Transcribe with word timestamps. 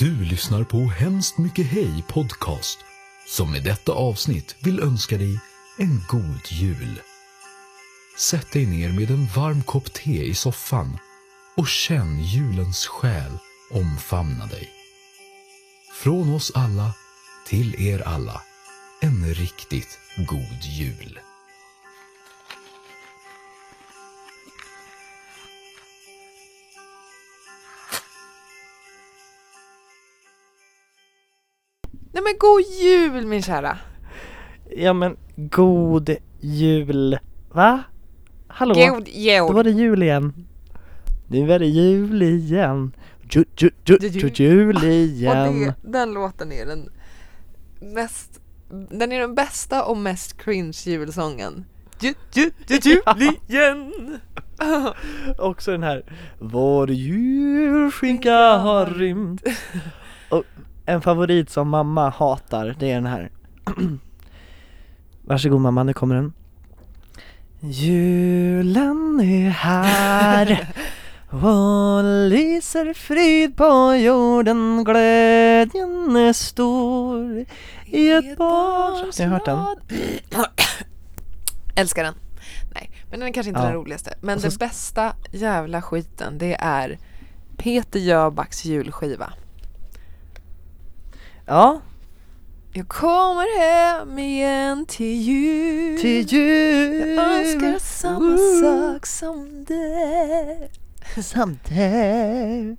Du 0.00 0.24
lyssnar 0.24 0.64
på 0.64 0.78
Hemskt 0.78 1.38
Mycket 1.38 1.66
Hej 1.66 2.04
Podcast 2.08 2.78
som 3.26 3.54
i 3.54 3.60
detta 3.60 3.92
avsnitt 3.92 4.56
vill 4.60 4.80
önska 4.80 5.18
dig 5.18 5.38
en 5.78 6.02
god 6.08 6.40
jul. 6.48 7.00
Sätt 8.18 8.52
dig 8.52 8.66
ner 8.66 8.92
med 8.92 9.10
en 9.10 9.26
varm 9.26 9.62
kopp 9.62 9.92
te 9.92 10.24
i 10.24 10.34
soffan 10.34 10.98
och 11.56 11.68
känn 11.68 12.20
julens 12.20 12.86
själ 12.86 13.38
omfamna 13.70 14.46
dig. 14.46 14.70
Från 15.94 16.34
oss 16.34 16.52
alla 16.54 16.94
till 17.46 17.82
er 17.88 18.08
alla, 18.08 18.42
en 19.00 19.34
riktigt 19.34 19.98
god 20.16 20.62
jul. 20.62 21.20
Men 32.30 32.38
god 32.38 32.62
jul 32.80 33.26
min 33.26 33.42
kära! 33.42 33.78
Ja 34.76 34.92
men 34.92 35.16
god 35.36 36.10
jul, 36.40 37.18
va? 37.52 37.82
Hallå? 38.48 38.74
God 38.74 39.04
Då 39.48 39.52
var 39.52 39.64
jul! 39.64 39.74
det 39.74 39.80
jul 39.80 40.02
igen. 40.02 40.46
Nu 41.28 41.52
är 41.52 41.58
det 41.58 41.66
jul 41.66 42.22
igen. 42.22 42.92
Ju, 43.30 43.44
ju, 43.56 43.70
ju, 43.84 43.98
ju, 44.00 44.28
jul 44.34 44.76
Och 44.76 44.84
igen. 44.84 45.60
det, 45.60 45.74
den 45.82 46.12
låten 46.12 46.52
är 46.52 46.66
den 46.66 46.90
mest, 47.80 48.40
den 48.90 49.12
är 49.12 49.20
den 49.20 49.34
bästa 49.34 49.84
och 49.84 49.96
mest 49.96 50.36
cringe 50.36 50.78
julsången. 50.84 51.64
Ju, 52.00 52.14
ju, 52.34 52.50
ju, 52.66 52.78
jul 52.82 53.02
igen! 53.48 54.18
Också 55.38 55.70
den 55.70 55.82
här 55.82 56.04
Vår 56.38 56.90
julskinka 56.90 58.34
har 58.36 58.86
rymt. 58.86 59.42
Och 60.28 60.44
en 60.90 61.02
favorit 61.02 61.50
som 61.50 61.68
mamma 61.68 62.08
hatar, 62.08 62.76
det 62.78 62.90
är 62.90 62.94
den 62.94 63.06
här. 63.06 63.30
Varsågod 65.22 65.60
mamma, 65.60 65.82
nu 65.82 65.92
kommer 65.92 66.14
den. 66.14 66.32
Julen 67.60 69.20
är 69.20 69.50
här 69.50 70.66
och 71.30 72.04
lyser 72.28 72.94
frid 72.94 73.56
på 73.56 73.94
jorden 73.94 74.84
Glädjen 74.84 76.16
är 76.16 76.32
stor 76.32 77.44
i 77.86 78.10
ett 78.10 78.36
barns... 78.38 79.18
Ni 79.18 79.24
har 79.24 79.32
hört 79.32 79.44
den? 79.44 79.64
Älskar 81.74 82.04
den. 82.04 82.14
Nej, 82.74 82.90
men 83.10 83.20
den 83.20 83.28
är 83.28 83.32
kanske 83.32 83.48
inte 83.48 83.60
Ja. 83.60 83.66
den 83.66 83.74
roligaste. 83.74 84.14
Men 84.20 84.40
så 84.40 84.48
den 84.48 84.56
bästa 84.58 85.12
jävla 85.32 85.82
skiten 85.82 86.38
det 86.38 86.56
är 86.60 86.98
Peter 87.56 88.00
Jöbacks 88.00 88.64
julskiva. 88.64 89.32
Ja, 91.50 91.80
Jag 92.72 92.88
kommer 92.88 93.58
hem 93.60 94.18
igen 94.18 94.86
till 94.86 95.20
jul. 95.20 96.00
till 96.00 96.26
jul 96.32 97.08
Jag 97.16 97.38
önskar 97.38 97.78
samma 97.78 98.36
sak 98.60 99.06
som 99.06 99.64
dig. 99.64 100.70
Someday. 101.22 102.76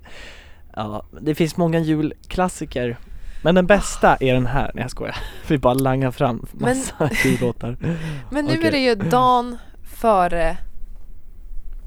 Ja, 0.76 1.06
det 1.20 1.34
finns 1.34 1.56
många 1.56 1.78
julklassiker 1.78 2.98
Men 3.42 3.54
den 3.54 3.66
bästa 3.66 4.16
är 4.16 4.34
den 4.34 4.46
här, 4.46 4.70
nej 4.74 4.82
jag 4.82 4.90
skojar 4.90 5.16
Vi 5.48 5.58
bara 5.58 5.74
langar 5.74 6.10
fram 6.10 6.46
massa 6.52 7.10
jullåtar 7.24 7.76
Men 8.30 8.44
nu 8.44 8.52
Okej. 8.52 8.66
är 8.66 8.70
det 8.72 8.78
ju 8.78 8.94
dagen 8.94 9.58
före 10.00 10.56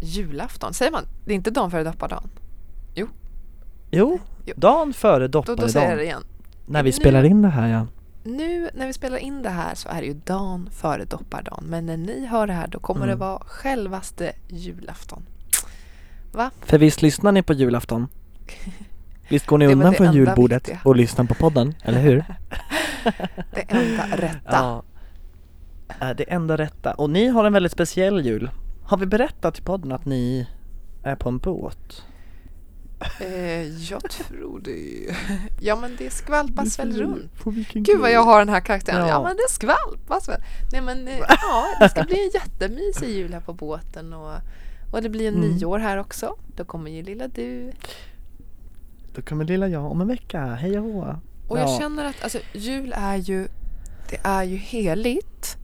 julafton. 0.02 0.74
Säger 0.74 0.92
man? 0.92 1.04
Det 1.26 1.32
är 1.32 1.36
inte 1.36 1.52
dagen 1.52 1.72
före 1.72 1.84
doppardagen. 1.84 2.30
Jo, 2.96 3.08
Jo. 3.92 4.20
dagen 4.56 4.94
före 4.94 5.28
Då, 5.28 5.42
då 5.42 5.56
säger 5.68 5.90
jag 5.90 5.98
det 5.98 6.04
dopparedagen 6.04 6.06
igen. 6.06 6.24
När 6.66 6.84
vi 6.84 6.88
Nu- 6.90 6.94
spelar 6.94 7.24
in 7.24 7.42
det 7.42 7.48
här 7.50 7.68
ja 7.68 7.88
Nu 8.24 8.70
när 8.74 8.88
vi 8.88 8.94
spelar 8.94 9.18
in 9.18 9.42
det 9.42 9.50
här 9.50 9.76
så 9.76 9.90
är 9.90 10.02
det 10.02 10.08
ju 10.08 10.14
dagen 10.14 10.70
före 10.72 11.06
doppardagen. 11.06 11.64
Men 11.66 11.86
när 11.86 11.98
ni 11.98 12.26
hör 12.26 12.48
det 12.48 12.54
här 12.54 12.68
då 12.68 12.80
kommer 12.80 13.02
Mm. 13.06 13.10
det 13.10 13.16
vara 13.26 13.40
självaste 13.46 14.32
julafton. 14.48 15.24
För 16.62 16.78
visst 16.78 17.02
lyssnar 17.02 17.32
ni 17.32 17.44
på 17.44 17.54
julafton? 17.54 18.08
Visst 19.30 19.46
går 19.46 19.58
ni 19.58 19.68
undan 19.68 19.94
från 19.94 20.14
julbordet 20.14 20.62
viktiga. 20.62 20.80
och 20.84 20.96
lyssnar 20.96 21.26
på 21.26 21.34
podden, 21.34 21.74
eller 21.84 22.00
hur? 22.02 22.26
Det 23.54 23.62
enda 23.68 24.18
rätta. 24.18 24.40
Ja 24.52 24.84
det 26.18 26.24
enda 26.32 26.58
rätta. 26.58 26.94
Och 26.94 27.10
ni 27.10 27.28
har 27.28 27.46
en 27.46 27.54
väldigt 27.54 27.72
speciell 27.72 28.26
jul 28.26 28.50
Har 28.84 28.98
vi 28.98 29.06
berättat 29.06 29.60
i 29.60 29.62
podden 29.62 29.92
att 29.92 30.06
ni 30.06 30.48
är 31.04 31.16
på 31.16 31.30
en 31.30 31.38
båt? 31.38 32.04
Eh, 33.20 33.62
jag 33.92 34.02
tror 34.10 34.60
det. 34.60 35.16
Ja 35.62 35.76
men 35.76 35.96
det 35.98 36.10
skvalpas 36.14 36.80
väl 36.80 36.98
runt. 36.98 37.40
På 37.44 37.54
Gud 37.74 38.00
vad 38.00 38.12
jag 38.12 38.24
har 38.24 38.40
den 38.40 38.50
här 38.50 38.60
karaktären. 38.60 39.00
Ja, 39.02 39.08
Ja. 39.08 39.24
men 39.24 39.36
det 39.36 39.50
skvalpas 39.50 40.30
väl. 40.30 40.42
Nej 40.72 40.82
men 40.82 41.08
eh, 41.08 41.18
ja, 41.20 41.66
det 41.80 41.90
ska 41.90 42.04
bli 42.04 42.24
en 42.26 42.32
jättemysig 42.34 43.10
jul 43.10 43.34
här 43.34 43.42
på 43.42 43.54
båten 43.54 44.14
och, 44.14 44.32
och 44.92 45.02
det 45.02 45.10
blir 45.10 45.28
en 45.28 45.36
Mm. 45.36 45.50
nyår 45.50 45.80
här 45.80 45.98
också. 45.98 46.36
Då 46.56 46.66
kommer 46.66 46.92
ju 46.92 47.04
lilla 47.04 47.28
du. 47.28 47.72
Då 49.16 49.22
kommer 49.22 49.46
lilla 49.46 49.68
jag 49.68 49.92
om 49.92 50.02
en 50.02 50.08
vecka, 50.08 50.46
hej 50.46 50.80
och 50.80 50.86
hå. 50.86 51.16
Och 51.48 51.60
jag 51.60 51.70
Ja. 51.70 51.78
känner 51.80 52.06
att 52.06 52.24
alltså, 52.24 52.40
jul 52.54 52.94
är 52.98 53.16
ju, 53.16 53.48
det 54.10 54.18
är 54.24 54.44
ju 54.44 54.56
heligt. 54.58 55.58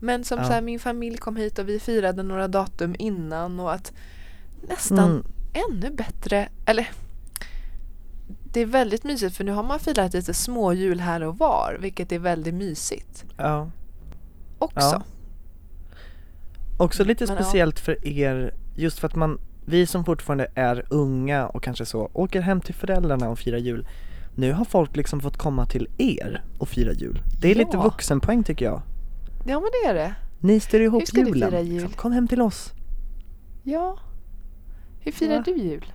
Men 0.00 0.24
som 0.24 0.38
Ja. 0.38 0.44
så 0.44 0.52
här, 0.52 0.60
min 0.60 0.80
familj 0.80 1.16
kom 1.16 1.36
hit 1.36 1.58
och 1.58 1.68
vi 1.68 1.80
firade 1.80 2.22
några 2.22 2.48
datum 2.48 2.96
innan 2.98 3.60
och 3.60 3.72
att 3.74 3.92
nästan 4.68 4.98
Mm. 5.10 5.24
Ännu 5.54 5.90
bättre, 5.90 6.48
eller 6.66 6.88
det 8.52 8.60
är 8.60 8.66
väldigt 8.66 9.04
mysigt 9.04 9.36
för 9.36 9.44
nu 9.44 9.52
har 9.52 9.62
man 9.62 9.78
firat 9.80 10.12
lite 10.14 10.34
småjul 10.34 11.00
här 11.00 11.20
och 11.22 11.38
var, 11.38 11.78
vilket 11.80 12.12
är 12.12 12.18
väldigt 12.18 12.54
mysigt 12.54 13.24
Ja. 13.36 13.70
också. 14.58 14.78
Ja. 14.80 15.02
Också 16.78 17.04
lite 17.04 17.26
Men 17.26 17.36
ja. 17.36 17.42
speciellt 17.42 17.80
för 17.80 18.06
er, 18.08 18.54
just 18.76 18.98
för 18.98 19.08
att 19.08 19.14
man, 19.14 19.40
vi 19.64 19.86
som 19.86 20.04
fortfarande 20.04 20.46
är 20.54 20.86
unga 20.90 21.46
och 21.46 21.62
kanske 21.62 21.86
så, 21.86 22.10
åker 22.12 22.40
hem 22.40 22.60
till 22.60 22.74
föräldrarna 22.74 23.28
och 23.28 23.38
firar 23.38 23.58
jul. 23.58 23.86
Nu 24.34 24.52
har 24.52 24.64
folk 24.64 24.96
liksom 24.96 25.20
fått 25.20 25.36
komma 25.36 25.66
till 25.66 25.88
er 25.98 26.42
och 26.58 26.68
fira 26.68 26.92
jul. 26.92 27.22
Det 27.40 27.50
är 27.50 27.54
lite 27.54 27.76
Ja. 27.76 27.82
vuxenpoäng 27.82 28.44
tycker 28.44 28.64
jag. 28.64 28.82
Ja 29.46 29.60
men 29.60 29.68
det 29.82 29.88
är 29.88 29.94
det. 29.94 30.14
Ni 30.40 30.60
styr 30.60 30.80
ihop 30.80 31.00
Hur 31.02 31.06
ska 31.06 31.18
julen. 31.18 31.50
fira 31.50 31.60
jul? 31.60 31.72
liksom. 31.82 31.90
Kom 31.92 32.12
hem 32.12 32.28
till 32.28 32.40
oss. 32.40 32.72
Ja. 33.62 33.98
Hur 35.04 35.12
firar 35.12 35.36
Va? 35.36 35.42
du 35.46 35.56
jul 35.56 35.92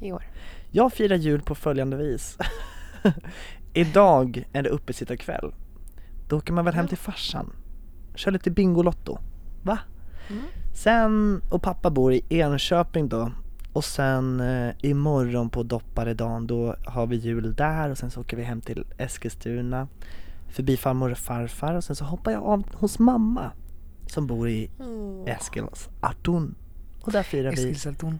i 0.00 0.12
år? 0.12 0.24
Jag 0.70 0.92
firar 0.92 1.16
jul 1.16 1.42
på 1.42 1.54
följande 1.54 1.96
vis. 1.96 2.38
Idag 3.74 4.44
är 4.52 4.62
det 4.62 4.68
uppesittarkväll. 4.68 5.54
Då 6.28 6.36
åker 6.36 6.52
man 6.52 6.64
väl 6.64 6.74
hem 6.74 6.84
Ja. 6.84 6.88
till 6.88 6.98
farsan. 6.98 7.52
Kör 8.14 8.30
lite 8.30 8.50
Bingolotto. 8.50 9.18
Va? 9.62 9.78
Mm. 10.30 10.42
Sen, 10.74 11.42
och 11.50 11.62
pappa 11.62 11.90
bor 11.90 12.12
i 12.12 12.22
Enköping 12.28 13.08
då. 13.08 13.32
Och 13.72 13.84
sen 13.84 14.40
eh, 14.40 14.74
imorgon 14.82 15.50
på 15.50 15.62
dopparedagen 15.62 16.46
då 16.46 16.74
har 16.86 17.06
vi 17.06 17.16
jul 17.16 17.54
där 17.54 17.90
och 17.90 17.98
sen 17.98 18.10
så 18.10 18.20
åker 18.20 18.36
vi 18.36 18.42
hem 18.42 18.60
till 18.60 18.84
Eskilstuna. 18.98 19.88
Förbi 20.48 20.76
farmor 20.76 21.10
och 21.10 21.18
farfar 21.18 21.74
och 21.74 21.84
sen 21.84 21.96
så 21.96 22.04
hoppar 22.04 22.32
jag 22.32 22.42
av 22.42 22.74
hos 22.74 22.98
mamma. 22.98 23.50
Som 24.06 24.26
bor 24.26 24.48
i 24.48 24.70
Eskilsarton. 25.26 26.54
Och 27.06 27.12
där 27.12 27.22
firar 27.22 27.50
vi 27.50 27.70
Eskilstuna. 27.70 28.18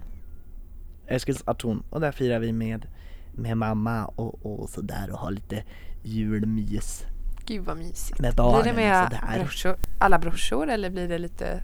Eskilsarton 1.07 1.83
och 1.91 2.01
där 2.01 2.13
firar 2.13 2.39
vi 2.39 2.53
med, 2.53 2.87
med 3.35 3.57
mamma 3.57 4.05
och, 4.05 4.47
och 4.47 4.69
sådär 4.71 5.11
och 5.13 5.19
har 5.19 5.31
lite 5.31 5.65
julmys 6.03 7.05
Gud 7.47 7.65
vad 7.65 7.77
mysigt. 7.77 8.21
med 8.21 8.33
Blir 8.35 8.37
barnen 8.37 8.65
det 8.65 8.71
och 8.71 8.77
med 8.77 9.19
brorsor, 9.41 9.77
alla 9.99 10.19
brorsor 10.19 10.69
eller 10.71 10.91
blir 10.91 11.09
det 11.09 11.19
lite 11.19 11.63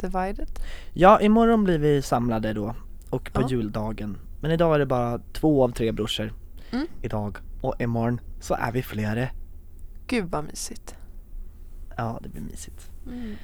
divided? 0.00 0.48
Ja, 0.92 1.20
imorgon 1.20 1.64
blir 1.64 1.78
vi 1.78 2.02
samlade 2.02 2.52
då 2.52 2.74
och 3.10 3.30
på 3.32 3.42
Ja. 3.42 3.48
juldagen. 3.50 4.18
Men 4.40 4.50
idag 4.50 4.74
är 4.74 4.78
det 4.78 4.86
bara 4.86 5.18
två 5.32 5.64
av 5.64 5.68
tre 5.72 5.92
brorsor. 5.92 6.32
Mm. 6.70 6.86
Idag 7.02 7.38
och 7.60 7.80
imorgon 7.80 8.20
så 8.40 8.54
är 8.54 8.72
vi 8.72 8.82
flera. 8.82 9.28
Gud 10.06 10.24
vad 10.30 10.44
mysigt. 10.44 10.94
Ja, 11.96 12.18
det 12.22 12.28
blir 12.28 12.42
mysigt. 12.42 12.90
Mm. 13.06 13.34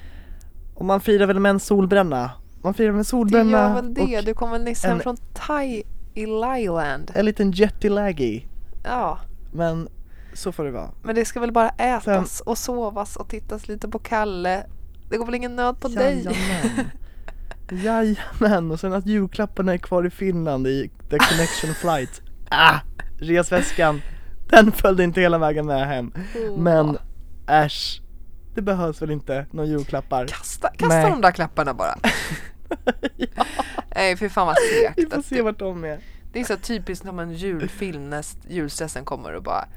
Och 0.75 0.85
man 0.85 1.01
firar 1.01 1.27
väl 1.27 1.39
med 1.39 1.49
en 1.49 1.59
solbränna? 1.59 2.31
Man 2.65 2.73
firar 2.73 2.87
med 2.91 2.93
en 2.95 2.97
Det 2.99 3.03
solbränna 3.05 3.51
gör 3.51 3.73
väl 3.75 3.93
det. 3.93 4.21
Du 4.21 4.33
kommer 4.33 4.59
nyss 4.59 4.83
hem 4.83 4.93
en- 4.97 4.99
från 5.03 5.17
Thai 5.33 5.83
i 6.13 6.25
Lyland. 6.25 7.11
en 7.15 7.25
liten 7.25 7.51
jetlaggy. 7.51 8.41
Ja, 8.83 9.19
Men 9.53 9.87
så 10.33 10.51
får 10.51 10.63
det 10.65 10.71
vara. 10.71 10.89
men 11.03 11.15
det 11.15 11.25
ska 11.25 11.39
väl 11.39 11.51
bara 11.51 11.69
ätas 11.69 12.41
och 12.41 12.57
sovas 12.57 13.15
och 13.15 13.29
tittas 13.29 13.67
lite 13.67 13.87
på 13.87 13.99
Kalle. 13.99 14.65
Det 15.09 15.17
går 15.17 15.25
väl 15.25 15.35
ingen 15.35 15.55
nöd 15.55 15.79
på 15.79 15.87
dig? 15.87 16.15
Jajamän. 16.25 16.89
Jajamän, 17.83 18.71
och 18.71 18.79
sen 18.79 18.93
att 18.93 19.05
julklapparna 19.05 19.73
är 19.73 19.77
kvar 19.77 20.07
i 20.07 20.09
Finland 20.09 20.67
i 20.67 20.91
The 21.09 21.17
Connection 21.17 21.73
Flight. 21.75 22.21
Ah! 22.49 22.79
Resväskan, 23.19 24.01
den 24.49 24.71
följde 24.71 25.03
inte 25.03 25.21
hela 25.21 25.37
vägen 25.37 25.65
med 25.65 25.87
hem. 25.87 26.13
Men 26.57 26.97
äsch, 27.47 28.01
det 28.55 28.61
behövs 28.61 29.01
väl 29.01 29.11
inte 29.11 29.45
några 29.51 29.69
julklappar. 29.69 30.27
Kasta, 30.27 30.69
kasta 30.69 30.87
Nej. 30.95 31.09
de 31.11 31.21
där 31.21 31.31
klapparna 31.31 31.73
bara. 31.73 31.95
Nej 33.95 34.17
fy 34.17 34.29
fan 34.29 34.47
vad 34.47 34.55
Vi 34.71 35.03
segt. 35.03 35.13
får 35.13 35.21
se 35.21 35.41
vart 35.41 35.59
de 35.59 35.83
är. 35.83 35.99
Det 36.33 36.39
är 36.39 36.43
så 36.43 36.57
typiskt 36.57 37.05
som 37.05 37.19
en 37.19 37.33
julfilm 37.33 38.09
när 38.09 38.25
julstressen 38.47 39.05
kommer 39.05 39.33
och 39.33 39.43
bara 39.43 39.67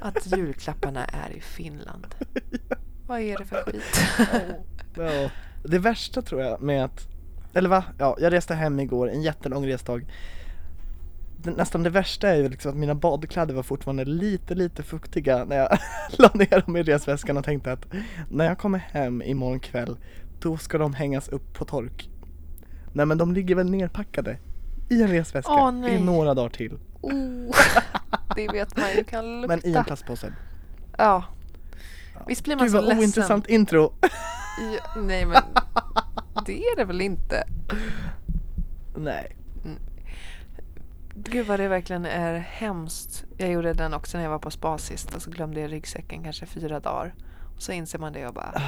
att 0.00 0.36
julklapparna 0.36 1.04
är 1.04 1.30
i 1.30 1.40
Finland. 1.40 2.06
Vad 3.06 3.20
är 3.20 3.38
det 3.38 3.44
för 3.44 3.62
skit? 3.62 4.00
Ja. 4.96 5.30
Det 5.64 5.78
värsta 5.78 6.22
tror 6.22 6.40
jag 6.42 6.62
med 6.62 6.84
att, 6.84 7.08
eller 7.54 7.68
va? 7.68 7.84
Ja, 7.98 8.16
jag 8.20 8.32
reste 8.32 8.54
hem 8.54 8.80
igår, 8.80 9.10
en 9.10 9.22
jättelång 9.22 9.66
resdag. 9.66 10.06
Nästan 11.44 11.82
det 11.82 11.90
värsta 11.90 12.28
är 12.28 12.36
ju 12.36 12.48
liksom 12.48 12.70
att 12.70 12.76
mina 12.76 12.94
badkläder 12.94 13.54
var 13.54 13.62
fortfarande 13.62 14.04
lite, 14.04 14.54
lite 14.54 14.82
fuktiga 14.82 15.44
när 15.44 15.56
jag 15.56 15.78
la 16.18 16.30
ner 16.34 16.60
dem 16.66 16.76
i 16.76 16.82
resväskan 16.82 17.36
och 17.36 17.44
tänkte 17.44 17.72
att 17.72 17.86
när 18.30 18.44
jag 18.44 18.58
kommer 18.58 18.78
hem 18.78 19.22
imorgon 19.22 19.60
kväll, 19.60 19.96
då 20.42 20.56
ska 20.56 20.78
de 20.78 20.94
hängas 20.94 21.28
upp 21.28 21.52
på 21.52 21.64
tork. 21.64 22.10
Nej 22.92 23.06
men 23.06 23.18
de 23.18 23.32
ligger 23.32 23.54
väl 23.54 23.70
nerpackade 23.70 24.38
i 24.90 25.02
en 25.02 25.08
resväska 25.08 25.52
Åh, 25.52 25.86
i 25.86 26.00
några 26.00 26.34
dagar 26.34 26.48
till. 26.48 26.78
Oh, 27.00 27.56
det 28.36 28.48
vet 28.48 28.76
man 28.76 28.90
ju 28.96 29.04
kan 29.04 29.40
lukta. 29.40 29.56
Men 29.56 29.66
i 29.66 29.74
en 29.74 29.84
plastpåse. 29.84 30.32
Ja. 30.98 31.24
Visst 32.26 32.44
blir 32.44 32.56
man 32.56 32.66
Gud 32.66 32.72
så 32.72 32.80
ledsen? 32.80 32.98
ointressant 32.98 33.48
intro. 33.48 33.92
Ja, 34.58 35.00
nej 35.00 35.26
men 35.26 35.42
det 36.46 36.62
är 36.64 36.76
det 36.76 36.84
väl 36.84 37.00
inte? 37.00 37.44
Nej. 38.96 39.36
Gud 41.14 41.46
vad 41.46 41.60
det 41.60 41.68
verkligen 41.68 42.06
är 42.06 42.38
hemskt. 42.38 43.24
Jag 43.36 43.50
gjorde 43.50 43.72
den 43.72 43.94
också 43.94 44.16
när 44.16 44.24
jag 44.24 44.30
var 44.30 44.38
på 44.38 44.50
spa 44.50 44.78
sist 44.78 45.14
och 45.14 45.22
så 45.22 45.30
glömde 45.30 45.60
jag 45.60 45.72
ryggsäcken 45.72 46.22
kanske 46.24 46.46
fyra 46.46 46.80
dagar. 46.80 47.14
Och 47.56 47.62
så 47.62 47.72
inser 47.72 47.98
man 47.98 48.12
det 48.12 48.26
och 48.26 48.34
bara 48.34 48.62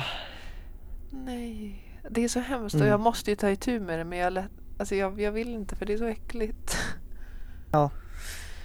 Nej, 1.25 1.81
det 2.11 2.25
är 2.25 2.29
så 2.29 2.41
hemskt 2.41 2.75
och 2.75 2.81
Mm. 2.81 2.91
jag 2.91 3.01
måste 3.01 3.31
ju 3.31 3.37
ta 3.37 3.51
itu 3.51 3.81
med 3.81 3.99
det 3.99 4.05
men 4.05 4.19
jag, 4.19 4.33
lätt, 4.33 4.51
alltså 4.79 4.95
jag, 4.95 5.21
jag 5.21 5.33
vill 5.33 5.49
inte 5.49 5.77
för 5.77 5.87
det 5.87 5.93
är 5.93 5.99
så 5.99 6.07
äckligt. 6.07 6.77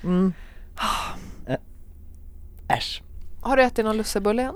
Mm. 0.03 0.33
Äh. 1.47 1.57
Äsch. 2.77 3.03
Har 3.41 3.57
du 3.57 3.63
ätit 3.63 3.85
någon 3.85 3.97
lussebulle 3.97 4.43
än? 4.43 4.55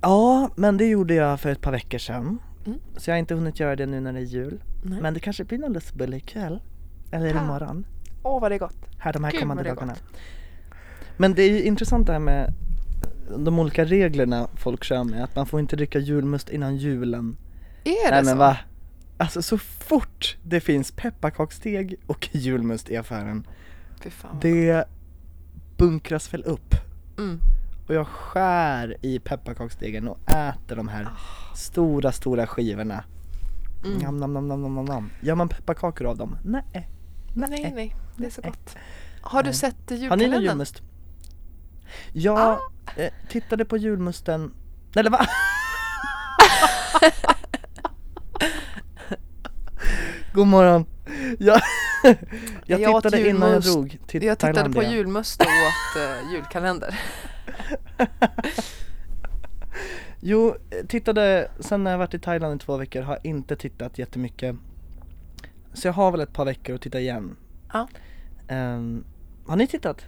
Ja, 0.00 0.50
men 0.56 0.76
det 0.76 0.88
gjorde 0.88 1.14
jag 1.14 1.40
för 1.40 1.50
ett 1.50 1.60
par 1.60 1.72
veckor 1.72 1.98
sedan. 1.98 2.38
Mm. 2.66 2.78
Så 2.96 3.10
jag 3.10 3.14
har 3.14 3.18
inte 3.18 3.34
hunnit 3.34 3.60
göra 3.60 3.76
det 3.76 3.86
nu 3.86 4.00
när 4.00 4.12
det 4.12 4.18
är 4.18 4.22
jul. 4.22 4.62
Nej. 4.84 5.00
Men 5.02 5.14
det 5.14 5.20
kanske 5.20 5.44
blir 5.44 5.58
någon 5.58 5.72
lustbulle 5.72 6.16
ikväll. 6.16 6.62
Eller 7.12 7.34
Ah. 7.34 7.44
imorgon. 7.44 7.86
Åh 8.22 8.40
vad 8.40 8.50
det 8.50 8.54
är 8.54 8.58
gott. 8.58 8.86
Här 8.98 9.12
de 9.12 9.24
här 9.24 9.30
Gud, 9.32 9.40
kommande 9.40 9.62
dagarna. 9.62 9.92
gott. 9.92 10.20
Men 11.16 11.34
det 11.34 11.42
är 11.42 11.50
ju 11.50 11.62
intressant 11.62 12.06
det 12.06 12.12
här 12.12 12.20
med 12.20 12.52
de 13.38 13.58
olika 13.58 13.84
reglerna 13.84 14.48
folk 14.54 14.84
kör 14.84 15.04
med. 15.04 15.24
Att 15.24 15.36
man 15.36 15.46
får 15.46 15.60
inte 15.60 15.76
dricka 15.76 15.98
julmust 15.98 16.48
innan 16.48 16.76
julen. 16.76 17.36
Är 17.84 18.10
det 18.10 18.10
Nej 18.10 18.24
så? 18.24 18.30
men 18.30 18.38
va? 18.38 18.56
Alltså 19.18 19.42
så 19.42 19.58
fort 19.58 20.36
det 20.42 20.60
finns 20.60 20.92
pepparkaksdeg 20.92 21.96
och 22.06 22.28
julmust 22.32 22.90
i 22.90 22.96
affären. 22.96 23.46
Det 24.40 24.84
bunkras 25.76 26.34
väl 26.34 26.44
upp. 26.44 26.74
Mm. 27.18 27.40
Och 27.88 27.94
jag 27.94 28.06
skär 28.06 28.96
i 29.02 29.18
pepparkaksdegen 29.18 30.08
och 30.08 30.18
äter 30.30 30.76
de 30.76 30.88
här 30.88 31.08
stora, 31.54 32.12
stora 32.12 32.46
skivorna. 32.46 33.04
Mm. 33.84 33.98
Nam, 33.98 34.16
nam, 34.16 34.32
nam, 34.32 34.48
nam, 34.48 34.74
nam, 34.74 34.84
nam. 34.84 35.10
Gör 35.20 35.34
man 35.34 35.48
pepparkakor 35.48 36.06
av 36.06 36.16
dem? 36.16 36.36
Nej. 36.44 36.88
Nej 37.34 37.72
nej, 37.74 37.96
det 38.16 38.26
är 38.26 38.30
så 38.30 38.40
Nej. 38.40 38.50
gott. 38.50 38.76
Har 39.20 39.42
du 39.42 39.48
Nej. 39.48 39.54
sett 39.54 39.90
Har 39.90 39.96
ni 39.96 39.98
någon 40.00 40.08
julkalendern? 40.10 40.42
julmust? 40.42 40.82
Jag 42.12 42.58
eh, 42.96 43.12
tittade 43.28 43.64
på 43.64 43.76
julmusten, 43.76 44.54
eller 44.96 45.10
va? 45.10 45.26
God 50.34 50.46
morgon! 50.46 50.86
Jag, 51.38 51.60
jag 52.66 52.80
Jag 52.80 53.02
tittade 53.02 53.28
innan 53.28 53.40
jag 53.40 53.48
julmust. 53.50 53.72
drog 53.72 53.98
till 54.06 54.22
Jag 54.24 54.38
tittade 54.38 54.64
på 54.64 54.72
Thailandia. 54.72 54.92
julmust 54.98 55.40
och 55.40 55.46
åt 55.46 55.96
uh, 56.02 56.32
julkalender. 56.32 57.00
Jo, 60.22 60.48
eh, 60.70 60.86
tittade, 60.86 61.50
sen 61.60 61.84
när 61.84 61.90
jag 61.90 61.98
varit 61.98 62.14
i 62.14 62.18
Thailand 62.18 62.62
i 62.62 62.64
två 62.64 62.76
veckor 62.76 63.02
har 63.02 63.14
jag 63.14 63.26
inte 63.26 63.56
tittat 63.56 63.98
jättemycket 63.98 64.56
Så 65.72 65.88
jag 65.88 65.92
har 65.92 66.10
väl 66.10 66.20
ett 66.20 66.32
par 66.32 66.44
veckor 66.44 66.74
att 66.74 66.80
titta 66.82 67.00
igen 67.00 67.36
Ja. 67.72 67.88
Ehm, 68.48 69.04
Har 69.46 69.56
ni 69.56 69.66
tittat? 69.66 70.04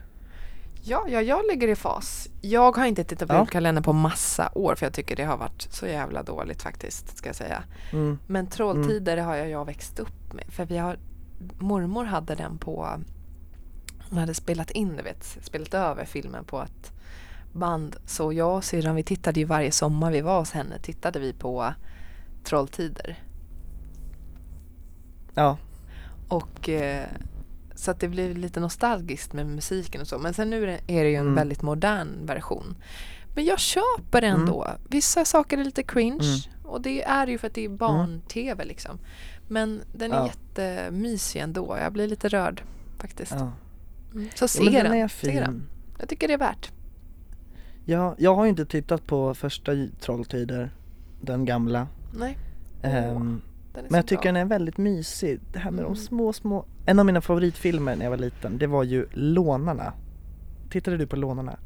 Ja, 0.85 1.05
ja, 1.09 1.23
jag 1.23 1.45
ligger 1.51 1.69
i 1.69 1.77
fas. 1.77 2.29
Jag 2.41 2.77
har 2.77 2.87
inte 2.87 3.05
tittat 3.05 3.29
på 3.29 3.35
Ja. 3.35 3.39
julkalendern 3.39 3.85
på 3.85 3.93
massa 3.93 4.53
år 4.55 4.75
för 4.75 4.87
jag 4.87 4.93
tycker 4.93 5.17
det 5.17 5.25
har 5.25 5.37
varit 5.37 5.63
så 5.71 5.87
jävla 5.87 6.23
dåligt 6.23 6.63
faktiskt, 6.63 7.17
ska 7.19 7.29
jag 7.29 7.37
säga. 7.37 7.63
Mm. 7.93 8.19
Men 8.27 8.47
Trolltider 8.47 9.17
har 9.17 9.37
jag, 9.37 9.51
jag 9.51 9.65
växt 9.65 9.99
upp 9.99 10.33
med. 10.33 10.45
För 10.49 10.65
vi 10.65 10.79
har, 10.79 10.99
mormor 11.59 12.05
hade 12.05 12.35
den 12.35 12.59
på, 12.59 12.89
hon 14.11 14.19
hade 14.19 14.35
spelat 14.35 14.71
in, 14.71 14.97
du 14.97 15.03
vet, 15.03 15.39
spelat 15.43 15.75
över 15.75 16.05
filmen 16.05 16.45
på 16.45 16.63
ett 16.63 16.93
band. 17.53 17.97
Så 18.07 18.33
jag 18.33 18.57
och 18.57 18.65
syrran, 18.65 18.95
vi 18.95 19.03
tittade 19.03 19.41
ju 19.41 19.47
varje 19.47 19.73
sommar 19.73 20.11
vi 20.13 20.21
var 20.21 20.39
hos 20.39 20.51
henne, 20.53 20.79
tittade 20.79 21.19
vi 21.19 21.33
på 21.33 21.75
Trolltider. 22.45 23.19
Ja, 25.35 25.59
Och 26.29 26.69
eh, 26.69 27.07
så 27.83 27.91
att 27.91 28.01
det 28.01 28.09
blir 28.09 28.35
lite 28.35 28.61
nostalgiskt 28.61 29.33
med 29.33 29.47
musiken 29.47 30.01
och 30.01 30.07
så. 30.09 30.19
Men 30.19 30.35
sen 30.35 30.51
nu 30.51 30.63
är 30.63 30.67
det, 30.67 30.81
det 31.05 31.11
ju 31.11 31.17
en 31.17 31.23
Mm. 31.23 31.35
väldigt 31.35 31.63
modern 31.63 32.27
version. 32.27 32.77
Men 33.35 33.45
jag 33.45 33.59
köper 33.59 34.23
ändå. 34.23 34.69
Vissa 34.89 35.25
saker 35.25 35.59
är 35.59 35.65
lite 35.65 35.83
cringe. 35.83 36.43
Och 36.65 36.81
det 36.81 37.03
är 37.03 37.27
ju 37.27 37.39
för 37.39 37.47
att 37.47 37.55
det 37.55 37.65
är 37.65 37.69
barn-tv 37.69 38.65
liksom. 38.65 38.99
Men 39.49 39.83
den 39.95 40.13
är 40.13 40.17
Ja. 40.17 40.27
jättemysig 40.27 41.41
ändå. 41.41 41.77
Jag 41.81 41.93
blir 41.93 42.09
lite 42.09 42.29
rörd 42.29 42.63
faktiskt. 42.99 43.33
ja. 43.33 43.53
Mm. 44.15 44.29
Så 44.35 44.49
se 44.49 44.65
ja 44.65 44.83
den. 44.83 44.93
den 44.99 45.09
Se 45.09 45.41
den. 45.41 45.67
Jag 45.99 46.09
tycker 46.09 46.29
det 46.29 46.35
är 46.35 46.39
värt. 46.39 46.71
Ja, 47.85 48.15
jag 48.19 48.35
har 48.35 48.45
ju 48.45 48.51
inte 48.51 48.67
tittat 48.67 49.07
på 49.07 49.35
första 49.35 49.73
Trolltider, 50.01 50.71
den 51.21 51.45
gamla 51.45 51.89
Nej, 52.15 52.39
är 52.83 53.37
Men 53.75 53.85
jag 53.91 54.07
tycker 54.07 54.23
bra. 54.23 54.33
den 54.33 54.37
är 54.37 54.45
väldigt 54.45 54.79
mysig, 54.79 55.41
det 55.53 55.59
här 55.59 55.71
med 55.71 55.81
Mm. 55.85 55.95
de 55.95 56.01
små, 56.01 56.33
små 56.33 56.65
En 56.87 56.99
av 56.99 57.07
mina 57.07 57.21
favoritfilmer 57.21 57.97
när 57.97 58.05
jag 58.05 58.11
var 58.11 58.17
liten, 58.19 58.59
det 58.59 58.67
var 58.67 58.85
ju 58.85 59.07
Lånarna 59.13 59.93
Tittade 60.71 60.97
du 60.97 61.07
på 61.07 61.17
Lånarna? 61.17 61.59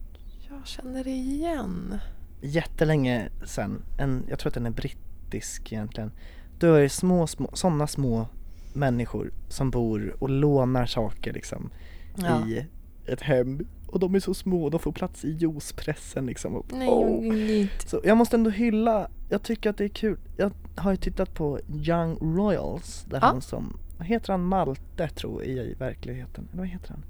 Jag 0.51 0.67
känner 0.67 1.05
det 1.05 1.11
igen. 1.11 1.99
Jättelänge 2.41 3.29
sen, 3.45 3.83
en, 3.99 4.25
jag 4.29 4.39
tror 4.39 4.51
att 4.51 4.55
den 4.55 4.67
är 4.67 4.71
brittisk 4.71 5.73
egentligen 5.73 6.13
Då 6.59 6.75
är 6.75 6.81
det 6.83 6.89
små, 6.89 7.27
små, 7.27 7.51
sådana 7.53 7.87
små 7.87 8.27
människor 8.75 9.33
som 9.49 9.71
bor 9.71 10.17
och 10.19 10.31
lånar 10.31 10.87
saker 10.87 11.33
liksom 11.33 11.71
Ja. 12.17 12.47
i 12.49 12.67
ett 13.07 13.21
hem 13.21 13.67
och 13.87 13.99
de 14.01 14.15
är 14.15 14.21
så 14.21 14.35
små, 14.35 14.71
de 14.71 14.81
får 14.81 14.93
plats 14.93 15.25
i 15.25 15.31
juicepressen 15.31 16.27
liksom 16.27 16.55
och, 16.57 16.67
Nej, 16.73 17.21
nej. 17.21 17.71
Så 17.87 18.01
jag 18.05 18.17
måste 18.17 18.37
ändå 18.37 18.51
hylla, 18.51 19.09
jag 19.29 19.43
tycker 19.43 19.71
att 19.71 19.77
det 19.79 19.85
är 19.85 19.89
kul 19.89 20.19
Jag 20.37 20.53
har 20.77 20.91
ju 20.91 20.97
tittat 20.97 21.35
på 21.35 21.61
Young 21.69 22.19
Royals 22.37 23.05
där 23.11 23.19
Ja. 23.23 23.27
han 23.27 23.41
som, 23.43 23.79
heter 24.01 24.33
han, 24.33 24.45
Malte 24.45 25.09
tror 25.09 25.45
jag 25.45 25.67
i 25.67 25.75
verkligheten, 25.75 26.49
eller 26.53 26.59
vad 26.63 26.69
heter 26.69 26.89
han? 26.89 27.05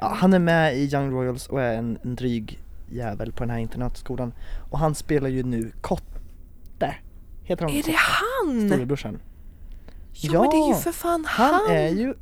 Ja, 0.00 0.12
han 0.16 0.32
är 0.34 0.38
med 0.38 0.76
i 0.76 0.94
Young 0.94 1.10
Royals 1.10 1.48
och 1.48 1.62
är 1.62 1.78
en, 1.78 1.98
en 2.02 2.14
dryg 2.14 2.62
jävel 2.90 3.32
på 3.32 3.38
den 3.42 3.50
här 3.50 3.58
internatskolan 3.58 4.32
Och 4.70 4.78
han 4.78 4.94
spelar 4.94 5.28
ju 5.28 5.42
nu 5.42 5.72
Kotte 5.80 6.94
Heter 7.42 7.64
han 7.64 7.74
Är 7.74 7.82
det 7.82 7.96
han? 7.96 8.68
Storebrorsan 8.70 9.18
Ja, 10.12 10.40
men 10.42 10.50
det 10.50 10.56
är 10.56 10.66
ju 10.66 10.72
Ja, 10.72 10.78
för 10.78 10.92
fan 10.92 11.24
han. 11.28 11.54
Han 11.54 11.76
är 11.76 11.88
ju, 11.88 12.14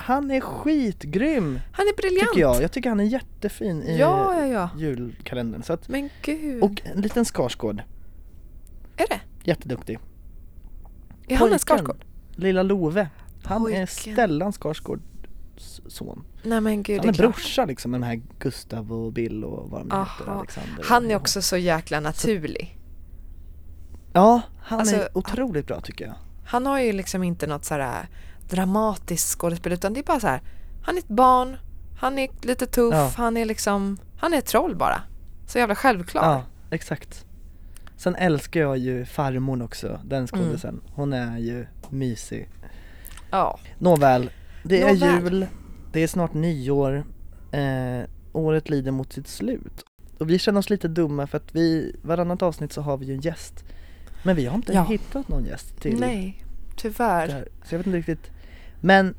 han 0.00 0.30
är 0.30 0.40
skitgrym 0.40 1.60
Han 1.72 1.86
är 1.86 1.96
briljant. 1.96 2.28
tycker 2.28 2.40
jag, 2.40 2.62
jag 2.62 2.72
tycker 2.72 2.88
han 2.88 3.00
är 3.00 3.04
jättefin 3.04 3.82
i 3.82 3.98
Ja, 3.98 4.34
ja, 4.40 4.46
ja. 4.46 4.70
julkalendern 4.78 5.62
så 5.62 5.72
att, 5.72 5.88
Men 5.88 6.10
gud. 6.22 6.62
Och 6.62 6.82
en 6.84 7.00
liten 7.00 7.24
Skarsgård, 7.24 7.82
är 8.96 9.06
det? 9.08 9.20
jätteduktig 9.42 9.98
Är 11.28 11.36
han 11.36 11.52
en 11.52 11.58
Skarsgård? 11.58 12.04
Lilla 12.36 12.62
Love, 12.62 13.08
han 13.44 13.62
Pojken. 13.62 13.82
är 13.82 13.86
Stellan 13.86 14.52
Skarsgårds 14.52 15.02
son 15.88 16.24
Nej 16.42 16.60
men 16.60 16.82
gud, 16.82 16.98
Han 17.00 17.08
är 17.08 17.12
är 17.12 17.16
brorsa 17.18 17.64
liksom 17.64 17.90
med 17.90 18.00
de 18.00 18.06
här 18.06 18.22
Gustav 18.38 18.92
och 18.92 19.12
Bill 19.12 19.44
och 19.44 19.70
vad 19.70 19.80
de 19.80 19.84
heter, 19.84 19.96
Aha. 20.30 20.38
Alexander 20.38 20.84
Han 20.84 21.10
är 21.10 21.16
också 21.16 21.42
så 21.42 21.56
jäkla 21.56 22.00
naturlig. 22.00 22.78
Ja, 24.12 24.40
han 24.60 24.80
Alltså, 24.80 24.96
är 24.96 25.18
otroligt 25.18 25.66
bra 25.66 25.80
tycker 25.80 26.04
jag 26.06 26.14
Han 26.46 26.66
har 26.66 26.80
ju 26.80 26.92
liksom 26.92 27.22
inte 27.22 27.46
något 27.46 27.64
sådär 27.64 28.08
dramatiskt 28.50 29.38
skådespel 29.38 29.72
utan 29.72 29.92
det 29.94 30.00
är 30.00 30.04
bara 30.04 30.20
så 30.20 30.26
här. 30.26 30.40
Han 30.82 30.94
är 30.94 30.98
ett 30.98 31.08
barn, 31.08 31.56
han 32.00 32.18
är 32.18 32.28
lite 32.42 32.66
tuff, 32.66 32.94
Ja. 32.94 33.12
han 33.16 33.36
är 33.36 33.44
liksom, 33.44 33.98
han 34.18 34.34
är 34.34 34.38
ett 34.38 34.46
troll 34.46 34.76
bara. 34.76 35.02
Så 35.46 35.58
jävla 35.58 35.74
självklar. 35.74 36.22
Ja, 36.24 36.42
exakt 36.70 37.24
Sen 37.96 38.14
älskar 38.16 38.60
jag 38.60 38.78
ju 38.78 39.04
farmor 39.04 39.62
också, 39.62 40.00
den 40.04 40.26
skådisen 40.26 40.70
Mm. 40.70 40.82
Hon 40.94 41.12
är 41.12 41.38
ju 41.38 41.66
mysig 41.90 42.48
Ja. 43.30 43.58
Nåväl, 43.78 44.30
det 44.62 44.82
är 44.82 44.94
Nåväl. 44.94 45.22
jul, 45.22 45.46
det 45.92 46.02
är 46.02 46.06
snart 46.08 46.34
nyår, 46.34 47.04
eh, 47.52 48.00
året 48.32 48.70
lider 48.70 48.90
mot 48.90 49.12
sitt 49.12 49.28
slut 49.28 49.84
Och 50.18 50.30
vi 50.30 50.38
känner 50.38 50.58
oss 50.58 50.70
lite 50.70 50.88
dumma 50.88 51.26
för 51.26 51.36
att 51.36 51.54
vi, 51.54 51.96
varannat 52.02 52.42
avsnitt 52.42 52.72
så 52.72 52.82
har 52.82 52.96
vi 52.96 53.06
ju 53.06 53.14
en 53.14 53.20
gäst 53.20 53.64
Men 54.22 54.36
vi 54.36 54.46
har 54.46 54.54
inte 54.56 54.72
Ja. 54.72 54.84
hittat 54.84 55.28
någon 55.28 55.44
gäst 55.44 55.80
till 55.80 56.00
Nej, 56.00 56.44
tyvärr. 56.76 57.48
Så 57.64 57.74
jag 57.74 57.78
vet 57.78 57.86
inte 57.86 57.98
riktigt 57.98 58.30
Men 58.80 59.14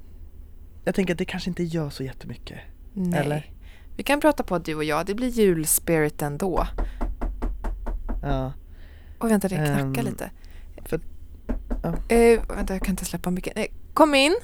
jag 0.84 0.96
tänker 0.96 1.14
att 1.14 1.18
det 1.18 1.26
kanske 1.26 1.50
inte 1.50 1.64
gör 1.64 1.90
så 1.90 2.04
jättemycket. 2.04 2.60
Nej. 2.94 3.20
Eller? 3.20 3.52
Vi 3.96 4.04
kan 4.04 4.20
prata 4.20 4.44
på 4.44 4.58
du 4.60 4.76
och 4.76 4.84
jag, 4.84 5.06
det 5.06 5.16
blir 5.16 5.28
julspirit 5.30 6.22
ändå. 6.22 6.68
Ja. 8.22 8.54
Och 9.20 9.32
vänta, 9.32 9.48
det 9.48 9.56
knackar 9.56 9.80
Ehm, 9.82 9.94
lite. 9.94 10.32
för- 10.86 11.00
ja. 11.84 12.16
Eh, 12.16 12.42
vänta, 12.56 12.74
jag 12.74 12.82
kan 12.84 12.92
inte 12.94 13.06
släppa 13.06 13.30
mycket. 13.32 13.58
Eh, 13.58 13.66
kom 13.94 14.16
in! 14.16 14.36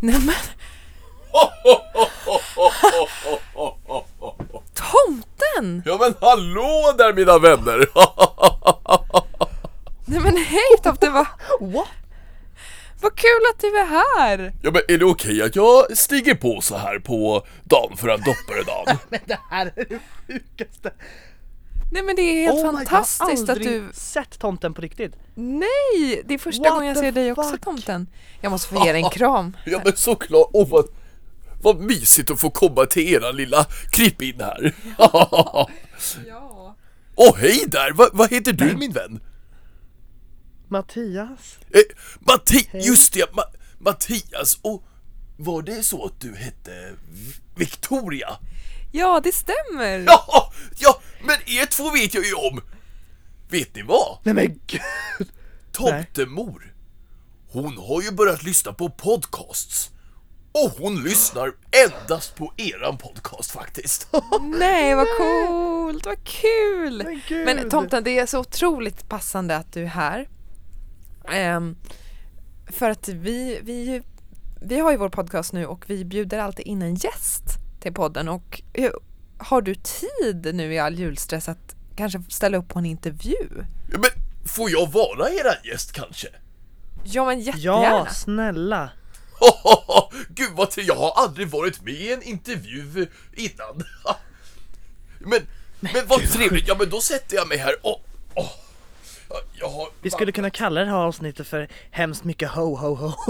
Nej 0.00 0.18
men, 0.20 0.34
tomten! 4.74 5.82
Ja 5.84 5.96
men 6.00 6.14
hallå 6.20 6.94
där 6.98 7.14
mina 7.14 7.38
vänner! 7.38 7.86
Nej 10.12 10.20
men 10.20 10.36
hej 10.36 10.76
tomten, 10.82 11.12
vad, 11.12 11.26
What? 11.60 11.88
vad 13.00 13.14
kul 13.16 13.40
att 13.54 13.60
du 13.60 13.66
är 13.78 13.86
här! 13.86 14.52
ja 14.62 14.70
men 14.70 14.82
är 14.88 14.98
det 14.98 15.04
okej 15.04 15.42
att 15.42 15.56
jag 15.56 15.96
stiger 15.98 16.34
på 16.34 16.60
så 16.60 16.76
här 16.76 16.98
på 16.98 17.46
dagen 17.64 17.96
för 17.96 18.08
en 18.08 18.20
dopparedagen? 18.20 18.96
Men 19.08 19.20
det 19.26 19.38
här 19.50 19.72
är 19.76 19.84
det 19.88 19.98
sjukaste! 20.26 20.92
Nej 21.92 22.02
men 22.02 22.16
det 22.16 22.22
är 22.22 22.42
helt 22.46 22.54
Oh 22.64 22.70
God, 22.70 22.74
fantastiskt 22.88 23.20
jag 23.20 23.26
har 23.46 23.52
att 23.56 23.62
du... 23.62 23.74
aldrig 23.74 23.94
sett 23.94 24.38
tomten 24.38 24.74
på 24.74 24.82
riktigt. 24.82 25.12
Nej! 25.34 26.22
Det 26.24 26.34
är 26.34 26.38
första 26.38 26.62
What 26.62 26.72
gången 26.72 26.88
jag 26.88 26.96
ser 26.96 27.12
dig 27.12 27.32
också 27.32 27.50
fuck? 27.50 27.60
tomten. 27.60 28.06
Jag 28.40 28.50
måste 28.52 28.68
få 28.68 28.86
ge 28.86 28.92
dig 28.92 29.02
en 29.02 29.10
kram. 29.18 29.56
Ja 29.64 29.80
men 29.84 29.96
såklart, 29.96 30.50
åh 30.52 30.68
vad, 30.68 30.84
vad 31.62 31.80
mysigt 31.80 32.30
att 32.30 32.40
få 32.40 32.50
komma 32.50 32.86
till 32.86 33.14
eran 33.14 33.36
lilla 33.36 33.64
krypin 33.90 34.40
här. 34.40 34.74
Ja. 34.98 35.70
Åh 37.16 37.36
hej 37.38 37.64
där, 37.66 37.92
Va, 37.92 38.08
vad 38.12 38.30
heter 38.30 38.52
du 38.52 38.76
min 38.76 38.92
vän? 38.92 39.20
Mattias? 40.72 41.58
Eh, 41.70 41.80
Matti, 42.20 42.68
just 42.72 43.12
det, 43.12 43.34
Ma 43.34 43.42
Mattias, 43.78 44.58
och 44.62 44.84
var 45.36 45.62
det 45.62 45.82
så 45.82 46.04
att 46.06 46.20
du 46.20 46.36
hette 46.36 46.92
Victoria? 47.56 48.28
Ja, 48.92 49.20
det 49.24 49.32
stämmer! 49.32 49.98
Ja, 50.06 50.52
ja, 50.78 51.00
men 51.24 51.36
er 51.46 51.66
två 51.66 51.90
vet 51.90 52.14
jag 52.14 52.24
ju 52.24 52.34
om. 52.34 52.60
Vet 53.48 53.74
ni 53.74 53.82
vad? 53.82 54.18
Nej 54.22 54.34
men 54.34 54.60
gud! 54.66 55.28
Tomtemor, 55.72 56.74
hon 57.52 57.78
har 57.78 58.02
ju 58.02 58.10
börjat 58.10 58.42
lyssna 58.42 58.72
på 58.72 58.90
podcasts. 58.90 59.88
Och 60.54 60.70
hon 60.70 61.04
lyssnar 61.04 61.52
endast 61.86 62.34
på 62.34 62.52
eran 62.56 62.98
podcast 62.98 63.50
faktiskt. 63.50 64.08
Nej, 64.58 64.94
vad 64.94 65.06
coolt, 65.18 66.06
vad 66.06 66.24
kul! 66.24 67.02
Men 67.04 67.22
gud. 67.28 67.44
Men 67.44 67.70
tomten, 67.70 68.04
det 68.04 68.18
är 68.18 68.26
så 68.26 68.38
otroligt 68.38 69.08
passande 69.08 69.56
att 69.56 69.72
du 69.72 69.82
är 69.82 69.86
här. 69.86 70.28
Ehm, 71.28 71.76
för 72.66 72.90
att 72.90 73.08
vi, 73.08 73.60
vi, 73.62 74.02
vi 74.62 74.78
har 74.78 74.90
ju 74.90 74.96
vår 74.96 75.08
podcast 75.08 75.52
nu 75.52 75.66
och 75.66 75.84
vi 75.90 76.04
bjuder 76.04 76.38
alltid 76.38 76.66
in 76.66 76.82
en 76.82 76.94
gäst 76.94 77.44
till 77.80 77.94
podden 77.94 78.28
och 78.28 78.62
har 79.38 79.62
du 79.62 79.74
tid 79.74 80.54
nu 80.54 80.74
i 80.74 80.78
all 80.78 80.94
julstress 80.98 81.48
att 81.48 81.74
kanske 81.96 82.22
ställa 82.28 82.58
upp 82.58 82.68
på 82.68 82.78
en 82.78 82.86
intervju? 82.86 83.64
Ja, 83.92 83.98
Men 83.98 84.10
får 84.48 84.70
jag 84.70 84.92
vara 84.92 85.30
eran 85.30 85.56
gäst 85.64 85.92
kanske? 85.92 86.28
Ja 87.04 87.24
men 87.24 87.40
jättegärna! 87.40 87.82
Ja, 87.82 88.06
snälla! 88.06 88.90
Gud 90.28 90.50
vad 90.56 90.70
trevligt, 90.70 90.88
jag 90.88 90.96
har 90.96 91.12
aldrig 91.24 91.48
varit 91.48 91.82
med 91.82 91.94
i 91.94 92.12
en 92.12 92.22
intervju 92.22 93.06
innan. 93.32 93.84
Men, 95.24 95.40
men 95.80 96.06
vad 96.06 96.20
trevligt, 96.20 96.68
ja 96.68 96.76
men 96.78 96.90
då 96.90 97.00
sätter 97.00 97.36
jag 97.36 97.48
mig 97.48 97.58
här 97.58 97.74
och... 97.82 98.04
åh. 98.34 98.50
Vi 100.02 100.10
skulle 100.10 100.32
kunna 100.32 100.50
kalla 100.50 100.80
det 100.80 100.86
här 100.86 100.96
avsnittet 100.96 101.46
för 101.46 101.68
hemskt 101.90 102.24
mycket 102.24 102.50
ho 102.50 102.76
ho 102.76 102.94
ho. 102.94 103.12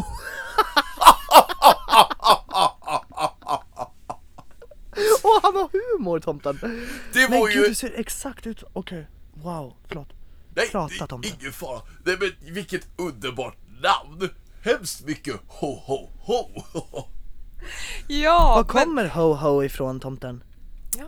Åh, 5.24 5.40
han 5.42 5.54
har 5.56 5.68
humor 5.98 6.20
tomten! 6.20 6.58
Det 7.12 7.28
Men 7.30 7.40
var 7.40 7.46
gud, 7.48 7.56
ju... 7.62 7.68
du 7.68 7.74
ser 7.74 7.92
exakt 8.00 8.46
ut, 8.46 8.62
okej, 8.72 9.06
wow, 9.34 9.74
förlåt. 9.88 10.08
Nej, 10.54 10.68
prata, 10.70 10.94
det 10.98 11.02
är 11.02 11.06
Tomten. 11.06 11.32
ingen 11.40 11.52
fara. 11.52 11.80
Nej 12.04 12.16
men 12.20 12.54
vilket 12.54 12.88
underbart 12.96 13.56
namn! 13.82 14.28
Hemskt 14.62 15.04
mycket 15.06 15.36
ho 15.46 15.74
ho 15.86 16.08
ho! 16.20 16.62
Ja, 18.08 18.48
Var 18.48 18.56
men, 18.56 18.84
kommer 18.84 19.06
ho 19.08 19.34
ho 19.34 19.64
ifrån 19.64 20.00
tomten? 20.00 20.42
ja. 20.98 21.04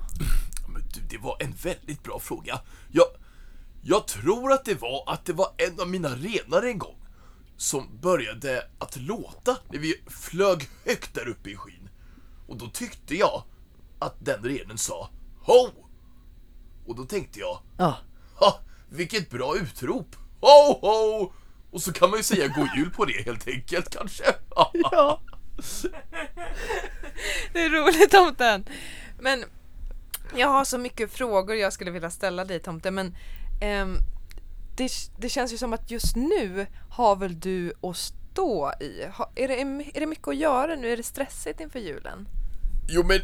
Men 0.68 0.82
du, 0.94 1.00
det 1.10 1.18
var 1.18 1.36
en 1.40 1.52
väldigt 1.62 2.02
bra 2.02 2.18
fråga. 2.20 2.60
Jag, 2.92 3.04
jag 3.86 4.06
tror 4.06 4.52
att 4.52 4.64
det 4.64 4.74
var 4.74 5.04
att 5.06 5.24
det 5.24 5.32
var 5.32 5.54
en 5.56 5.80
av 5.80 5.88
mina 5.88 6.08
renar 6.08 6.62
en 6.62 6.78
gång 6.78 6.96
som 7.56 7.98
började 8.00 8.68
att 8.78 8.96
låta 8.96 9.56
när 9.68 9.78
vi 9.78 9.94
flög 10.06 10.68
högt 10.86 11.14
där 11.14 11.28
uppe 11.28 11.50
i 11.50 11.56
skyn. 11.56 11.88
Och 12.48 12.56
då 12.56 12.68
tyckte 12.68 13.14
jag 13.14 13.42
att 13.98 14.14
den 14.18 14.42
renen 14.44 14.78
sa 14.78 15.10
Ho! 15.40 15.68
Och 16.86 16.96
då 16.96 17.04
tänkte 17.04 17.40
jag 17.40 17.58
Ja, 17.78 17.96
Ha! 18.34 18.60
Vilket 18.88 19.30
bra 19.30 19.56
utrop! 19.56 20.16
Ho 20.40 20.78
ho! 20.80 21.32
Och 21.70 21.82
så 21.82 21.92
kan 21.92 22.10
man 22.10 22.18
ju 22.18 22.22
säga 22.22 22.48
god 22.48 22.68
jul 22.76 22.90
på 22.90 23.04
det 23.04 23.24
helt 23.24 23.48
enkelt 23.48 23.90
kanske. 23.90 24.24
ja. 24.72 25.20
Det 27.52 27.60
är 27.60 27.70
roligt 27.70 28.10
tomten. 28.10 28.68
Men 29.20 29.44
jag 30.36 30.48
har 30.48 30.64
så 30.64 30.78
mycket 30.78 31.12
frågor 31.12 31.56
jag 31.56 31.72
skulle 31.72 31.90
vilja 31.90 32.10
ställa 32.10 32.44
dig 32.44 32.60
tomten 32.60 32.94
men 32.94 33.16
ehm, 33.64 33.96
det, 34.76 34.92
det 35.18 35.28
känns 35.28 35.52
ju 35.52 35.58
som 35.58 35.72
att 35.72 35.90
just 35.90 36.16
nu 36.16 36.66
har 36.90 37.16
väl 37.16 37.40
du 37.40 37.72
att 37.82 37.96
stå 37.96 38.72
i. 38.80 39.06
Ha, 39.16 39.32
är, 39.34 39.48
det, 39.48 39.60
är 39.94 40.00
det 40.00 40.06
mycket 40.06 40.28
att 40.28 40.36
göra 40.36 40.76
nu? 40.76 40.92
Är 40.92 40.96
det 40.96 41.02
stressigt 41.02 41.60
inför 41.60 41.78
julen? 41.78 42.28
Jo 42.88 43.02
men 43.02 43.20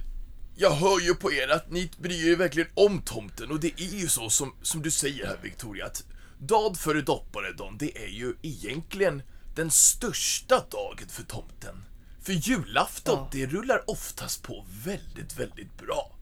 jag 0.56 0.70
hör 0.70 1.00
ju 1.00 1.14
på 1.14 1.32
er 1.32 1.48
att 1.48 1.70
ni 1.70 1.90
bryr 1.98 2.32
er 2.32 2.36
verkligen 2.36 2.68
om 2.74 3.02
tomten 3.02 3.50
och 3.50 3.60
det 3.60 3.80
är 3.80 4.00
ju 4.00 4.08
så 4.08 4.30
som, 4.30 4.54
som 4.62 4.82
du 4.82 4.90
säger 4.90 5.26
här 5.26 5.38
Victoria 5.42 5.86
att 5.86 6.04
dag 6.38 6.76
före 6.76 7.00
dopparedagen 7.02 7.78
det 7.78 8.04
är 8.04 8.08
ju 8.08 8.34
egentligen 8.42 9.22
den 9.54 9.70
största 9.70 10.64
dagen 10.70 11.08
för 11.08 11.22
tomten. 11.22 11.84
För 12.22 12.32
julafton 12.32 13.18
Ja. 13.18 13.28
det 13.32 13.46
rullar 13.46 13.90
oftast 13.90 14.42
på 14.42 14.66
väldigt, 14.84 15.38
väldigt 15.38 15.78
bra. 15.78 16.16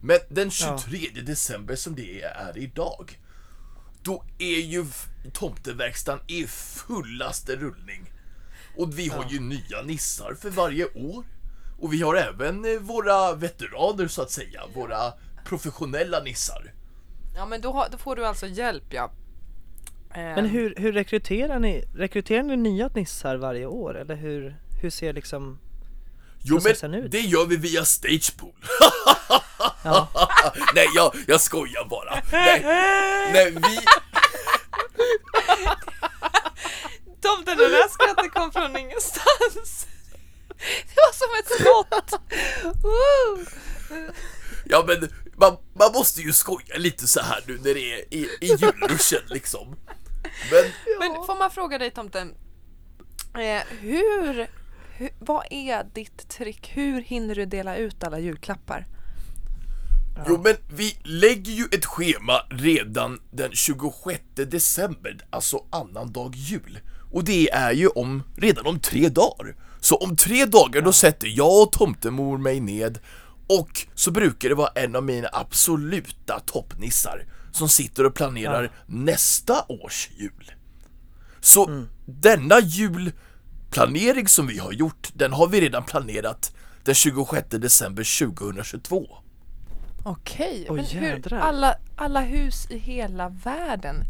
Men 0.00 0.18
den 0.28 0.50
23 0.50 0.98
december 1.26 1.76
som 1.76 1.94
det 1.94 2.22
är 2.22 2.58
idag 2.58 3.18
då 4.02 4.24
är 4.38 4.60
ju 4.60 4.86
tomteverkstan 5.32 6.18
i 6.26 6.46
fullaste 6.46 7.56
rullning. 7.56 8.12
Och 8.76 8.98
vi 8.98 9.08
har 9.08 9.26
ju 9.30 9.40
nya 9.40 9.82
nissar 9.84 10.34
för 10.34 10.50
varje 10.50 10.84
år. 10.86 11.24
Och 11.78 11.92
vi 11.92 12.02
har 12.02 12.14
även 12.14 12.64
eh, 12.64 12.80
våra 12.80 13.34
veteraner 13.34 14.08
så 14.08 14.22
att 14.22 14.30
säga, 14.30 14.62
våra 14.74 15.12
professionella 15.44 16.22
nissar. 16.22 16.72
Ja 17.36 17.46
men 17.46 17.60
då, 17.60 17.72
har, 17.72 17.88
då 17.90 17.98
får 17.98 18.16
du 18.16 18.26
alltså 18.26 18.46
hjälp 18.46 18.84
ja. 18.90 19.10
Ehm, 20.14 20.34
Men 20.34 20.46
hur, 20.46 20.74
hur 20.76 20.92
rekryterar 20.92 21.58
ni, 21.58 21.84
rekryterar 21.94 22.42
ni 22.42 22.56
nya 22.56 22.88
nissar 22.88 23.36
varje 23.36 23.66
år 23.66 23.98
eller 23.98 24.14
hur, 24.14 24.56
hur 24.82 24.90
ser 24.90 25.12
liksom 25.12 25.58
Jo 26.44 26.60
men 26.62 26.94
ut? 26.94 27.10
det 27.10 27.20
gör 27.20 27.46
vi 27.46 27.56
via 27.56 27.84
Stagepool. 27.84 28.52
Ja. 29.84 30.08
Nej 30.74 30.86
jag, 30.94 31.14
jag 31.26 31.40
skojar 31.40 31.84
bara. 31.84 32.22
Nej, 32.32 32.60
nej 33.32 33.50
vi... 33.50 33.60
Tomten, 37.20 37.58
det 37.58 37.68
där 37.68 37.88
skrattet 37.88 38.32
kom 38.34 38.52
från 38.52 38.76
ingenstans. 38.76 39.86
Det 40.58 40.96
var 40.96 41.12
som 41.12 41.28
ett 41.38 41.50
skott. 41.60 42.20
Woo! 42.82 43.46
Ja 44.64 44.84
men 44.86 45.08
man, 45.36 45.56
man 45.74 45.92
måste 45.92 46.20
ju 46.20 46.32
skoja 46.32 46.76
lite 46.76 47.06
så 47.06 47.20
här 47.20 47.44
nu 47.46 47.58
när 47.64 47.74
det 47.74 47.92
är 47.92 48.14
i, 48.14 48.28
i 48.40 48.46
julruschen 48.46 49.22
liksom. 49.26 49.76
Men 50.50 50.64
Men 50.98 51.26
får 51.26 51.38
man 51.38 51.50
fråga 51.50 51.78
dig 51.78 51.90
tomten, 51.90 52.34
eh, 53.34 53.62
hur, 53.80 54.48
hur, 55.02 55.10
vad 55.18 55.46
är 55.50 55.84
ditt 55.94 56.28
trick? 56.28 56.70
Hur 56.74 57.00
hinner 57.00 57.34
du 57.34 57.46
dela 57.46 57.76
ut 57.76 58.04
alla 58.04 58.18
julklappar? 58.18 58.86
Jo 60.28 60.40
men 60.44 60.56
vi 60.68 60.98
lägger 61.04 61.52
ju 61.52 61.64
ett 61.64 61.84
schema 61.84 62.32
redan 62.50 63.20
den 63.30 63.52
26 63.52 64.22
december, 64.34 65.18
alltså 65.30 65.64
annan 65.70 66.12
dag 66.12 66.34
jul. 66.36 66.78
Och 67.12 67.24
det 67.24 67.50
är 67.50 67.72
ju 67.72 67.88
om, 67.88 68.22
redan 68.36 68.66
om 68.66 68.80
tre 68.80 69.08
dagar. 69.08 69.56
Så 69.80 69.96
om 69.96 70.16
tre 70.16 70.44
dagar 70.44 70.82
då 70.82 70.92
sätter 70.92 71.28
jag 71.28 71.62
och 71.62 71.72
tomtemor 71.72 72.38
mig 72.38 72.60
ned 72.60 72.98
och 73.46 73.86
så 73.94 74.10
brukar 74.10 74.48
det 74.48 74.54
vara 74.54 74.72
en 74.74 74.96
av 74.96 75.04
mina 75.04 75.28
absoluta 75.32 76.40
toppnissar 76.40 77.26
som 77.52 77.68
sitter 77.68 78.06
och 78.06 78.14
planerar 78.14 78.72
nästa 78.86 79.64
års 79.68 80.10
jul. 80.16 80.52
Så 81.40 81.86
denna 82.06 82.60
julplanering 83.72 84.28
som 84.28 84.46
vi 84.46 84.58
har 84.58 84.72
gjort, 84.72 85.08
den 85.14 85.32
har 85.32 85.48
vi 85.48 85.60
redan 85.60 85.84
planerat 85.84 86.54
den 86.84 86.94
26 86.94 87.48
december 87.50 88.28
2022. 88.28 89.06
Okej, 90.04 90.66
men 90.70 90.84
hur, 90.84 91.02
jädrar. 91.02 91.38
alla, 91.38 91.74
alla 91.96 92.20
hus 92.20 92.70
i 92.70 92.78
hela 92.78 93.28
världen, 93.28 94.04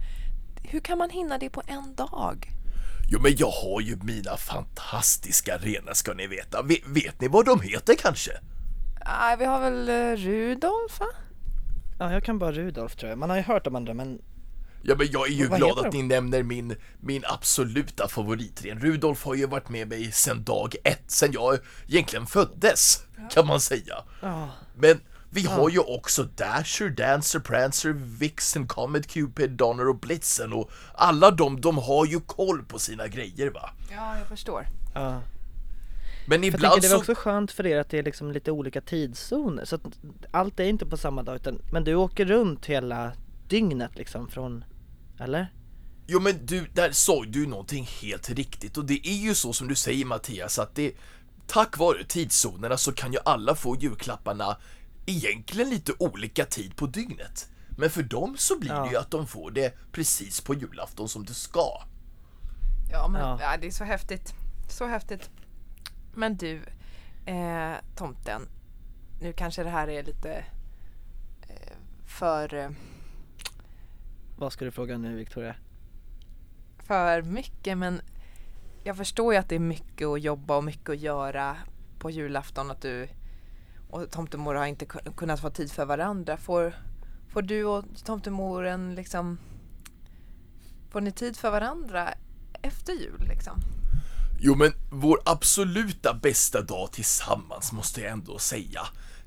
hur 0.63 0.81
kan 0.81 0.99
man 0.99 1.11
hinna 1.11 1.39
det 1.39 1.51
på 1.51 1.63
en 1.67 1.95
dag? 1.95 2.49
Jo 3.09 3.21
men 3.23 3.37
jag 3.37 3.51
har 3.51 3.81
ju 3.81 3.97
mina 3.97 4.37
fantastiska 4.37 5.57
renar 5.57 5.95
ska 5.95 6.15
ni 6.15 6.27
veta. 6.27 6.63
Vet, 6.63 6.87
vet 6.87 7.21
ni 7.21 7.29
vad 7.29 7.47
de 7.47 7.61
heter 7.61 7.95
kanske? 7.95 8.33
Nej, 9.07 9.37
vi 9.39 9.45
har 9.45 9.61
väl 9.61 9.89
eh, 9.89 10.17
Rudolf 10.17 11.01
va? 11.01 11.07
Ja, 11.99 12.13
jag 12.13 12.25
kan 12.25 12.39
bara 12.39 12.53
Rudolf 12.53 12.97
tror 12.97 13.11
jag. 13.11 13.19
Man 13.19 13.31
har 13.31 13.37
ju 13.37 13.43
hört 13.43 13.67
om 13.67 13.77
andra 13.77 13.95
men 13.95 14.19
Ja 14.83 14.95
men 14.99 15.09
jag 15.11 15.29
är 15.29 15.33
ju 15.33 15.49
glad 15.49 15.79
att 15.79 15.93
de? 15.93 15.99
ni 15.99 16.03
nämner 16.03 16.43
min, 16.43 16.77
min 17.01 17.23
absoluta 17.27 18.09
favoritren. 18.09 18.81
Rudolf 18.81 19.25
har 19.25 19.35
ju 19.35 19.47
varit 19.47 19.69
med 19.69 19.89
mig 19.89 20.13
sedan 20.13 20.45
dag 20.45 20.75
ett, 20.85 21.11
sedan 21.11 21.33
jag 21.33 21.59
egentligen 21.89 22.27
föddes, 22.27 23.05
kan 23.31 23.47
man 23.47 23.61
säga. 23.61 24.05
ja, 24.21 24.49
Men 24.75 25.01
vi 25.31 25.47
har 25.47 25.71
ju 25.71 25.79
också 25.79 26.23
Dasher, 26.23 26.89
Dancer, 26.89 27.41
Prancer, 27.41 27.93
Vixen, 28.19 28.67
Comet, 28.69 29.07
Cupid, 29.07 29.51
Donner 29.51 29.89
och 29.89 29.99
Blitzen 30.01 30.53
och 30.53 30.71
alla 30.95 31.31
de, 31.31 31.61
de 31.61 31.79
har 31.79 32.07
ju 32.07 32.21
koll 32.21 32.65
på 32.65 32.79
sina 32.79 33.09
grejer 33.09 33.51
va. 33.51 33.71
Ja, 33.91 34.19
jag 34.19 34.27
förstår. 34.27 34.67
ja. 34.95 35.21
Men 36.27 36.41
För 36.41 36.47
jag 36.47 36.55
ibland 36.55 36.73
tänker 36.75 36.89
det 36.89 36.95
är 36.95 36.97
så... 36.97 36.99
också 36.99 37.15
skönt 37.15 37.53
för 37.53 37.67
er 37.67 37.79
att 37.79 37.89
det 37.91 37.99
är 37.99 38.03
liksom 38.03 38.33
lite 38.33 38.51
olika 38.51 38.81
tidszoner 38.81 39.65
så 39.65 39.77
att 39.77 39.83
allt 40.31 40.61
är 40.61 40.65
inte 40.65 40.87
på 40.87 40.97
samma 40.97 41.23
dag 41.23 41.37
utan 41.37 41.59
men 41.73 41.85
du 41.85 41.95
åker 41.95 42.25
runt 42.25 42.67
hela 42.67 43.13
dygnet 43.49 43.97
liksom 43.97 44.29
från, 44.29 44.65
eller? 45.23 45.53
Jo 46.07 46.21
men 46.21 46.47
du, 46.47 46.67
där 46.75 46.93
sa 46.93 47.25
du 47.25 47.47
någonting 47.47 47.89
helt 48.03 48.31
riktigt 48.31 48.77
och 48.77 48.85
det 48.85 49.09
är 49.09 49.17
ju 49.17 49.35
så 49.35 49.53
som 49.53 49.69
du 49.69 49.75
säger 49.75 50.05
Mattias 50.05 50.59
att 50.59 50.75
det 50.75 50.93
Tack 51.47 51.79
vare 51.79 52.05
tidszonerna 52.05 52.77
så 52.77 52.93
kan 52.93 53.13
ju 53.13 53.19
alla 53.25 53.55
få 53.55 53.77
julklapparna 53.77 54.57
egentligen 55.07 55.71
lite 55.71 55.93
olika 55.99 56.45
tid 56.45 56.77
på 56.77 56.87
dygnet. 56.87 57.49
Men 57.79 57.91
för 57.91 58.03
dem 58.03 58.35
så 58.39 58.59
blir 58.59 58.71
det 58.73 58.87
ju 58.89 58.93
Ja. 58.93 59.01
att 59.01 59.11
de 59.11 59.27
får 59.27 59.51
det 59.51 59.75
precis 59.93 60.41
på 60.41 60.55
julafton 60.55 61.09
som 61.09 61.25
det 61.25 61.35
ska. 61.35 61.83
Ja, 62.93 63.09
men 63.09 63.21
Ja. 63.21 63.39
ja. 63.41 63.57
det 63.61 63.67
är 63.67 63.71
så 63.71 63.85
häftigt. 63.85 64.35
Så 64.69 64.87
häftigt. 64.87 65.31
Men 66.15 66.37
du, 66.37 66.63
eh, 67.27 67.73
tomten. 67.97 68.49
Nu 69.21 69.33
kanske 69.33 69.63
det 69.65 69.71
här 69.71 69.89
är 69.89 70.03
lite 70.03 70.45
eh, 71.49 71.73
för, 72.07 72.55
eh, 72.55 72.71
Vad 74.43 74.53
ska 74.53 74.65
du 74.65 74.71
fråga 74.71 74.99
nu 74.99 75.17
Victoria? 75.17 75.55
för 76.79 77.23
mycket 77.23 77.79
men 77.79 78.01
jag 78.85 78.97
förstår 78.97 79.33
ju 79.33 79.39
att 79.39 79.49
det 79.49 79.55
är 79.55 79.59
mycket 79.59 80.07
att 80.07 80.21
jobba 80.23 80.57
och 80.57 80.65
mycket 80.65 80.91
att 80.91 80.99
göra 80.99 81.57
på 81.99 82.11
julafton 82.11 82.71
att 82.71 82.83
du 82.83 83.09
och 83.91 84.11
tomtemor 84.11 84.55
har 84.55 84.67
inte 84.67 84.85
kun- 84.85 85.15
kunnat 85.17 85.41
få 85.41 85.51
tid 85.51 85.73
för 85.73 85.85
varandra. 85.87 86.37
Får, 86.37 86.75
får 87.29 87.43
du 87.43 87.65
och 87.65 87.85
tomtemor 88.05 88.67
en 88.67 88.95
liksom 88.95 89.39
Får 90.91 91.01
ni 91.01 91.13
tid 91.13 91.37
för 91.37 91.51
varandra 91.51 92.15
efter 92.63 92.93
jul 92.93 93.27
liksom? 93.29 93.61
Jo 94.41 94.55
men 94.55 94.73
vår 94.91 95.21
absoluta 95.25 96.15
bästa 96.15 96.63
dag 96.63 96.93
tillsammans 96.93 97.73
måste 97.73 98.01
jag 98.01 98.13
ändå 98.13 98.39
säga. 98.39 98.81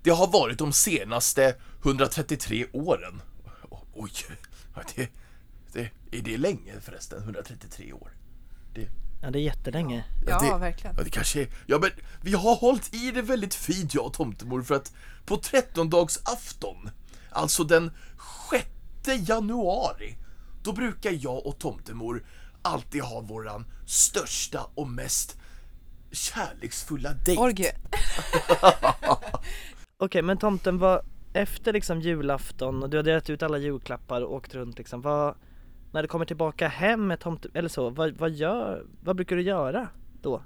Det 0.04 0.10
har 0.10 0.28
varit 0.28 0.58
de 0.58 0.74
senaste 0.74 1.56
133 1.84 2.66
åren. 2.74 3.22
Oj, 3.94 4.12
ja, 4.76 4.82
det, 4.96 5.10
det, 5.74 6.18
är 6.18 6.22
det 6.22 6.38
länge 6.38 6.82
förresten? 6.82 7.24
133 7.24 7.94
år? 7.94 8.12
Det, 8.74 8.90
Ja 9.22 9.32
det 9.32 9.40
är 9.40 9.44
jättelänge. 9.44 10.06
Ja, 10.28 10.40
det, 10.40 10.58
verkligen. 10.58 10.96
Ja, 10.98 11.04
det 11.04 11.10
kanske 11.10 11.42
är, 11.42 11.48
ja 11.66 11.80
men 11.80 11.90
vi 12.22 12.34
har 12.34 12.56
hållit 12.56 12.94
i 12.94 13.12
det 13.12 13.22
väldigt 13.22 13.54
fint 13.54 13.94
jag 13.94 14.06
och 14.06 14.14
tomtemor 14.14 14.62
för 14.62 14.76
att 14.76 14.94
på 15.26 15.38
13-dags 15.38 16.22
afton, 16.26 16.90
alltså 17.30 17.64
den 17.64 17.92
6 18.52 19.30
januari, 19.30 20.18
då 20.64 20.74
brukar 20.74 21.18
jag 21.22 21.46
och 21.46 21.60
tomtemor 21.60 22.26
alltid 22.62 23.02
ha 23.02 23.22
våran 23.22 23.66
största 23.86 24.68
och 24.76 24.90
mest 24.90 25.38
kärleksfulla 26.12 27.14
dejt. 27.14 27.42
Orgie. 27.42 27.76
Okej 29.98 30.22
men 30.22 30.38
tomten 30.38 30.78
vad, 30.78 31.06
efter 31.36 31.74
liksom 31.74 32.02
julafton 32.02 32.84
och 32.84 32.90
du 32.90 32.98
har 32.98 33.04
delat 33.04 33.30
ut 33.30 33.44
alla 33.44 33.58
julklappar 33.58 34.22
och 34.22 34.34
åkt 34.34 34.56
runt 34.56 34.78
liksom, 34.78 35.02
vad, 35.02 35.36
när 35.92 36.02
du 36.02 36.08
kommer 36.08 36.26
tillbaka 36.26 36.68
hem 36.68 37.08
med 37.08 37.20
tomten, 37.20 37.52
eller 37.54 37.70
så, 37.70 37.90
vad, 37.90 38.12
vad 38.18 38.32
gör, 38.32 38.86
vad 39.04 39.16
brukar 39.16 39.36
du 39.36 39.42
göra 39.42 39.90
då? 40.22 40.44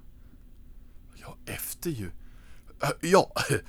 Ja, 1.16 1.38
efter 1.46 1.90
ju. 1.90 2.06
Äh, 2.84 2.90
Ja. 3.02 3.32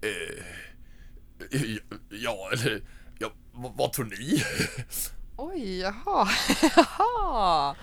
Eh, 0.00 1.76
ja, 2.10 2.50
eller... 2.52 2.82
Ja, 3.18 3.32
vad, 3.52 3.72
vad 3.76 3.92
tror 3.92 4.04
ni? 4.04 4.42
Oj, 5.36 5.78
jaha. 5.78 6.28
jaha. 6.76 7.76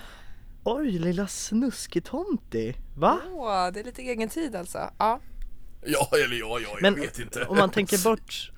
Oj 0.64 0.90
lilla 0.98 1.26
snuskitomti, 1.26 2.74
va? 2.96 3.20
Åh, 3.32 3.68
det 3.72 3.80
är 3.80 3.84
lite 3.84 4.02
egen 4.02 4.28
tid 4.28 4.56
alltså. 4.56 4.78
Ja. 4.98 5.20
Ja, 5.86 6.08
eller 6.24 6.36
ja, 6.36 6.58
ja, 6.60 6.68
jag 6.72 6.82
Men 6.82 6.94
vet 6.94 7.18
inte. 7.18 7.44
om 7.44 7.56
man 7.56 7.70
tänker 7.70 8.04
bort, 8.04 8.52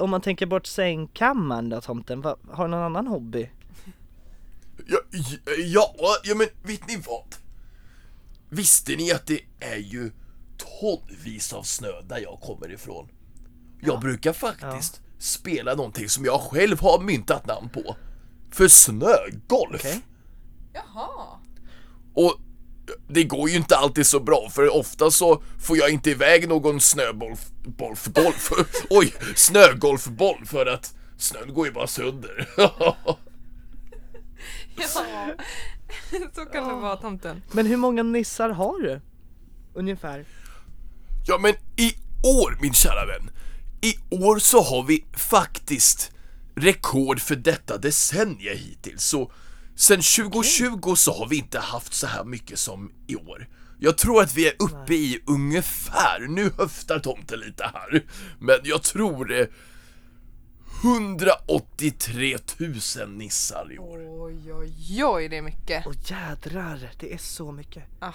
om 0.00 0.10
man 0.10 0.20
tänker 0.20 0.46
bort 0.46 0.66
sängkammaren 0.66 1.68
då 1.68 1.80
tomten, 1.80 2.20
vad, 2.20 2.38
har 2.50 2.64
du 2.64 2.70
någon 2.70 2.82
annan 2.82 3.06
hobby? 3.06 3.50
Ja, 4.86 4.98
ja, 5.58 5.94
ja, 6.24 6.34
men 6.34 6.46
vet 6.62 6.88
ni 6.88 6.96
vad? 7.06 7.34
Visste 8.48 8.96
ni 8.96 9.12
att 9.12 9.26
det 9.26 9.40
är 9.60 9.76
ju 9.76 10.12
tonvis 10.56 11.52
av 11.52 11.62
snö 11.62 12.00
där 12.08 12.18
jag 12.18 12.40
kommer 12.40 12.72
ifrån? 12.72 13.08
Jag 13.80 14.00
brukar 14.00 14.32
faktiskt 14.32 15.00
spela 15.18 15.74
någonting 15.74 16.08
som 16.08 16.24
jag 16.24 16.40
själv 16.40 16.80
har 16.80 17.00
myntat 17.00 17.46
namn 17.46 17.68
på. 17.68 17.96
För 18.50 18.68
snögolf. 18.68 19.74
Okej. 19.74 20.00
Jaha. 20.72 21.38
Och 22.14 22.40
det 23.08 23.24
går 23.24 23.50
ju 23.50 23.56
inte 23.56 23.76
alltid 23.76 24.06
så 24.06 24.20
bra 24.20 24.48
för 24.50 24.76
ofta 24.76 25.10
så 25.10 25.42
får 25.58 25.76
jag 25.76 25.90
inte 25.90 26.10
iväg 26.10 26.48
någon 26.48 26.80
snöboll, 26.80 27.36
golf, 27.64 28.06
golf, 28.06 28.50
oj, 28.90 29.14
snögolfboll 29.36 30.46
för 30.46 30.66
att 30.66 30.94
snön 31.18 31.54
går 31.54 31.66
ju 31.66 31.72
bara 31.72 31.86
sönder. 31.86 32.48
Ja. 34.76 34.96
Så 36.34 36.44
kan 36.44 36.68
det 36.68 36.74
vara 36.74 36.96
tomten. 36.96 37.42
Men 37.52 37.66
hur 37.66 37.76
många 37.76 38.02
nissar 38.02 38.50
har 38.50 38.82
du? 38.82 39.00
Ungefär? 39.74 40.24
Ja 41.26 41.38
men 41.38 41.54
i 41.76 41.94
år 42.22 42.58
min 42.62 42.72
kära 42.72 43.06
vän, 43.06 43.30
i 43.80 43.94
år 44.24 44.38
så 44.38 44.62
har 44.62 44.82
vi 44.82 45.04
faktiskt 45.12 46.12
rekord 46.54 47.20
för 47.20 47.36
detta 47.36 47.78
decennium 47.78 48.58
hittills. 48.58 49.04
Så 49.04 49.32
sen 49.80 49.96
2020 50.00 50.94
så 50.94 51.12
har 51.12 51.26
vi 51.28 51.36
inte 51.36 51.58
haft 51.58 51.92
så 51.94 52.06
här 52.06 52.24
mycket 52.24 52.58
som 52.58 52.92
i 53.06 53.16
år. 53.16 53.48
Jag 53.78 53.98
tror 53.98 54.22
att 54.22 54.34
vi 54.34 54.48
är 54.48 54.54
uppe 54.58 54.94
i 54.94 55.22
ungefär, 55.26 56.26
nu 56.28 56.50
höftar 56.58 56.98
tomten 56.98 57.40
lite 57.40 57.64
här, 57.64 58.04
men 58.38 58.56
jag 58.64 58.82
tror 58.82 59.24
det 59.24 59.50
183 60.82 62.38
000 62.58 63.10
nissar 63.10 63.72
i 63.72 63.78
år. 63.78 63.98
Oj, 64.08 64.52
oj, 64.52 65.04
oj, 65.04 65.28
det 65.28 65.36
är 65.36 65.42
mycket. 65.42 65.86
Åh 65.86 65.92
jädrar, 66.06 66.90
det 66.98 67.14
är 67.14 67.18
så 67.18 67.52
mycket. 67.52 67.84
Ah, 67.98 68.12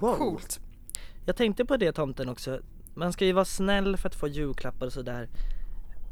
Wow. 0.00 0.16
coolt. 0.16 0.60
Jag 1.26 1.36
tänkte 1.36 1.64
på 1.64 1.76
det 1.76 1.92
tomten 1.92 2.28
också, 2.28 2.60
man 2.94 3.12
ska 3.12 3.24
ju 3.24 3.32
vara 3.32 3.44
snäll 3.44 3.96
för 3.96 4.08
att 4.08 4.14
få 4.14 4.28
julklappar 4.28 4.86
och 4.86 4.92
sådär. 4.92 5.28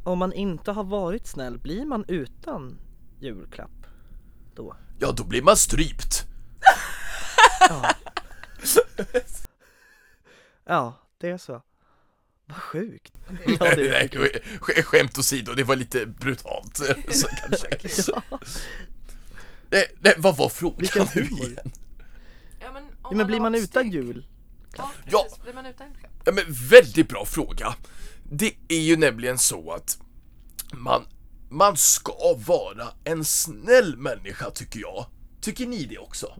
Om 0.05 0.18
man 0.18 0.33
inte 0.33 0.72
har 0.72 0.85
varit 0.85 1.27
snäll, 1.27 1.59
blir 1.59 1.85
man 1.85 2.05
utan 2.09 2.79
julklapp 3.20 3.83
då? 4.56 4.76
Ja, 4.98 5.12
då 5.12 5.24
blir 5.24 5.42
man 5.42 5.56
strypt. 5.56 6.26
Ja, 10.66 10.94
det 11.20 11.28
är 11.30 11.38
så. 11.38 11.62
Vad 12.46 12.56
sjukt. 12.56 13.12
Ja, 13.46 13.74
det 13.74 13.88
är 13.88 13.90
nej, 13.90 14.08
sk- 14.60 14.82
skämt 14.82 15.18
åsido, 15.18 15.52
det 15.54 15.64
var 15.64 15.76
lite 15.76 16.06
brutalt. 16.06 16.76
Så 17.12 17.28
kanske. 17.28 18.12
Ja. 18.12 18.22
Nej, 19.70 19.86
nej, 20.00 20.14
vad 20.18 20.36
var 20.36 20.48
frågan 20.48 20.78
Vilken 20.78 21.06
nu 21.14 21.22
humor. 21.24 21.46
igen? 21.46 21.72
Ja, 22.60 22.72
men, 22.72 22.84
Ja, 23.02 23.10
men 23.12 23.26
blir 23.26 23.40
man 23.40 23.54
utan 23.54 23.90
jul? 23.90 24.26
Ja, 24.76 24.90
Ja. 25.10 25.26
Blir 25.44 25.54
man 25.54 25.66
utan 25.66 25.86
julklapp? 25.86 26.12
Ja, 26.24 26.32
men 26.32 26.44
väldigt 26.48 27.08
bra 27.08 27.24
fråga. 27.26 27.74
Det 28.30 28.54
är 28.68 28.80
ju 28.80 28.96
nämligen 28.96 29.38
så 29.38 29.72
att 29.72 29.98
man, 30.72 31.06
man 31.54 31.76
ska 31.76 32.34
vara 32.46 32.88
en 33.04 33.24
snäll 33.24 33.96
människa 33.96 34.50
tycker 34.50 34.80
jag. 34.80 35.06
Tycker 35.40 35.66
ni 35.66 35.84
det 35.84 35.98
också? 35.98 36.34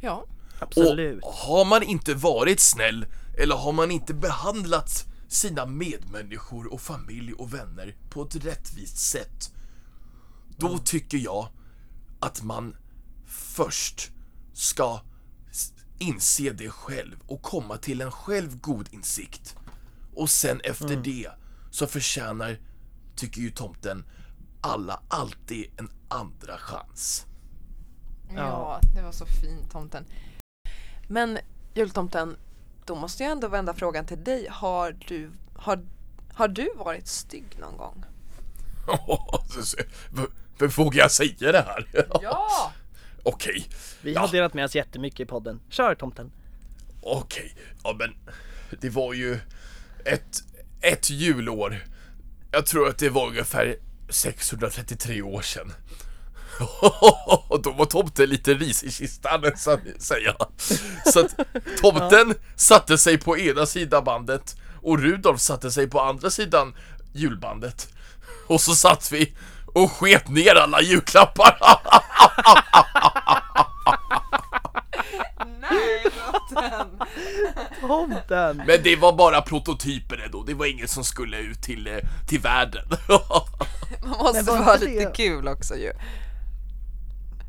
Ja. 0.00 0.24
Absolut. 0.58 1.24
Och 1.24 1.32
har 1.32 1.64
man 1.64 1.82
inte 1.82 2.14
varit 2.14 2.60
snäll 2.60 3.06
eller 3.38 3.56
har 3.56 3.72
man 3.72 3.90
inte 3.90 4.14
behandlat 4.14 5.06
sina 5.28 5.66
medmänniskor 5.66 6.72
och 6.72 6.80
familj 6.80 7.32
och 7.32 7.54
vänner 7.54 7.96
på 8.10 8.22
ett 8.22 8.36
rättvist 8.36 8.98
sätt 8.98 9.52
då 10.60 10.78
tycker 10.78 11.18
jag 11.18 11.48
att 12.20 12.42
man 12.42 12.76
först 13.26 14.10
ska 14.52 15.00
inse 15.98 16.50
det 16.50 16.70
själv 16.70 17.16
och 17.26 17.42
komma 17.42 17.76
till 17.76 18.00
en 18.00 18.10
självgod 18.10 18.88
insikt. 18.90 19.56
Och 20.14 20.30
sen 20.30 20.60
efter 20.64 20.96
det 20.96 21.28
så 21.70 21.86
förtjänar, 21.86 22.58
tycker 23.16 23.40
ju 23.40 23.50
tomten, 23.50 24.04
alla 24.60 25.00
alltid 25.08 25.70
en 25.76 25.90
andra 26.08 26.58
chans. 26.58 27.26
Ja, 28.36 28.80
det 28.94 29.02
var 29.02 29.12
så 29.12 29.26
fint 29.26 29.70
tomten. 29.72 30.04
Men 31.08 31.38
jultomten, 31.74 32.36
då 32.86 32.94
måste 32.94 33.22
jag 33.22 33.32
ändå 33.32 33.48
vända 33.48 33.74
frågan 33.74 34.06
till 34.06 34.24
dig. 34.24 34.46
Har 34.50 34.96
du, 35.08 35.30
har, 35.54 35.84
har 36.34 36.48
du 36.48 36.70
varit 36.76 37.06
stygg 37.08 37.44
någon 37.60 37.76
gång? 37.76 38.04
Vågar 40.76 40.98
jag 41.00 41.10
säga 41.10 41.52
det 41.52 41.62
här? 41.66 41.86
Ja! 42.22 42.72
Okej, 43.22 43.68
Vi 44.02 44.12
Ja. 44.14 44.20
har 44.20 44.28
delat 44.28 44.54
med 44.54 44.64
oss 44.64 44.74
jättemycket 44.74 45.20
i 45.20 45.26
podden. 45.26 45.60
Kör 45.68 45.94
tomten. 45.94 46.32
okej. 47.02 47.56
Ja 47.84 47.96
men, 47.98 48.14
det 48.80 48.90
var 48.90 49.12
ju 49.14 49.38
ett, 50.04 50.42
ett 50.80 51.10
julår. 51.10 51.84
Jag 52.50 52.66
tror 52.66 52.88
att 52.88 52.98
det 52.98 53.08
var 53.10 53.26
ungefär 53.28 53.76
633 54.10 55.22
år 55.22 55.42
sedan. 55.42 55.72
Och 57.48 57.62
då 57.62 57.70
var 57.70 57.84
tomten 57.84 58.28
lite 58.28 58.54
ris 58.54 58.82
i 58.82 58.90
kistan, 58.90 59.52
så 59.56 59.70
att 59.70 59.80
säga. 59.98 60.34
Så 61.04 61.20
att 61.20 61.34
tomten 61.82 62.34
satte 62.56 62.98
sig 62.98 63.18
på 63.18 63.38
ena 63.38 63.66
sidan 63.66 64.04
bandet 64.04 64.56
och 64.82 64.98
Rudolf 64.98 65.40
satte 65.40 65.70
sig 65.70 65.86
på 65.86 66.00
andra 66.00 66.30
sidan 66.30 66.74
julbandet. 67.12 67.88
Och 68.46 68.60
så 68.60 68.74
satt 68.74 69.12
vi 69.12 69.34
och 69.66 69.92
sket 69.92 70.28
ner 70.28 70.54
alla 70.54 70.82
julklappar. 70.82 71.58
Nej, 75.60 76.06
tomten! 76.54 77.06
Tomten! 77.80 78.56
Men 78.56 78.78
det 78.84 78.96
var 78.96 79.12
bara 79.12 79.42
prototyper 79.42 80.16
ändå, 80.26 80.42
det 80.46 80.54
var 80.54 80.66
inget 80.66 80.90
som 80.90 81.04
skulle 81.04 81.38
ut 81.38 81.62
till, 81.62 81.86
eh, 81.86 81.96
till 82.28 82.40
världen. 82.40 82.84
Man 84.02 84.10
måste 84.18 84.42
vara 84.42 84.74
inte 84.74 84.86
lite 84.86 85.04
det- 85.04 85.14
kul 85.16 85.48
också 85.48 85.76
ju. 85.76 85.92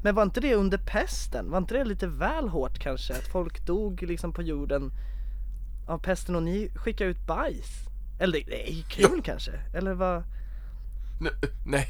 Men 0.04 0.16
var 0.16 0.24
inte 0.24 0.40
det 0.40 0.56
under 0.56 0.78
pesten? 0.78 1.52
Var 1.52 1.58
inte 1.58 1.74
det 1.74 1.84
lite 1.86 2.08
väl 2.08 2.50
hårt 2.50 2.80
kanske? 2.80 3.14
Att 3.14 3.28
folk 3.32 3.66
dog 3.66 4.02
liksom 4.02 4.34
på 4.34 4.42
jorden 4.42 4.92
av 5.88 5.98
pesten 6.00 6.36
och 6.36 6.44
ni 6.44 6.72
skickade 6.76 7.10
ut 7.10 7.28
bajs? 7.28 7.68
Eller 8.20 8.38
det 8.40 8.46
det 8.46 8.70
är 8.70 8.74
ju 8.74 8.84
kul 8.84 9.22
kanske? 9.24 9.52
Eller 9.74 9.94
vad? 9.94 10.24
Nej, 11.20 11.32
nej, 11.66 11.88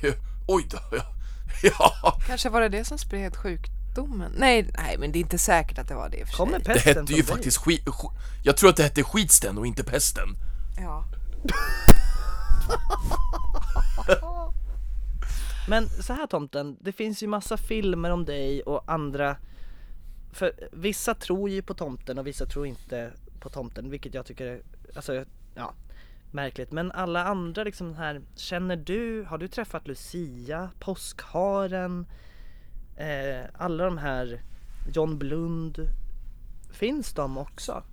oj 0.47 0.67
då. 0.69 0.77
Ja, 0.91 1.03
ja. 2.03 2.19
Kanske 2.27 2.49
var 2.49 2.61
det 2.61 2.69
det 2.69 2.85
som 2.85 2.97
spred 2.97 3.35
sjukdomen? 3.95 4.31
Nej, 4.37 4.69
nej 4.77 4.97
men 4.97 5.11
det 5.11 5.19
är 5.19 5.21
inte 5.21 5.37
säkert 5.37 5.77
att 5.77 5.87
det 5.87 5.95
var 5.95 6.09
det 6.09 6.17
i 6.17 6.23
och 6.23 6.27
för 6.27 6.37
Kommer 6.37 6.51
sig. 6.59 6.63
Det 6.63 6.73
pesten 6.73 6.95
hette 6.95 7.07
från 7.07 7.17
ju 7.17 7.21
dig? 7.23 7.33
faktiskt 7.35 7.57
skit, 7.57 7.85
sk- 7.85 8.11
Jag 8.43 8.57
tror 8.57 8.69
att 8.69 8.75
det 8.77 8.83
hette 8.83 9.03
skitsten 9.03 9.57
och 9.57 9.67
inte 9.67 9.83
pesten. 9.83 10.27
Ja. 10.77 11.05
Men 15.69 15.89
så 15.89 16.13
här 16.13 16.27
tomten, 16.27 16.77
det 16.81 16.91
finns 16.91 17.23
ju 17.23 17.27
massa 17.27 17.57
filmer 17.57 18.09
om 18.09 18.25
dig 18.25 18.61
och 18.61 18.83
andra 18.91 19.35
För 20.31 20.51
vissa 20.71 21.13
tror 21.15 21.49
ju 21.49 21.61
på 21.61 21.73
tomten 21.73 22.17
och 22.17 22.27
vissa 22.27 22.45
tror 22.45 22.67
inte 22.67 23.11
på 23.39 23.49
tomten 23.49 23.89
vilket 23.89 24.13
jag 24.13 24.25
tycker 24.25 24.45
är, 24.45 24.61
alltså 24.95 25.25
ja 25.55 25.73
Märkligt, 26.31 26.71
men 26.71 26.91
alla 26.91 27.25
andra 27.25 27.63
liksom 27.63 27.93
här 27.95 28.21
Känner 28.35 28.75
du, 28.75 29.23
har 29.23 29.37
du 29.37 29.47
träffat 29.47 29.87
Lucia, 29.87 30.69
Påskharen? 30.79 32.05
Eh, 32.97 33.45
alla 33.57 33.83
de 33.85 33.97
här 33.97 34.41
John 34.93 35.17
Blund 35.19 35.87
Finns 36.71 37.13
de 37.13 37.37
också? 37.37 37.83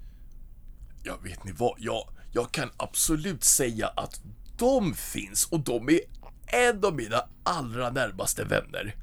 Ja, 1.03 1.17
vet 1.23 1.45
ni 1.45 1.53
vad? 1.53 1.75
Jag, 1.79 2.09
jag 2.33 2.53
kan 2.53 2.71
absolut 2.77 3.45
säga 3.45 3.87
att 3.89 4.21
de 4.59 4.95
finns 4.95 5.45
och 5.45 5.61
de 5.61 5.89
är 5.89 6.01
en 6.47 6.85
av 6.85 6.95
mina 6.95 7.17
allra 7.43 7.91
närmaste 7.91 8.45
vänner. 8.45 8.97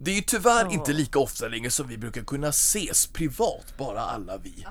Det 0.00 0.10
är 0.10 0.14
ju 0.14 0.20
tyvärr 0.20 0.64
Ja. 0.64 0.70
inte 0.72 0.92
lika 0.92 1.18
ofta 1.18 1.48
längre 1.48 1.70
som 1.70 1.88
vi 1.88 1.98
brukar 1.98 2.22
kunna 2.22 2.48
ses 2.48 3.06
privat, 3.06 3.74
bara 3.78 4.00
alla 4.00 4.36
vi. 4.38 4.66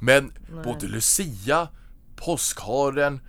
Men 0.00 0.32
både 0.64 0.86
Lucia, 0.86 1.68
påskharen 2.16 3.20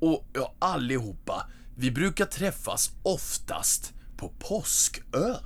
och 0.00 0.26
ja, 0.32 0.54
allihopa, 0.58 1.46
vi 1.76 1.90
brukar 1.90 2.24
träffas 2.26 2.90
oftast 3.02 3.92
på 4.16 4.28
påskön. 4.38 5.36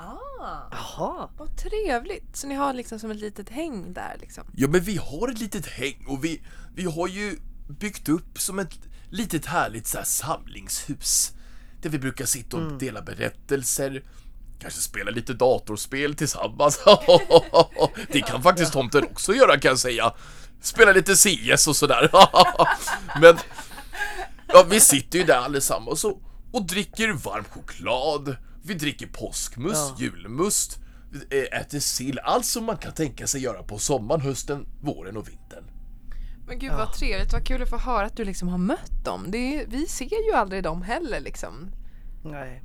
Ah, 0.00 0.68
Jaha, 0.70 1.28
vad 1.36 1.56
trevligt. 1.56 2.36
Så 2.36 2.46
ni 2.46 2.54
har 2.54 2.72
liksom 2.72 2.98
som 2.98 3.10
ett 3.10 3.20
litet 3.20 3.48
häng 3.48 3.92
där 3.92 4.16
liksom. 4.20 4.44
Ja 4.56 4.68
men 4.68 4.80
vi 4.80 4.96
har 4.96 5.28
ett 5.28 5.38
litet 5.38 5.66
häng 5.66 6.06
och 6.08 6.24
vi, 6.24 6.42
vi 6.74 6.84
har 6.84 7.08
ju 7.08 7.38
byggt 7.68 8.08
upp 8.08 8.38
som 8.38 8.58
ett 8.58 8.78
litet 9.10 9.46
härligt 9.46 9.86
så 9.86 9.96
här 9.98 10.04
samlingshus. 10.04 11.32
Där 11.82 11.90
vi 11.90 11.98
brukar 11.98 12.24
sitta 12.24 12.56
och 12.56 12.72
dela 12.72 13.02
berättelser, 13.02 14.04
kanske 14.60 14.80
spela 14.80 15.10
lite 15.10 15.34
datorspel 15.34 16.14
tillsammans. 16.14 16.80
Det 18.12 18.20
kan 18.20 18.42
faktiskt 18.42 18.72
tomten 18.72 19.04
också 19.04 19.34
göra 19.34 19.60
kan 19.60 19.68
jag 19.68 19.78
säga. 19.78 20.14
Spela 20.60 20.92
lite 20.92 21.14
CS 21.14 21.66
och 21.68 21.76
sådär. 21.76 22.10
Men 23.20 23.38
ja, 24.46 24.66
vi 24.70 24.80
sitter 24.80 25.18
ju 25.18 25.24
där 25.24 25.38
allesammans 25.38 26.04
och, 26.04 26.22
och 26.52 26.66
dricker 26.66 27.12
varm 27.12 27.44
choklad. 27.44 28.36
Vi 28.62 28.74
dricker 28.74 29.06
påskmust, 29.06 30.00
julmust, 30.00 30.78
vi 31.30 31.46
äter 31.46 31.80
sill, 31.80 32.18
allt 32.18 32.46
som 32.46 32.64
man 32.64 32.76
kan 32.76 32.92
tänka 32.92 33.26
sig 33.26 33.40
göra 33.42 33.62
på 33.62 33.78
sommaren, 33.78 34.20
hösten, 34.20 34.66
våren 34.80 35.16
och 35.16 35.28
vintern. 35.28 35.64
Men 36.46 36.58
gud 36.58 36.72
vad 36.72 36.92
trevligt, 36.92 37.32
vad 37.32 37.46
kul 37.46 37.62
att 37.62 37.70
få 37.70 37.76
höra 37.78 38.06
att 38.06 38.16
du 38.16 38.24
liksom 38.24 38.48
har 38.48 38.58
mött 38.58 39.04
dem. 39.04 39.26
Det 39.30 39.38
är, 39.60 39.66
vi 39.66 39.86
ser 39.86 40.26
ju 40.28 40.32
aldrig 40.34 40.62
dem 40.62 40.82
heller 40.82 41.20
liksom. 41.20 41.70
nej, 42.24 42.62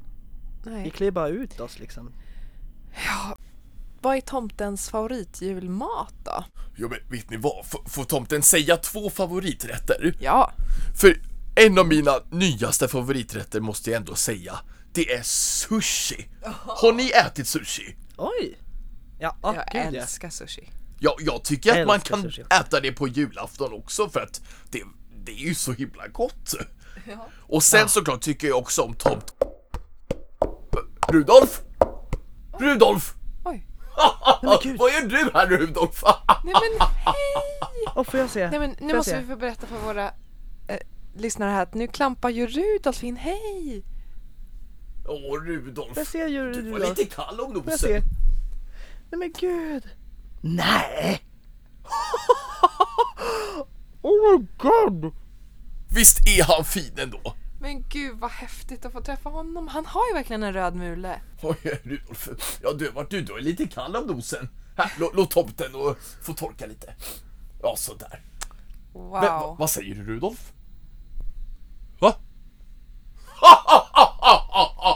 vi 0.66 0.72
Nej. 0.72 0.90
klär 0.92 1.12
bara 1.12 1.28
ut 1.30 1.60
oss 1.60 1.80
liksom 1.80 2.12
Vad 4.02 4.16
är 4.18 4.22
tomtens 4.22 4.90
favoritjulmat 4.90 6.14
då? 6.26 6.44
Jo 6.76 6.90
men 6.90 7.00
vet 7.10 7.30
ni 7.30 7.38
vad, 7.38 7.66
F- 7.66 7.80
får 7.92 8.04
tomten 8.04 8.42
säga 8.42 8.78
två 8.78 9.10
favoriträtter? 9.10 10.16
Ja, 10.20 10.52
För 11.00 11.22
en 11.56 11.80
av 11.80 11.88
mina 11.88 12.12
nyaste 12.32 12.88
favoriträtter 12.88 13.60
måste 13.62 13.90
jag 13.92 13.98
ändå 13.98 14.16
säga, 14.16 14.60
det 14.96 15.14
är 15.14 15.22
sushi. 15.24 16.28
Har 16.68 16.94
ni 16.94 17.10
ätit 17.10 17.48
sushi? 17.48 17.96
Oj! 18.18 18.58
Ja, 19.20 19.38
ah, 19.42 19.54
jag 19.54 19.66
gud 19.72 19.96
ja 19.96 20.02
älskar 20.02 20.30
sushi. 20.30 20.70
Ja, 21.00 21.16
jag 21.20 21.44
tycker 21.44 21.82
att 21.82 21.88
man 21.88 22.00
kan 22.00 22.22
sushi. 22.22 22.42
äta 22.42 22.80
det 22.80 22.92
på 22.92 23.08
julafton 23.08 23.74
också 23.74 24.10
för 24.10 24.20
att 24.20 24.42
det, 24.70 24.84
det 25.26 25.32
är 25.32 25.48
ju 25.48 25.56
så 25.56 25.72
himla 25.72 26.08
gott. 26.08 26.54
Och 27.40 27.64
sen 27.64 27.90
såklart 27.90 28.22
tycker 28.22 28.48
jag 28.48 28.58
också 28.58 28.82
om 28.82 28.94
tomt... 28.94 29.34
Rudolf! 31.08 31.62
Rudolf! 32.60 33.14
Oj. 33.46 33.68
Vad 34.78 34.92
gör 34.94 35.08
du 35.08 35.32
här 35.34 35.48
Rudolf? 35.48 36.04
Nej 36.44 36.54
men 36.54 36.88
hej! 36.90 37.94
Åh, 37.96 38.04
får 38.04 38.20
jag 38.20 38.30
se? 38.30 38.50
Nej 38.50 38.60
men 38.60 38.76
nu 38.80 38.94
måste 38.96 39.12
se? 39.12 39.20
vi 39.20 39.28
få 39.28 39.36
berätta 39.36 39.68
för 39.68 39.78
våra 39.78 40.06
eh, 40.68 40.78
lyssnare 41.16 41.50
här 41.52 41.64
att 41.64 41.74
nu 41.74 41.88
klampar 41.88 42.30
ju 42.30 42.48
Rudolf 42.48 43.04
in. 43.04 43.18
Hej! 43.18 43.84
Åh 45.08 45.42
Rudolf, 45.42 45.98
jag 45.98 46.08
se 46.08 46.28
djur, 46.28 46.54
du 46.54 46.62
var 46.72 46.80
Rudolf? 46.80 46.98
lite 46.98 47.16
kall 47.16 47.40
om 47.40 47.54
Får 47.54 47.64
jag 47.72 47.80
se? 47.80 47.88
nosen. 47.94 48.10
Nej 49.12 49.20
men 49.20 49.32
gud! 49.40 49.84
Nej! 50.42 51.22
oh 54.02 54.40
my 54.40 54.46
god! 54.58 55.14
Visst 55.90 56.28
är 56.28 56.44
han 56.44 56.66
fin 56.66 57.00
ändå? 57.00 57.34
Men 57.62 57.84
gud 57.90 58.18
vad 58.20 58.32
häftigt 58.32 58.86
att 58.86 58.92
få 58.94 59.02
träffa 59.02 59.30
honom. 59.30 59.68
Han 59.68 59.86
har 59.86 60.08
ju 60.08 60.14
verkligen 60.14 60.44
en 60.44 60.54
röd 60.54 60.76
mule. 60.76 61.22
Oj 61.42 61.58
Rudolf, 61.84 62.30
ja 62.64 62.74
du 62.74 62.90
vart 62.92 63.10
du 63.10 63.22
då 63.22 63.36
är 63.38 63.42
lite 63.42 63.68
kall 63.68 63.96
om 63.96 64.08
nosen. 64.08 64.50
Här, 64.78 64.92
lå- 64.98 65.12
låt 65.14 65.32
tomten 65.32 65.76
och 65.76 65.98
få 66.22 66.34
torka 66.34 66.66
lite. 66.66 66.94
Ja 67.62 67.76
sådär. 67.78 68.22
Wow. 68.94 69.12
Men, 69.12 69.22
va, 69.32 69.56
vad 69.60 69.70
säger 69.70 69.96
du 69.96 70.04
Rudolf? 70.06 70.54
Va? 72.00 72.14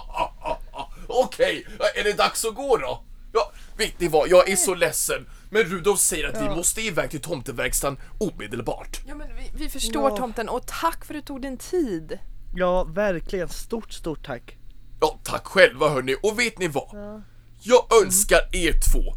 Okej, 1.10 1.65
är 1.95 2.04
det 2.04 2.13
dags 2.13 2.45
att 2.45 2.56
gå 2.56 2.78
då? 2.78 3.04
Ja, 3.34 3.52
vet 3.78 4.00
ni 4.00 4.08
vad, 4.08 4.30
jag 4.30 4.50
är 4.50 4.56
så 4.56 4.76
ledsen. 4.76 5.30
Men 5.50 5.63
Rudolf 5.63 6.00
säger 6.00 6.28
att 6.30 6.41
vi 6.41 6.56
måste 6.56 6.82
iväg 6.82 7.10
till 7.12 7.22
tomteverkstan 7.22 7.98
omedelbart. 8.17 9.00
Ja 9.08 9.15
men 9.15 9.28
vi, 9.36 9.52
vi 9.63 9.69
förstår 9.69 10.10
Ja. 10.10 10.17
tomten 10.17 10.50
och 10.50 10.67
tack 10.67 11.06
för 11.06 11.13
att 11.13 11.22
du 11.22 11.28
tog 11.28 11.41
din 11.41 11.58
tid. 11.58 12.19
Ja, 12.56 12.84
verkligen. 12.84 13.50
Stort, 13.50 13.93
stort 13.93 14.26
tack. 14.26 14.58
Ja, 15.02 15.19
tack 15.24 15.45
själva 15.48 15.89
hörni. 15.89 16.15
Och 16.24 16.39
vet 16.39 16.60
ni 16.60 16.67
vad? 16.67 17.22
Jag 17.62 17.86
önskar 18.06 18.39
er 18.52 18.74
två 18.91 19.13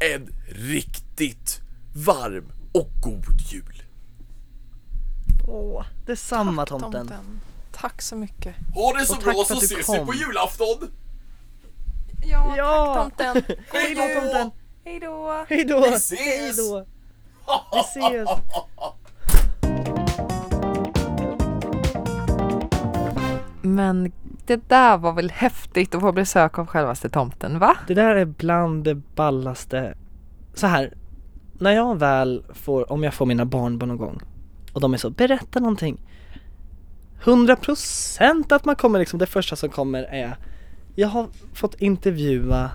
en 0.00 0.34
riktigt 0.48 1.60
varm 2.06 2.52
och 2.74 2.90
god 3.02 3.40
jul. 3.50 3.82
Åh, 5.48 5.84
detsamma 6.06 6.66
tomten. 6.66 7.10
Tack 7.72 8.02
så 8.02 8.16
mycket. 8.16 8.54
Ha 8.74 8.92
det 8.98 9.06
så 9.06 9.16
Och 9.16 9.22
bra 9.22 9.32
tack 9.32 9.38
så 9.38 9.44
för 9.46 9.54
att 9.54 9.60
du 9.60 9.66
ses 9.66 9.78
vi 9.88 9.96
kom. 9.98 10.06
på 10.06 10.14
julafton! 10.14 10.90
Ja, 12.22 12.54
Ja. 12.56 13.10
tack 13.16 13.34
tomten. 13.34 13.56
Hej 13.72 13.94
då 13.94 14.20
tomten! 14.20 14.50
Hej 14.84 15.00
då. 15.00 15.44
Hej 15.48 15.64
då! 15.64 15.80
Vi 15.80 15.86
ses! 15.88 16.18
Hej 16.20 16.52
då! 16.56 16.84
Vi 17.72 17.80
ses! 17.80 18.28
Men 23.62 24.04
det 24.04 24.12
det 24.46 24.68
där 24.68 24.98
var 24.98 25.12
väl 25.12 25.30
häftigt 25.30 25.94
att 25.94 26.00
få 26.00 26.12
besök 26.12 26.58
av 26.58 26.66
självaste 26.66 27.08
tomten, 27.08 27.58
va? 27.58 27.76
Det 27.86 27.94
där 27.94 28.14
är 28.14 28.24
bland 28.24 28.84
det 28.84 28.94
ballaste. 28.94 29.94
Så 30.54 30.66
här, 30.66 30.94
när 31.52 31.70
jag 31.70 31.98
väl 31.98 32.44
får, 32.54 32.92
om 32.92 33.02
jag 33.04 33.14
får 33.14 33.26
mina 33.26 33.44
barnbarn 33.44 33.88
någon 33.88 33.98
gång 33.98 34.20
och 34.72 34.80
de 34.80 34.94
är 34.94 34.98
så, 34.98 35.10
berätta 35.10 35.60
någonting. 35.60 36.00
100% 37.22 38.54
att 38.54 38.64
man 38.64 38.76
kommer 38.76 38.98
liksom, 38.98 39.18
det 39.18 39.26
första 39.26 39.56
som 39.56 39.68
kommer 39.68 40.02
är, 40.02 40.36
jag 40.94 41.08
har 41.08 41.28
fått 41.54 41.74
intervjua 41.74 42.70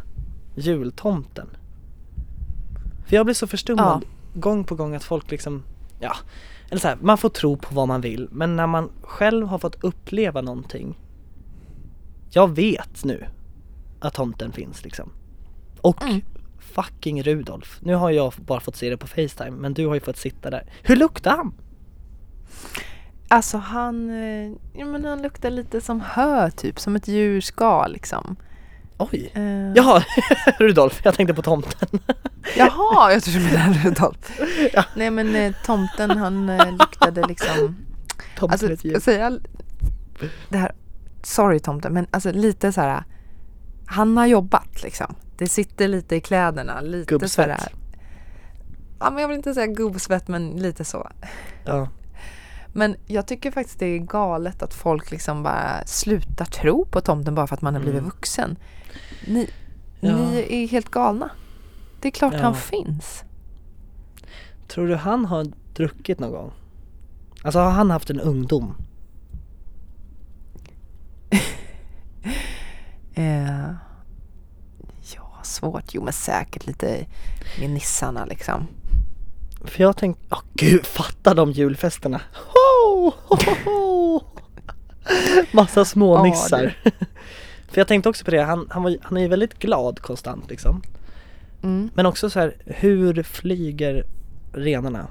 jultomten. 0.56 1.47
För 3.08 3.15
jag 3.15 3.25
blir 3.25 3.36
så 3.36 3.47
förstummad 3.47 4.06
gång 4.34 4.63
på 4.63 4.75
gång 4.75 4.95
att 4.95 5.03
folk 5.03 5.32
liksom, 5.32 5.63
ja, 5.99 6.15
eller 6.69 6.82
så 6.82 6.88
här, 6.88 6.97
man 7.01 7.17
får 7.17 7.30
tro 7.30 7.58
på 7.58 7.75
vad 7.75 7.88
man 7.88 8.01
vill, 8.01 8.27
men 8.32 8.56
när 8.56 8.67
man 8.67 8.89
själv 9.01 9.47
har 9.47 9.60
fått 9.60 9.84
uppleva 9.84 10.41
någonting. 10.41 10.99
Jag 12.32 12.56
vet 12.56 13.03
nu 13.03 13.25
att 13.99 14.13
tomten 14.13 14.51
finns 14.51 14.84
liksom. 14.84 15.10
Och 15.82 16.03
Mm. 16.03 16.21
fucking 16.60 17.23
Rudolf. 17.23 17.80
Nu 17.82 17.95
har 17.95 18.12
jag 18.12 18.34
bara 18.38 18.60
fått 18.60 18.75
se 18.75 18.89
det 18.89 18.97
på 18.97 19.08
Facetime, 19.08 19.51
men 19.51 19.73
du 19.73 19.88
har 19.88 19.93
ju 19.93 19.99
fått 19.99 20.17
sitta 20.17 20.49
där. 20.49 20.71
Hur 20.84 20.95
luktar 20.95 21.38
han? 21.38 21.53
Alltså 23.29 23.57
han, 23.57 24.09
eh, 24.09 24.51
ja, 24.73 24.85
men 24.85 25.05
han 25.05 25.21
luktar 25.21 25.49
lite 25.49 25.81
som 25.81 26.01
hö 26.01 26.51
typ, 26.51 26.79
som 26.79 26.95
ett 26.95 27.07
djurskal 27.07 27.91
liksom. 27.93 28.35
Oj! 28.97 29.31
Eh, 29.33 29.73
Jaha, 29.75 30.03
Rudolf, 30.59 31.01
jag 31.03 31.13
tänkte 31.15 31.33
på 31.33 31.41
tomten. 31.41 31.99
Jaha, 32.57 33.13
jag 33.13 33.23
tror 33.23 33.33
du 33.39 33.45
menade 33.45 33.79
Rudolf. 33.83 34.39
Ja. 34.73 34.83
Nej 34.95 35.11
men 35.11 35.35
eh, 35.35 35.55
tomten 35.65 36.17
han 36.17 36.49
eh, 36.49 36.71
luktade 36.71 37.27
liksom, 37.27 37.75
tomten 38.37 38.51
alltså 38.69 38.77
ska 38.77 38.87
djur. 38.87 38.99
säga 38.99 39.39
det 40.49 40.57
här, 40.57 40.71
sorry 41.23 41.59
tomten, 41.59 41.93
men 41.93 42.07
alltså 42.11 42.31
lite 42.31 42.71
så 42.71 42.81
här. 42.81 43.03
Han 43.85 44.17
har 44.17 44.25
jobbat 44.25 44.83
liksom. 44.83 45.15
Det 45.37 45.47
sitter 45.47 45.87
lite 45.87 46.15
i 46.15 46.21
kläderna, 46.21 46.81
lite 46.81 47.09
så 47.13 47.19
Gubbsvett. 47.19 47.47
här. 47.61 47.71
Ja 48.99 49.09
men 49.09 49.21
jag 49.21 49.27
vill 49.27 49.37
inte 49.37 49.53
säga 49.53 49.67
gubbsvett 49.67 50.27
men 50.27 50.49
lite 50.49 50.85
så. 50.85 51.09
Ja. 51.65 51.87
Men 52.77 52.95
jag 53.05 53.27
tycker 53.27 53.51
faktiskt 53.51 53.79
det 53.79 53.85
är 53.85 53.97
galet 53.97 54.61
att 54.63 54.73
folk 54.73 55.11
liksom 55.11 55.43
bara 55.43 55.85
slutar 55.85 56.45
tro 56.45 56.85
på 56.85 57.01
tomten 57.01 57.35
bara 57.35 57.47
för 57.47 57.55
att 57.55 57.61
man 57.61 57.73
har 57.73 57.81
blivit 57.81 57.99
Mm. 57.99 58.09
vuxen. 58.09 58.57
Ni, 59.27 59.49
Ja. 59.99 60.15
ni 60.17 60.45
är 60.49 60.67
helt 60.67 60.89
galna. 60.89 61.29
Det 62.01 62.07
är 62.07 62.11
klart 62.11 62.33
Ja. 62.33 62.39
han 62.41 62.55
finns. 62.55 63.23
Tror 64.67 64.87
du 64.87 64.95
han 64.95 65.25
har 65.25 65.45
druckit 65.73 66.19
någon 66.19 66.31
gång? 66.31 66.51
Alltså 67.43 67.59
har 67.59 67.71
han 67.71 67.91
haft 67.91 68.09
en 68.09 68.19
ungdom? 68.19 68.75
Eh, 73.13 73.69
ja, 75.15 75.39
svårt. 75.43 75.83
Jo 75.93 76.03
men 76.03 76.13
säkert 76.13 76.65
lite 76.67 77.05
med 77.59 77.69
nissarna 77.69 78.25
liksom. 78.25 78.67
För 79.63 79.81
jag 79.83 79.97
tänkte, 79.97 80.23
åh 80.31 80.41
gud, 80.53 80.85
fatta 80.85 81.33
de 81.33 81.51
julfesterna! 81.51 82.21
Ho, 82.97 83.13
ho, 83.27 83.36
ho, 83.45 83.71
ho. 83.71 84.21
Massa 85.51 85.86
små 85.86 86.15
Ja, 86.15 86.23
nissar. 86.23 86.77
För 87.67 87.81
jag 87.81 87.88
tänkte 87.88 88.10
också 88.10 88.25
på 88.25 88.31
det, 88.31 88.41
han, 88.43 88.67
han, 88.69 88.83
var, 88.83 88.97
han 89.01 89.17
är 89.17 89.21
ju 89.21 89.27
väldigt 89.27 89.60
glad 89.60 90.01
konstant 90.01 90.49
liksom. 90.49 90.81
Mm. 91.63 91.89
Men 91.93 92.05
också 92.05 92.29
så 92.29 92.39
här, 92.39 92.55
hur 92.65 93.23
flyger 93.23 94.05
renarna? 94.53 95.07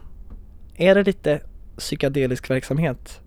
Är 0.77 0.95
det 0.95 1.03
lite 1.03 1.41
psykedelisk 1.79 2.51
verksamhet 2.51 3.21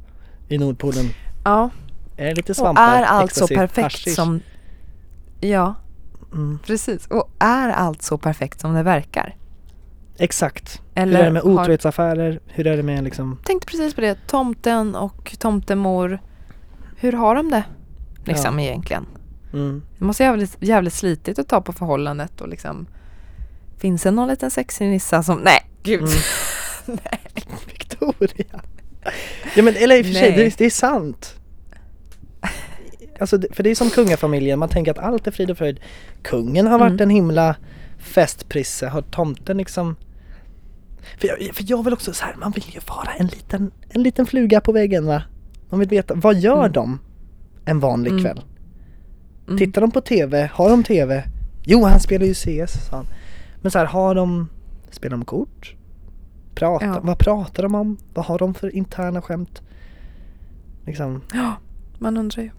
i 0.48 0.58
Nordpolen? 0.58 1.06
Ja, 1.46 1.70
Är 2.18 2.26
det 2.26 2.34
lite 2.36 2.52
och 2.52 2.56
svampar? 2.56 2.98
är 2.98 3.04
allt 3.04 3.34
så 3.34 3.48
perfekt 3.48 3.78
hashish? 3.84 4.16
som... 4.16 4.42
Ja, 5.40 5.76
Mm, 6.34 6.60
precis. 6.66 7.08
Och 7.08 7.30
är 7.40 7.70
allt 7.70 8.02
så 8.02 8.18
perfekt 8.18 8.60
som 8.60 8.74
det 8.74 8.84
verkar? 8.84 9.36
Exakt. 10.20 10.82
Eller 10.96 11.14
hur 11.14 11.20
är 11.22 11.26
det 11.26 11.32
med 11.32 11.42
har- 11.42 11.50
otrohetsaffärer? 11.52 12.40
Hur 12.48 12.68
är 12.68 12.78
det 12.78 12.84
med 12.84 13.04
liksom 13.04 13.38
tänkte 13.44 13.68
precis 13.68 13.94
på 13.94 14.02
det. 14.02 14.18
Tomten 14.28 14.96
och 14.96 15.36
tomtemor. 15.40 16.20
Hur 16.98 17.12
har 17.14 17.36
de 17.36 17.50
det? 17.52 17.64
Liksom 18.26 18.60
egentligen. 18.60 19.06
mm, 19.54 19.82
Det 20.00 20.06
måste 20.06 20.24
jävligt, 20.24 20.58
jävligt 20.60 20.94
slitigt 20.94 21.40
att 21.40 21.48
ta 21.48 21.62
på 21.62 21.74
förhållandet 21.74 22.42
och 22.42 22.48
liksom 22.50 22.88
Finns 23.78 24.04
det 24.04 24.12
någon 24.12 24.28
liten 24.28 24.52
sexig 24.52 24.88
nissa 24.90 25.24
som, 25.24 25.40
nej 25.40 25.70
gud. 25.84 26.02
Mm. 26.88 26.98
Victoria. 27.68 28.62
Ja 29.56 29.64
men 29.64 29.76
eller 29.76 29.96
i 29.98 30.02
och 30.02 30.06
för 30.06 30.14
sig, 30.14 30.22
Nej. 30.30 30.38
det, 30.38 30.46
är- 30.46 30.54
det 30.58 30.66
är 30.66 30.70
sant. 30.70 31.36
Alltså 33.20 33.38
det- 33.38 33.56
för 33.56 33.64
det 33.64 33.70
är 33.70 33.76
som 33.76 33.90
kungafamiljen, 33.90 34.60
man 34.60 34.70
tänker 34.70 34.92
att 34.92 34.98
allt 34.98 35.28
är 35.28 35.32
frid 35.32 35.52
och 35.52 35.58
fröjd. 35.58 35.80
Kungen 36.24 36.68
har 36.68 36.80
varit 36.80 36.92
Mm. 36.92 37.02
en 37.04 37.10
himla 37.10 37.56
festprisse, 38.00 38.88
har 38.88 39.02
tomten 39.02 39.58
liksom 39.58 39.96
för 41.18 41.28
jag, 41.28 41.56
för 41.56 41.64
jag 41.68 41.84
vill 41.84 41.94
också 41.94 42.14
så 42.14 42.26
här, 42.26 42.36
man 42.36 42.52
vill 42.52 42.64
ju 42.74 42.80
vara 42.88 43.12
en 43.18 43.28
liten, 43.28 43.72
en 43.90 44.04
liten 44.04 44.26
fluga 44.26 44.62
på 44.62 44.72
väggen 44.72 45.06
va? 45.06 45.24
Man 45.70 45.80
vill 45.80 45.90
veta, 45.90 46.14
vad 46.16 46.36
gör 46.36 46.60
Mm. 46.60 46.72
de 46.72 47.00
en 47.66 47.80
vanlig 47.80 48.12
Mm. 48.12 48.24
kväll? 48.24 48.42
Mm. 49.48 49.58
Tittar 49.58 49.82
de 49.82 49.92
på 49.92 50.02
TV? 50.02 50.50
Har 50.54 50.70
de 50.70 50.84
TV? 50.84 51.24
Jo, 51.64 51.86
han 51.86 52.00
spelar 52.00 52.26
ju 52.26 52.34
CS, 52.34 52.86
sa 52.90 52.96
han. 52.96 53.06
Men 53.62 53.72
så 53.72 53.80
här, 53.80 53.86
har 53.86 54.16
de, 54.16 54.50
spelar 54.92 55.18
de 55.18 55.26
kort? 55.26 55.76
Prata, 56.56 56.86
Ja. 56.86 57.00
Vad 57.04 57.20
pratar 57.20 57.64
de 57.64 57.76
om? 57.76 57.98
Vad 58.14 58.26
har 58.26 58.40
de 58.40 58.54
för 58.54 58.76
interna 58.76 59.22
skämt? 59.22 59.62
Liksom, 60.86 61.22
Ja, 61.34 61.54
man 62.00 62.18
undrar 62.18 62.44
ju. 62.44 62.50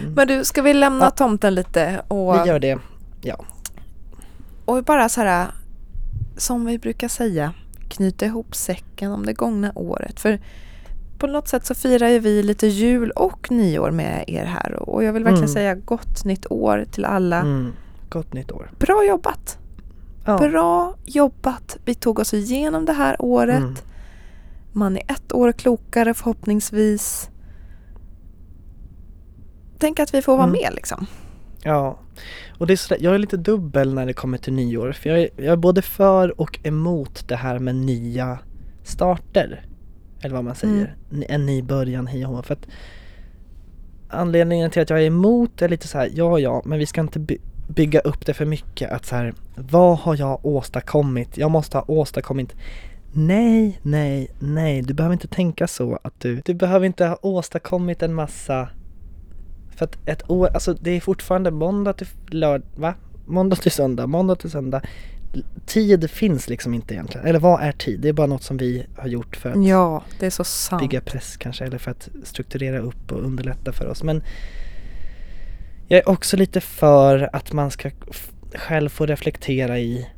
Mm. 0.00 0.12
Men 0.14 0.28
du, 0.28 0.44
ska 0.44 0.62
vi 0.62 0.74
lämna 0.74 1.04
Ja. 1.04 1.10
tomten 1.10 1.54
lite 1.54 2.02
och, 2.08 2.34
vi 2.34 2.48
gör 2.48 2.58
det. 2.58 2.78
Ja. 3.22 3.44
och 4.64 4.84
bara 4.84 5.08
så 5.08 5.20
här 5.20 5.46
som 6.36 6.64
vi 6.64 6.78
brukar 6.78 7.08
säga 7.08 7.52
knyta 7.92 8.26
ihop 8.26 8.54
säcken 8.54 9.12
om 9.12 9.26
det 9.26 9.32
gångna 9.32 9.72
året. 9.74 10.20
För 10.20 10.40
på 11.18 11.26
något 11.26 11.48
sätt 11.48 11.66
så 11.66 11.74
firar 11.74 12.08
ju 12.08 12.18
vi 12.18 12.42
lite 12.42 12.66
jul 12.66 13.10
och 13.10 13.50
nyår 13.50 13.90
med 13.90 14.24
er 14.26 14.44
här 14.44 14.72
och 14.88 15.04
jag 15.04 15.12
vill 15.12 15.24
verkligen 15.24 15.44
Mm. 15.44 15.54
säga 15.54 15.74
gott 15.74 16.24
nytt 16.24 16.46
år 16.50 16.84
till 16.92 17.04
alla. 17.04 17.40
Mm. 17.40 17.72
Gott 18.08 18.32
nytt 18.32 18.52
år. 18.52 18.70
Bra 18.78 19.04
jobbat! 19.08 19.58
Ja. 20.26 20.38
Bra 20.38 20.94
jobbat! 21.04 21.76
Vi 21.84 21.94
tog 21.94 22.18
oss 22.18 22.34
igenom 22.34 22.84
det 22.84 22.92
här 22.92 23.16
året. 23.18 23.56
Mm. 23.58 23.74
Man 24.72 24.96
är 24.96 25.02
ett 25.12 25.32
år 25.32 25.52
klokare 25.52 26.14
förhoppningsvis. 26.14 27.30
Tänk 29.78 30.00
att 30.00 30.14
vi 30.14 30.22
får 30.22 30.32
vara 30.36 30.46
Mm. 30.48 30.60
med 30.62 30.72
liksom. 30.74 31.06
Ja, 31.62 31.98
och 32.58 32.66
det 32.66 32.72
är 32.72 32.76
sådär, 32.76 33.02
jag 33.02 33.14
är 33.14 33.18
lite 33.18 33.36
dubbel 33.36 33.94
när 33.94 34.06
det 34.06 34.12
kommer 34.12 34.38
till 34.38 34.52
nyår. 34.52 34.92
För 34.92 35.10
jag 35.10 35.20
är, 35.20 35.28
jag 35.36 35.46
är 35.52 35.56
både 35.56 35.82
för 35.82 36.40
och 36.40 36.58
emot 36.62 37.28
det 37.28 37.36
här 37.36 37.58
med 37.58 37.74
nya 37.74 38.38
starter. 38.82 39.64
Eller 40.22 40.34
vad 40.34 40.44
man 40.44 40.54
säger. 40.54 40.96
N- 41.12 41.24
En 41.28 41.46
ny 41.46 41.62
början, 41.62 42.06
hej 42.06 42.26
och. 42.26 42.46
För 42.46 42.54
att 42.54 42.66
anledningen 44.08 44.70
till 44.70 44.82
att 44.82 44.90
jag 44.90 45.02
är 45.02 45.06
emot 45.06 45.62
är 45.62 45.68
lite 45.68 45.88
så 45.88 45.98
här, 45.98 46.10
ja 46.14 46.38
ja, 46.38 46.62
men 46.64 46.78
vi 46.78 46.86
ska 46.86 47.00
inte 47.00 47.18
by- 47.18 47.38
bygga 47.68 48.00
upp 48.00 48.26
det 48.26 48.34
för 48.34 48.44
mycket. 48.44 48.90
Att 48.90 49.06
så 49.06 49.16
här, 49.16 49.34
vad 49.56 49.98
har 49.98 50.16
jag 50.16 50.46
åstadkommit? 50.46 51.36
Jag 51.38 51.50
måste 51.50 51.76
ha 51.78 51.84
åstadkommit 51.88 52.54
Nej, 53.14 53.78
nej, 53.82 54.28
nej, 54.38 54.82
du 54.82 54.94
behöver 54.94 55.12
inte 55.12 55.28
tänka 55.28 55.66
så 55.66 55.98
att 56.04 56.20
du, 56.20 56.42
du 56.44 56.54
behöver 56.54 56.86
inte 56.86 57.06
ha 57.06 57.18
åstadkommit 57.22 58.02
en 58.02 58.14
massa 58.14 58.68
för 59.76 59.84
att 59.84 59.98
ett 60.08 60.30
år, 60.30 60.48
alltså 60.54 60.74
det 60.74 60.90
är 60.90 61.00
fortfarande 61.00 61.50
måndag 61.50 61.92
till 61.92 62.06
lördag, 62.26 62.66
va? 62.74 62.94
Måndag 63.26 63.56
till 63.56 63.70
söndag, 63.72 64.06
måndag 64.06 64.34
till 64.34 64.50
söndag. 64.50 64.82
Tid 65.66 66.10
finns 66.10 66.48
liksom 66.48 66.74
inte 66.74 66.94
egentligen. 66.94 67.26
Eller 67.26 67.38
vad 67.38 67.62
är 67.62 67.72
tid? 67.72 68.00
Det 68.00 68.08
är 68.08 68.12
bara 68.12 68.26
något 68.26 68.42
som 68.42 68.56
vi 68.56 68.86
har 68.96 69.08
gjort 69.08 69.36
för 69.36 69.50
att 69.50 69.66
Ja, 69.66 70.02
det 70.18 70.26
är 70.26 70.30
så 70.30 70.44
sant. 70.44 70.82
bygga 70.82 71.00
press 71.00 71.36
kanske, 71.36 71.64
eller 71.64 71.78
för 71.78 71.90
att 71.90 72.08
strukturera 72.24 72.78
upp 72.78 73.12
och 73.12 73.24
underlätta 73.24 73.72
för 73.72 73.86
oss. 73.86 74.02
Men 74.02 74.22
jag 75.88 75.98
är 75.98 76.08
också 76.08 76.36
lite 76.36 76.60
för 76.60 77.30
att 77.32 77.52
man 77.52 77.70
ska 77.70 77.90
själv 78.54 78.88
få 78.88 79.06
reflektera 79.06 79.78
i 79.78 80.08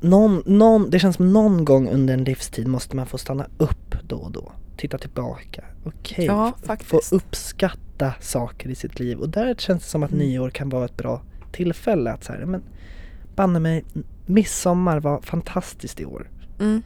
någon, 0.00 0.42
någon, 0.46 0.90
det 0.90 0.98
känns 0.98 1.16
som 1.16 1.32
någon 1.32 1.64
gång 1.64 1.88
under 1.88 2.14
en 2.14 2.24
livstid 2.24 2.66
måste 2.66 2.96
man 2.96 3.06
få 3.06 3.18
stanna 3.18 3.46
upp 3.58 3.94
då 4.02 4.16
och 4.16 4.32
då. 4.32 4.52
Titta 4.78 4.98
tillbaka. 4.98 5.64
Okej, 5.84 6.24
Ja, 6.26 6.52
f- 6.58 6.64
faktiskt. 6.66 6.90
få 6.90 7.00
uppskatta 7.16 8.14
saker 8.20 8.68
i 8.68 8.74
sitt 8.74 9.00
liv. 9.00 9.18
Och 9.18 9.28
där 9.28 9.54
känns 9.54 9.82
det 9.82 9.88
som 9.88 10.02
att 10.02 10.10
Mm. 10.12 10.26
nyår 10.26 10.50
kan 10.50 10.68
vara 10.68 10.84
ett 10.84 10.96
bra 10.96 11.22
tillfälle 11.52 12.12
att 12.12 12.24
så 12.24 12.32
här, 12.32 12.44
men 12.44 12.62
banne 13.34 13.60
mig, 13.60 13.84
midsommar 14.26 15.00
var 15.00 15.20
fantastiskt 15.20 16.00
i 16.00 16.04
år 16.04 16.30
Mm, 16.60 16.82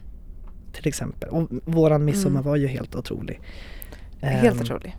till 0.73 0.87
exempel. 0.87 1.29
Och 1.29 1.47
våran 1.65 2.05
midsommar 2.05 2.39
Mm. 2.39 2.43
var 2.49 2.55
ju 2.55 2.67
helt 2.67 2.95
otrolig. 2.95 3.39
helt 4.21 4.55
Ehm, 4.55 4.61
otroligt. 4.61 4.93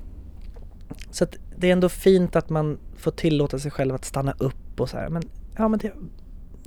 Så 1.11 1.25
att 1.25 1.37
det 1.57 1.69
är 1.69 1.73
ändå 1.73 1.89
fint 1.89 2.37
att 2.37 2.51
man 2.51 2.79
får 2.97 3.11
tillåta 3.11 3.59
sig 3.59 3.71
själv 3.71 3.95
att 3.95 4.05
stanna 4.05 4.33
upp 4.39 4.81
och 4.81 4.89
så 4.91 4.97
här. 4.97 5.09
Men 5.09 5.23
ja 5.57 5.69
men 5.69 5.79
det, 5.79 5.93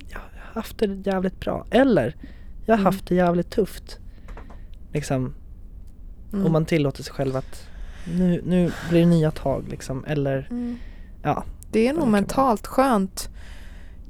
jag 0.08 0.18
har 0.18 0.54
haft 0.54 0.78
det 0.78 0.86
jävligt 1.10 1.40
bra. 1.40 1.66
Eller 1.70 2.16
jag 2.66 2.72
har 2.74 2.78
Mm. 2.80 2.84
haft 2.84 3.06
det 3.06 3.14
jävligt 3.14 3.50
tufft. 3.50 3.98
Liksom. 4.92 5.34
Mm. 6.32 6.44
Och 6.44 6.50
man 6.50 6.64
tillåter 6.64 7.02
sig 7.02 7.12
själv 7.14 7.36
att 7.36 7.66
nu, 8.16 8.42
nu 8.46 8.72
blir 8.90 9.00
det 9.00 9.06
nya 9.06 9.30
tag 9.30 9.64
liksom, 9.68 10.04
eller 10.04 10.46
Mm. 10.50 10.78
ja. 11.22 11.44
Det 11.72 11.88
är 11.88 11.92
nog 11.92 12.08
mentalt 12.08 12.66
skönt. 12.66 13.28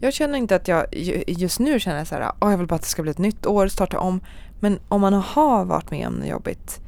Jag 0.01 0.13
känner 0.15 0.39
inte 0.39 0.57
att 0.57 0.69
jag, 0.69 0.87
ju- 0.95 1.25
just 1.27 1.59
nu 1.61 1.81
känner 1.81 1.99
jag 1.99 2.07
så 2.07 2.15
här, 2.15 2.33
"Åh, 2.41 2.51
jag 2.51 2.59
vill 2.59 2.67
bara 2.67 2.75
att 2.75 2.83
det 2.83 2.89
ska 2.89 3.03
bli 3.03 3.11
ett 3.11 3.19
nytt 3.19 3.47
år, 3.47 3.69
starta 3.69 3.99
om. 3.99 4.21
Men 4.61 4.79
om 4.89 5.01
man 5.01 5.13
har 5.13 5.65
varit 5.65 5.91
med 5.91 6.09
om 6.09 6.15
något 6.15 6.29
jobbigt, 6.29 6.81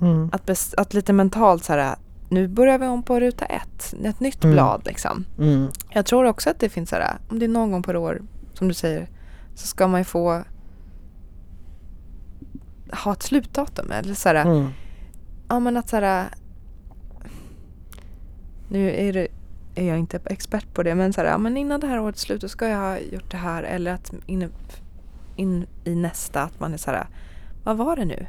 Mm. 0.00 0.30
att, 0.32 0.74
att 0.76 0.94
lite 0.94 1.12
mentalt 1.12 1.64
så 1.64 1.72
här, 1.72 1.96
nu 2.28 2.48
börjar 2.48 2.78
vi 2.78 2.86
om 2.86 3.02
på 3.02 3.20
ruta 3.20 3.44
ett, 3.44 3.94
ett 4.04 4.20
nytt 4.20 4.44
Mm. 4.44 4.54
blad 4.54 4.82
liksom. 4.86 5.24
Mm. 5.38 5.68
Jag 5.90 6.06
tror 6.06 6.24
också 6.24 6.50
att 6.50 6.60
det 6.60 6.68
finns 6.68 6.90
så 6.90 6.96
här, 6.96 7.16
om 7.28 7.38
det 7.38 7.46
är 7.46 7.48
någon 7.48 7.72
gång 7.72 7.82
per 7.82 7.96
år, 7.96 8.22
som 8.54 8.68
du 8.68 8.74
säger, 8.74 9.08
så 9.54 9.66
ska 9.66 9.86
man 9.88 10.00
ju 10.00 10.04
få 10.04 10.42
ha 12.92 13.12
ett 13.12 13.22
slutdatum. 13.22 13.90
Eller 13.90 14.14
så 14.14 14.28
här, 14.28 14.44
Mm. 14.44 14.68
ja 15.48 15.60
men 15.60 15.76
att 15.76 15.88
så 15.88 15.96
här, 15.96 16.28
nu 18.68 18.90
är, 18.90 19.12
det, 19.12 19.28
är 19.74 19.84
jag 19.88 19.98
inte 19.98 20.20
expert 20.24 20.74
på 20.74 20.82
det, 20.82 20.94
men 20.94 21.12
så 21.12 21.20
här, 21.20 21.28
ja, 21.28 21.38
men 21.38 21.56
innan 21.56 21.80
det 21.80 21.86
här 21.86 22.00
årets 22.00 22.20
slut 22.22 22.40
så 22.40 22.48
ska 22.48 22.68
jag 22.68 22.78
ha 22.78 22.98
gjort 22.98 23.30
det 23.30 23.36
här. 23.36 23.62
Eller 23.62 23.92
att 23.94 24.14
in, 24.26 24.50
in 25.36 25.66
i 25.84 25.94
nästa, 25.94 26.42
att 26.42 26.60
man 26.60 26.72
är 26.72 26.76
så 26.76 26.90
här, 26.90 27.06
vad 27.64 27.76
var 27.76 27.96
det 27.96 28.04
nu? 28.04 28.26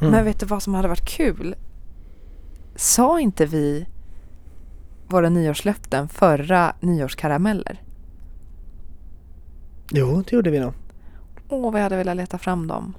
Mm. 0.00 0.12
Men 0.12 0.24
vet 0.24 0.40
du 0.40 0.46
vad 0.46 0.62
som 0.62 0.74
hade 0.74 0.88
varit 0.88 1.08
kul? 1.08 1.54
Sa 2.76 3.20
inte 3.20 3.46
vi 3.46 3.86
våra 5.08 5.28
nyårslöften 5.28 6.08
förra 6.08 6.72
nyårskarameller? 6.80 7.82
Jo, 9.90 10.22
det 10.26 10.32
gjorde 10.36 10.50
vi 10.50 10.60
nog. 10.60 10.72
Åh, 11.48 11.72
vad 11.72 11.80
jag 11.80 11.82
hade 11.84 11.96
velat 11.96 12.16
leta 12.16 12.38
fram 12.38 12.66
dem. 12.66 12.94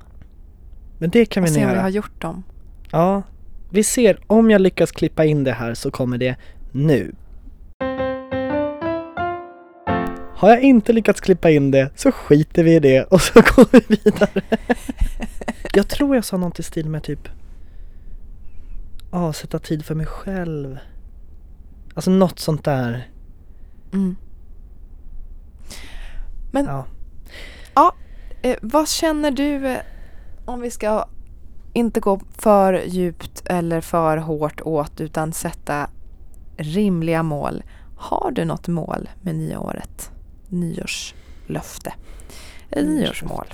Men 1.00 1.10
det 1.10 1.26
kan 1.26 1.44
Och 1.44 1.50
vi 1.50 1.54
se 1.54 1.60
nog 1.60 1.70
om 1.70 1.76
vi 1.76 1.82
har 1.82 1.90
gjort 1.90 2.22
dem. 2.22 2.44
Ja, 2.92 3.24
vi 3.70 3.84
ser. 3.84 4.20
Om 4.28 4.52
jag 4.52 4.62
lyckas 4.62 4.92
klippa 4.92 5.26
in 5.26 5.44
det 5.44 5.52
här 5.52 5.74
så 5.74 5.92
kommer 5.92 6.18
det 6.18 6.36
nu. 6.72 7.16
Har 10.36 10.50
jag 10.50 10.62
inte 10.62 10.94
lyckats 10.94 11.22
klippa 11.22 11.50
in 11.50 11.72
det 11.72 11.92
så 11.96 12.12
skiter 12.12 12.64
vi 12.64 12.76
i 12.76 12.80
det 12.80 13.04
och 13.04 13.22
så 13.22 13.34
går 13.56 13.68
vi 13.72 13.82
vidare. 13.88 14.42
jag 15.74 15.88
tror 15.88 16.16
jag 16.16 16.26
sa 16.26 16.38
något 16.38 16.60
i 16.60 16.64
stil 16.64 16.90
med 16.90 17.04
typ 17.04 17.30
avsätta 19.10 19.60
tid 19.60 19.86
för 19.86 19.96
mig 19.96 20.06
själv. 20.06 20.78
Alltså 21.94 22.12
något 22.12 22.40
sånt 22.40 22.64
där. 22.64 23.08
Mm. 23.94 24.16
Men 26.52 26.66
Ja. 26.66 26.86
Eh, 28.42 28.58
vad 28.62 28.90
känner 28.90 29.32
du 29.32 29.68
eh, 29.68 29.82
om 30.50 30.62
vi 30.62 30.72
ska 30.72 31.06
inte 31.74 32.00
gå 32.00 32.20
för 32.32 32.84
djupt 32.86 33.44
eller 33.46 33.82
för 33.82 34.18
hårt 34.18 34.62
åt 34.62 35.02
utan 35.02 35.34
sätta 35.34 35.90
rimliga 36.58 37.24
mål? 37.24 37.64
Har 37.98 38.32
du 38.32 38.46
något 38.46 38.68
mål 38.68 39.10
med 39.22 39.36
nya 39.36 39.60
året? 39.60 40.12
Nyårslöfte? 40.48 41.94
Nyårslöfte. 42.70 42.94
nyårsmål? 42.94 43.46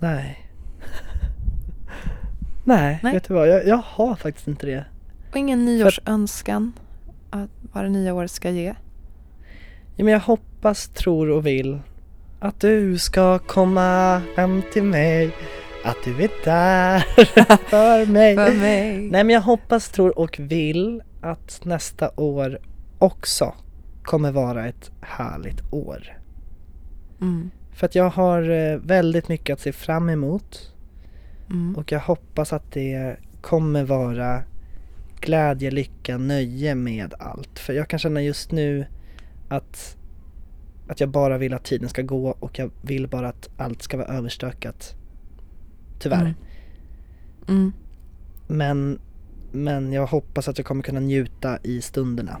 Nej. 0.00 0.50
Nej, 2.64 3.00
Nej. 3.02 3.12
vet 3.12 3.28
du 3.28 3.34
vad? 3.34 3.48
Jag, 3.48 3.66
jag 3.66 3.82
har 3.84 4.14
faktiskt 4.14 4.48
inte 4.48 4.66
det. 4.66 4.84
Och 5.30 5.36
ingen 5.36 5.64
nyårsönskan? 5.64 6.72
Att 7.30 7.50
vad 7.72 7.84
det 7.84 7.90
nya 7.90 8.14
året 8.14 8.30
ska 8.30 8.50
ge? 8.50 8.74
Ja, 9.96 10.04
men 10.04 10.12
jag 10.12 10.20
hoppas, 10.20 10.88
tror 10.88 11.30
och 11.30 11.46
vill 11.46 11.80
att 12.38 12.60
du 12.60 12.98
ska 12.98 13.38
komma 13.38 14.22
hem 14.36 14.62
till 14.72 14.82
mig. 14.82 15.30
Att 15.84 15.96
du 16.04 16.24
är 16.24 16.30
där 16.44 16.98
för 17.70 18.06
mig. 18.06 18.36
För 18.36 18.52
mig? 18.54 18.98
Nej 18.98 19.24
men 19.24 19.30
jag 19.30 19.40
hoppas, 19.40 19.88
tror 19.88 20.18
och 20.18 20.36
vill 20.38 21.02
att 21.20 21.60
nästa 21.64 22.10
år 22.16 22.58
också 22.98 23.54
kommer 24.02 24.32
vara 24.32 24.68
ett 24.68 24.90
härligt 25.00 25.72
år. 25.72 26.18
Mm. 27.20 27.50
För 27.72 27.86
att 27.86 27.94
jag 27.94 28.10
har 28.10 28.50
eh, 28.50 28.76
väldigt 28.78 29.28
mycket 29.28 29.54
att 29.54 29.60
se 29.60 29.72
fram 29.72 30.08
emot 30.10 30.72
Mm. 31.50 31.76
och 31.76 31.92
jag 31.92 32.00
hoppas 32.00 32.52
att 32.52 32.72
det 32.72 33.16
kommer 33.40 33.84
vara 33.84 34.42
glädje, 35.20 35.70
lycka, 35.70 36.18
nöje 36.18 36.74
med 36.74 37.14
allt. 37.18 37.58
För 37.58 37.72
jag 37.72 37.88
kan 37.88 37.98
känna 37.98 38.22
just 38.22 38.52
nu 38.52 38.86
att, 39.48 39.96
att 40.88 41.00
jag 41.00 41.08
bara 41.08 41.38
vill 41.38 41.54
att 41.54 41.64
tiden 41.64 41.88
ska 41.88 42.02
gå 42.02 42.28
och 42.40 42.58
jag 42.58 42.70
vill 42.82 43.08
bara 43.08 43.28
att 43.28 43.48
allt 43.56 43.82
ska 43.82 43.96
vara 43.96 44.08
överstökat. 44.08 44.94
Tyvärr. 45.98 46.20
Mm. 46.20 46.34
Mm. 47.48 47.72
Men, 48.46 48.98
men 49.52 49.92
jag 49.92 50.06
hoppas 50.06 50.48
att 50.48 50.58
jag 50.58 50.66
kommer 50.66 50.82
kunna 50.82 51.00
njuta 51.00 51.58
i 51.62 51.82
stunderna. 51.82 52.38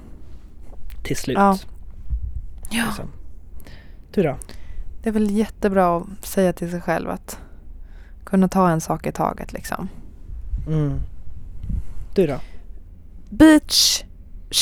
Till 1.02 1.16
slut. 1.16 1.36
Ja. 1.36 1.58
Ja. 2.70 2.84
Liksom. 2.86 3.10
Du 4.12 4.22
då? 4.22 4.36
Det 5.02 5.08
är 5.08 5.12
väl 5.12 5.30
jättebra 5.30 5.96
att 5.96 6.26
säga 6.26 6.52
till 6.52 6.70
sig 6.70 6.80
själv 6.80 7.10
att 7.10 7.38
kunna 8.24 8.48
ta 8.48 8.70
en 8.70 8.80
sak 8.80 9.06
i 9.06 9.12
taget 9.12 9.52
liksom. 9.52 9.88
Mm. 10.66 11.00
Du 12.14 12.26
då? 12.26 12.40
Beach 13.30 14.04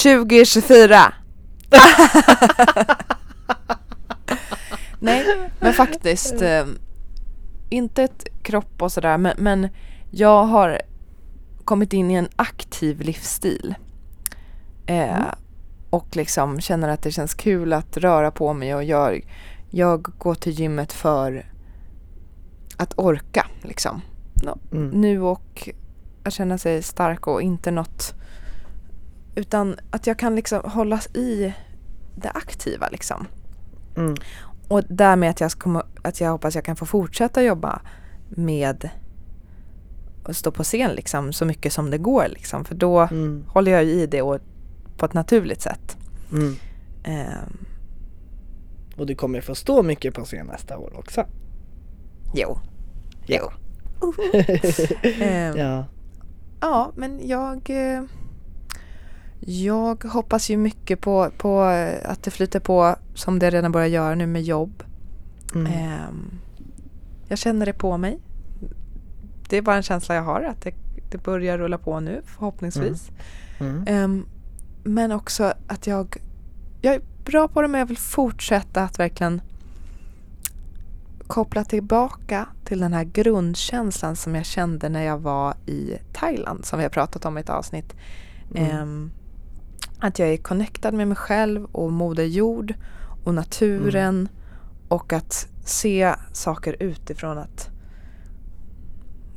2024. 0.02 1.12
Nej, 5.04 5.50
men 5.60 5.72
faktiskt. 5.72 6.42
Eh, 6.42 6.66
inte 7.70 8.02
ett 8.02 8.26
kropp 8.42 8.82
och 8.82 8.92
sådär, 8.92 9.18
men, 9.18 9.34
men 9.38 9.68
jag 10.10 10.44
har 10.44 10.80
kommit 11.64 11.92
in 11.92 12.10
i 12.10 12.14
en 12.14 12.28
aktiv 12.36 13.00
livsstil. 13.00 13.74
Eh, 14.86 15.24
Och 15.90 16.16
liksom 16.16 16.60
känner 16.60 16.88
att 16.88 17.02
det 17.02 17.10
känns 17.10 17.34
kul 17.34 17.72
att 17.72 17.96
röra 17.96 18.30
på 18.30 18.52
mig 18.52 18.74
och 18.74 18.84
jag, 18.84 19.26
jag 19.70 20.02
går 20.02 20.34
till 20.34 20.52
gymmet 20.52 20.92
för 20.92 21.50
att 22.76 22.98
orka 22.98 23.46
liksom. 23.62 24.00
Mm. 24.72 24.88
Nu 24.88 25.22
och 25.22 25.68
att 26.24 26.32
känna 26.32 26.58
sig 26.58 26.82
stark 26.82 27.26
och 27.26 27.42
inte 27.42 27.70
något 27.70 28.14
utan 29.34 29.76
att 29.90 30.06
jag 30.06 30.18
kan 30.18 30.36
liksom 30.36 30.60
hållas 30.64 31.06
i 31.06 31.54
det 32.16 32.30
aktiva 32.30 32.88
liksom. 32.88 33.26
Mm. 33.96 34.14
Och 34.68 34.82
därmed 34.88 35.30
att 35.30 35.40
jag, 35.40 35.50
ska, 35.50 35.82
att 36.02 36.20
jag 36.20 36.30
hoppas 36.30 36.54
jag 36.54 36.64
kan 36.64 36.76
få 36.76 36.86
fortsätta 36.86 37.42
jobba 37.42 37.80
med 38.28 38.88
att 40.24 40.36
stå 40.36 40.50
på 40.50 40.62
scen 40.64 40.90
liksom 40.90 41.32
så 41.32 41.44
mycket 41.44 41.72
som 41.72 41.90
det 41.90 41.98
går 41.98 42.26
liksom. 42.28 42.64
För 42.64 42.74
då 42.74 43.00
Mm. 43.00 43.44
håller 43.48 43.72
jag 43.72 43.84
ju 43.84 43.90
i 43.90 44.06
det 44.06 44.22
och 44.22 44.38
på 44.96 45.06
ett 45.06 45.14
naturligt 45.14 45.60
sätt. 45.60 45.96
Mm. 46.32 46.54
Ehm, 47.04 47.58
Och 48.96 49.06
du 49.06 49.14
kommer 49.14 49.40
få 49.40 49.54
stå 49.54 49.82
mycket 49.82 50.14
på 50.14 50.24
scen 50.24 50.46
nästa 50.46 50.78
år 50.78 50.92
också. 50.98 51.24
jo. 52.34 52.58
Ja. 53.26 53.52
Ehm, 55.02 55.56
ja. 55.56 55.84
Ja, 56.60 56.92
men 56.96 57.28
jag... 57.28 57.70
Jag 59.46 60.04
hoppas 60.04 60.50
ju 60.50 60.56
mycket 60.56 61.00
på, 61.00 61.30
på 61.38 61.64
eh, 61.64 62.10
att 62.10 62.22
det 62.22 62.30
flyter 62.30 62.60
på 62.60 62.96
som 63.14 63.38
det 63.38 63.50
redan 63.50 63.72
börjar 63.72 63.86
göra 63.86 64.14
nu 64.14 64.26
med 64.26 64.42
jobb. 64.42 64.82
Mm. 65.54 65.72
Ehm, 65.72 66.30
Jag 67.28 67.38
känner 67.38 67.66
det 67.66 67.72
på 67.72 67.96
mig. 67.98 68.18
Det 69.48 69.56
är 69.56 69.62
bara 69.62 69.76
en 69.76 69.82
känsla 69.82 70.14
jag 70.14 70.22
har 70.22 70.42
att 70.42 70.60
det, 70.62 70.74
det 71.10 71.18
börjar 71.18 71.58
rulla 71.58 71.78
på 71.78 72.00
nu 72.00 72.22
förhoppningsvis. 72.24 73.10
Mm. 73.60 73.84
Ehm, 73.86 74.26
Men 74.84 75.12
också 75.12 75.52
att 75.66 75.86
jag, 75.86 76.16
jag 76.80 76.94
är 76.94 77.00
bra 77.24 77.48
på 77.48 77.62
det 77.62 77.68
men 77.68 77.78
jag 77.78 77.86
vill 77.86 77.98
fortsätta 77.98 78.82
att 78.82 78.98
verkligen 78.98 79.40
koppla 81.26 81.64
tillbaka 81.64 82.46
till 82.64 82.80
den 82.80 82.92
här 82.92 83.04
grundkänslan 83.04 84.16
som 84.16 84.34
jag 84.34 84.44
kände 84.46 84.88
när 84.88 85.02
jag 85.02 85.18
var 85.18 85.54
i 85.66 85.98
Thailand 86.12 86.64
som 86.64 86.78
vi 86.78 86.82
har 86.84 86.90
pratat 86.90 87.24
om 87.24 87.38
i 87.38 87.40
ett 87.40 87.50
avsnitt. 87.50 87.94
Mm. 88.54 89.10
Att 89.98 90.18
jag 90.18 90.28
är 90.28 90.36
connectad 90.36 90.94
med 90.94 91.08
mig 91.08 91.16
själv 91.16 91.64
och 91.64 91.92
Moder 91.92 92.24
Jord 92.24 92.74
och 93.24 93.34
naturen 93.34 94.28
och 94.88 95.12
att 95.12 95.48
se 95.64 96.14
saker 96.32 96.76
utifrån 96.80 97.38
att 97.38 97.68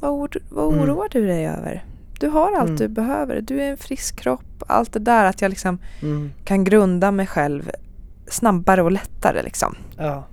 vad, 0.01 0.11
or- 0.11 0.43
vad 0.49 0.73
Mm. 0.73 0.79
oroar 0.85 1.07
du 1.11 1.27
dig 1.27 1.47
över? 1.47 1.85
Du 2.19 2.27
har 2.27 2.51
allt 2.51 2.67
Mm. 2.69 2.75
du 2.75 2.87
behöver. 2.87 3.41
Du 3.41 3.61
är 3.61 3.71
en 3.71 3.77
frisk 3.77 4.15
kropp. 4.19 4.63
Allt 4.67 4.93
det 4.93 4.99
där 4.99 5.25
att 5.25 5.41
jag 5.41 5.49
liksom 5.49 5.77
Mm. 6.01 6.31
kan 6.45 6.63
grunda 6.63 7.11
mig 7.11 7.27
själv 7.27 7.71
snabbare 8.29 8.81
och 8.83 8.91
lättare 8.91 9.43
liksom. 9.43 9.75
Ja. 9.97 10.27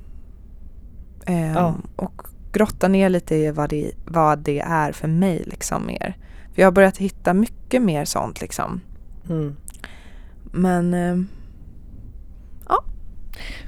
Ehm, 1.26 1.54
Ja. 1.54 1.74
Och 1.96 2.22
grotta 2.52 2.88
ner 2.88 3.08
lite 3.08 3.34
i 3.34 3.50
vad 3.50 3.70
det, 3.70 3.90
vad 4.06 4.38
det 4.38 4.60
är 4.60 4.92
för 4.92 5.08
mig 5.08 5.42
liksom 5.46 5.86
mer. 5.86 6.16
För 6.54 6.62
jag 6.62 6.66
har 6.66 6.72
börjat 6.72 6.96
hitta 6.96 7.34
mycket 7.34 7.82
mer 7.82 8.04
sånt 8.04 8.40
liksom. 8.40 8.80
Mm. 9.30 9.56
Men 10.54 10.94
ehm, 10.94 11.28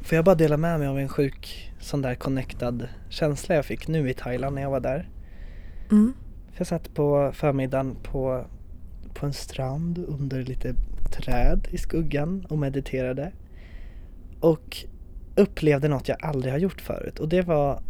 Får 0.06 0.16
jag 0.16 0.24
bara 0.24 0.34
dela 0.34 0.56
med 0.56 0.78
mig 0.78 0.88
av 0.88 0.98
en 0.98 1.08
sjuk 1.08 1.72
sån 1.80 2.02
där 2.02 2.14
connectad 2.14 2.88
känsla 3.08 3.54
jag 3.54 3.64
fick 3.64 3.88
nu 3.88 4.10
i 4.10 4.14
Thailand 4.14 4.54
när 4.54 4.62
jag 4.62 4.70
var 4.70 4.80
där. 4.80 5.08
Mm. 5.90 6.12
Jag 6.56 6.66
satt 6.66 6.94
på 6.94 7.30
förmiddagen 7.34 7.96
på, 8.02 8.46
på 9.14 9.26
en 9.26 9.32
strand 9.32 9.98
under 9.98 10.42
lite 10.42 10.74
träd 11.12 11.68
i 11.70 11.78
skuggan 11.78 12.46
och 12.48 12.58
mediterade. 12.58 13.32
Och 14.40 14.76
upplevde 15.36 15.88
något 15.88 16.08
jag 16.08 16.24
aldrig 16.24 16.52
har 16.52 16.58
gjort 16.58 16.80
förut 16.80 17.18
och 17.18 17.28
det 17.28 17.42
var 17.42 17.82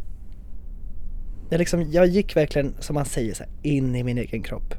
jag, 1.51 1.59
liksom, 1.59 1.91
jag 1.91 2.07
gick 2.07 2.37
verkligen, 2.37 2.75
som 2.79 2.95
man 2.95 3.05
säger, 3.05 3.35
så 3.35 3.43
här, 3.43 3.53
in 3.63 3.97
i 3.97 4.03
min 4.03 4.19
egen 4.19 4.43
kropp. 4.43 4.75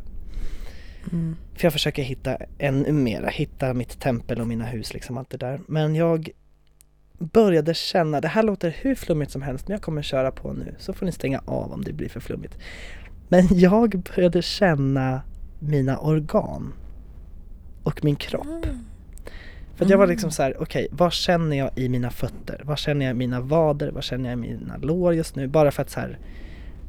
Mm. 1.11 1.35
För 1.53 1.65
jag 1.65 1.73
försöker 1.73 2.03
hitta 2.03 2.37
ännu 2.57 2.91
mera, 2.91 3.27
hitta 3.27 3.73
mitt 3.73 3.99
tempel 3.99 4.41
och 4.41 4.47
mina 4.47 4.65
hus, 4.65 4.93
liksom 4.93 5.17
allt 5.17 5.29
det 5.29 5.37
där. 5.37 5.61
Men 5.67 5.95
jag 5.95 6.29
började 7.19 7.73
känna, 7.73 8.21
det 8.21 8.27
här 8.27 8.43
låter 8.43 8.75
hur 8.81 8.95
flummigt 8.95 9.31
som 9.31 9.41
helst, 9.41 9.67
men 9.67 9.73
jag 9.73 9.81
kommer 9.81 10.01
köra 10.01 10.31
på 10.31 10.53
nu, 10.53 10.75
så 10.77 10.93
får 10.93 11.05
ni 11.05 11.11
stänga 11.11 11.41
av 11.45 11.73
om 11.73 11.83
det 11.83 11.93
blir 11.93 12.09
för 12.09 12.19
flummigt. 12.19 12.57
Men 13.27 13.47
jag 13.51 13.89
började 13.89 14.41
känna 14.41 15.21
mina 15.59 15.97
organ 15.97 16.73
och 17.83 18.03
min 18.03 18.15
kropp. 18.15 18.65
För 19.75 19.85
att 19.85 19.91
jag 19.91 19.97
var 19.97 20.07
liksom 20.07 20.31
så 20.31 20.43
här: 20.43 20.61
okej, 20.61 20.87
vad 20.91 21.13
känner 21.13 21.57
jag 21.57 21.69
i 21.75 21.89
mina 21.89 22.09
fötter? 22.09 22.61
Vad 22.65 22.79
känner 22.79 23.05
jag 23.05 23.11
i 23.15 23.17
mina 23.17 23.41
vader? 23.41 23.91
Vad 23.91 24.03
känner 24.03 24.29
jag 24.29 24.39
i 24.39 24.41
mina 24.41 24.77
lår 24.77 25.13
just 25.13 25.35
nu? 25.35 25.47
Bara 25.47 25.71
för 25.71 25.81
att 25.81 25.89
så 25.89 25.99
här 25.99 26.19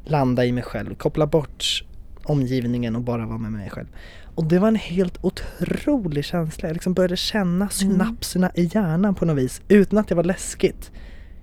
landa 0.05 0.45
i 0.45 0.51
mig 0.51 0.63
själv, 0.63 0.95
koppla 0.95 1.27
bort 1.27 1.83
omgivningen 2.29 2.95
och 2.95 3.01
bara 3.01 3.25
vara 3.25 3.37
med 3.37 3.51
mig 3.51 3.69
själv. 3.69 3.87
Och 4.35 4.45
det 4.45 4.59
var 4.59 4.67
en 4.67 4.75
helt 4.75 5.17
otrolig 5.21 6.25
känsla. 6.25 6.69
Jag 6.69 6.73
liksom 6.73 6.93
började 6.93 7.17
känna 7.17 7.69
synapserna 7.69 8.51
i 8.55 8.69
hjärnan 8.73 9.15
på 9.15 9.25
något 9.25 9.37
vis 9.37 9.61
utan 9.67 9.99
att 9.99 10.07
det 10.07 10.15
var 10.15 10.23
läskigt. 10.23 10.91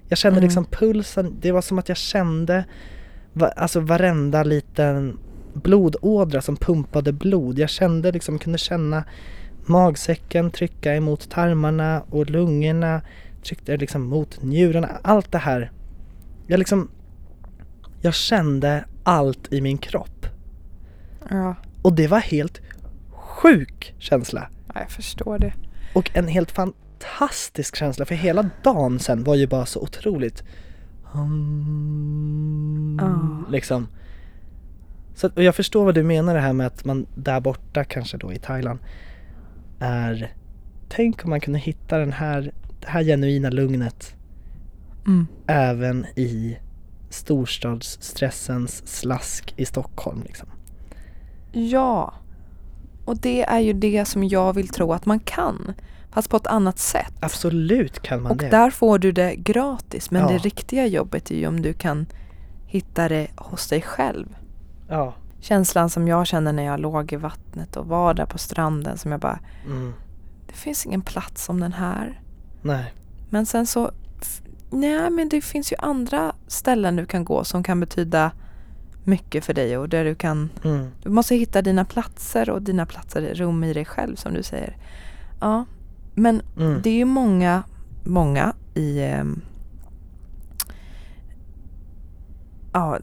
Jag 0.08 0.18
kände 0.18 0.38
Mm. 0.38 0.44
liksom 0.44 0.64
pulsen, 0.64 1.36
det 1.40 1.52
var 1.52 1.62
som 1.62 1.78
att 1.78 1.88
jag 1.88 1.98
kände 1.98 2.64
va, 3.32 3.48
alltså 3.48 3.80
varenda 3.80 4.42
liten 4.42 5.18
blodådra 5.52 6.42
som 6.42 6.56
pumpade 6.56 7.12
blod. 7.12 7.58
Jag 7.58 7.70
kände 7.70 8.12
liksom, 8.12 8.38
kunde 8.38 8.58
känna 8.58 9.04
magsäcken 9.66 10.50
trycka 10.50 10.94
emot 10.94 11.30
tarmarna 11.30 12.02
och 12.10 12.30
lungorna 12.30 13.02
tryckte 13.44 13.76
liksom 13.76 14.02
mot 14.02 14.42
njurarna. 14.42 14.88
Allt 15.02 15.32
det 15.32 15.38
här. 15.38 15.70
Jag 16.46 16.58
liksom, 16.58 16.88
jag 18.00 18.14
kände 18.14 18.84
allt 19.02 19.52
i 19.52 19.60
min 19.60 19.78
kropp. 19.78 20.15
Ja. 21.30 21.54
Och 21.82 21.92
det 21.92 22.06
var 22.06 22.18
helt 22.18 22.60
sjuk 23.10 23.94
känsla. 23.98 24.48
ja, 24.74 24.80
jag 24.80 24.90
förstår 24.90 25.38
det. 25.38 25.52
Och 25.94 26.10
en 26.14 26.28
helt 26.28 26.50
fantastisk 26.50 27.76
känsla 27.76 28.04
för 28.04 28.14
hela 28.14 28.50
dagen 28.62 28.98
sen 28.98 29.24
var 29.24 29.34
ju 29.34 29.46
bara 29.46 29.66
så 29.66 29.80
otroligt 29.80 30.44
mm, 31.14 32.98
Ah. 33.02 33.50
liksom. 33.50 33.88
Så, 35.14 35.28
och 35.28 35.42
jag 35.42 35.54
förstår 35.54 35.84
vad 35.84 35.94
du 35.94 36.02
menar 36.02 36.34
det 36.34 36.40
här 36.40 36.52
med 36.52 36.66
att 36.66 36.84
man 36.84 37.06
där 37.14 37.40
borta 37.40 37.84
kanske 37.84 38.16
då 38.16 38.32
i 38.32 38.38
Thailand 38.38 38.78
är 39.78 40.32
Tänk 40.88 41.24
om 41.24 41.30
man 41.30 41.40
kunde 41.40 41.58
hitta 41.58 41.98
den 41.98 42.12
här, 42.12 42.52
det 42.80 42.88
här 42.88 43.02
genuina 43.04 43.50
lugnet 43.50 44.12
Mm. 45.06 45.26
även 45.46 46.06
i 46.16 46.58
storstadsstressens 47.10 48.86
slask 48.86 49.54
i 49.56 49.64
Stockholm 49.64 50.22
liksom. 50.22 50.48
Ja. 51.60 52.14
Och 53.04 53.16
det 53.20 53.42
är 53.42 53.58
ju 53.60 53.72
det 53.72 54.04
som 54.04 54.24
jag 54.24 54.52
vill 54.52 54.68
tro 54.68 54.92
att 54.92 55.06
man 55.06 55.20
kan. 55.20 55.74
Fast 56.10 56.30
på 56.30 56.36
ett 56.36 56.46
annat 56.46 56.78
sätt. 56.78 57.12
Absolut 57.20 58.00
kan 58.02 58.22
man 58.22 58.32
Och 58.32 58.38
det. 58.38 58.48
där 58.48 58.70
får 58.70 58.98
du 58.98 59.12
det 59.12 59.34
gratis. 59.36 60.10
Men 60.10 60.22
Ja. 60.22 60.28
det 60.28 60.38
riktiga 60.38 60.86
jobbet 60.86 61.30
är 61.30 61.34
ju 61.34 61.46
om 61.46 61.62
du 61.62 61.72
kan 61.72 62.06
hitta 62.66 63.08
det 63.08 63.26
hos 63.36 63.68
dig 63.68 63.82
själv. 63.82 64.36
Ja. 64.88 65.14
Känslan 65.40 65.90
som 65.90 66.08
jag 66.08 66.26
kände 66.26 66.52
när 66.52 66.62
jag 66.62 66.80
låg 66.80 67.12
i 67.12 67.16
vattnet 67.16 67.76
och 67.76 67.86
var 67.86 68.14
där 68.14 68.26
på 68.26 68.38
stranden 68.38 68.98
som 68.98 69.10
jag 69.10 69.20
bara, 69.20 69.38
Mm. 69.66 69.92
det 70.46 70.52
finns 70.54 70.86
ingen 70.86 71.00
plats 71.02 71.44
som 71.44 71.60
den 71.60 71.72
här. 71.72 72.20
Nej. 72.62 72.92
Men 73.30 73.46
sen 73.46 73.66
så, 73.66 73.90
nej 74.70 75.10
men 75.10 75.28
det 75.28 75.40
finns 75.40 75.72
ju 75.72 75.76
andra 75.78 76.32
ställen 76.46 76.96
du 76.96 77.06
kan 77.06 77.24
gå 77.24 77.44
som 77.44 77.62
kan 77.62 77.80
betyda 77.80 78.32
mycket 79.06 79.44
för 79.44 79.54
dig 79.54 79.78
och 79.78 79.88
där 79.88 80.04
du 80.04 80.14
kan, 80.14 80.50
Mm. 80.64 80.86
du 81.02 81.10
måste 81.10 81.34
hitta 81.36 81.62
dina 81.62 81.84
platser 81.84 82.50
och 82.50 82.62
dina 82.62 82.86
platser 82.86 83.22
i 83.22 83.34
rum 83.34 83.64
i 83.64 83.72
dig 83.72 83.84
själv 83.84 84.16
som 84.16 84.34
du 84.34 84.42
säger. 84.42 84.76
Ja, 85.40 85.64
men 86.14 86.42
Mm. 86.58 86.80
det 86.82 86.90
är 86.90 86.94
ju 86.94 87.04
många, 87.04 87.62
många 88.04 88.52
i 88.74 89.00
ehm, 89.02 89.40
ja, 92.72 92.98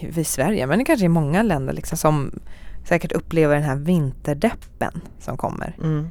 i 0.00 0.24
Sverige, 0.24 0.66
men 0.66 0.84
kanske 0.84 1.06
är 1.06 1.08
många 1.08 1.42
länder 1.42 1.72
liksom 1.72 1.98
som 1.98 2.30
säkert 2.84 3.12
upplever 3.12 3.54
den 3.54 3.64
här 3.64 3.76
vinterdeppen 3.76 5.00
som 5.18 5.36
kommer. 5.36 5.76
Mm. 5.82 6.10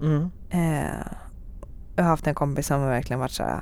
Mm. 0.00 0.30
Eh, 0.50 1.06
jag 1.96 2.04
har 2.04 2.10
haft 2.10 2.26
en 2.26 2.34
kompis 2.34 2.66
som 2.66 2.82
verkligen 2.82 3.20
varit 3.20 3.30
så 3.32 3.42
här, 3.42 3.60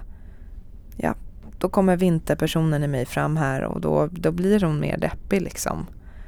ja, 0.97 1.15
då 1.61 1.69
kommer 1.69 1.97
vinterpersonen 1.97 2.85
i 2.85 2.89
mig 2.89 3.07
fram 3.07 3.37
här 3.37 3.63
och 3.63 3.81
då, 3.81 4.09
då 4.13 4.33
blir 4.33 4.61
hon 4.61 4.81
mer 4.81 4.99
deppig 4.99 5.43
liksom. 5.43 5.87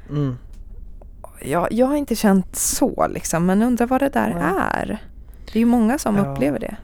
Mm. 0.09 0.37
Jag, 1.45 1.67
jag 1.71 1.85
har 1.87 1.95
inte 1.95 2.15
känt 2.15 2.55
så 2.55 3.07
liksom, 3.07 3.45
men 3.45 3.61
undrar 3.61 3.87
vad 3.87 4.01
det 4.01 4.09
där 4.09 4.33
Nej. 4.33 4.63
är. 4.71 5.01
Det 5.45 5.55
är 5.55 5.59
ju 5.59 5.65
många 5.65 5.97
som 5.97 6.15
Ja. 6.15 6.25
upplever 6.25 6.59
det. 6.59 6.75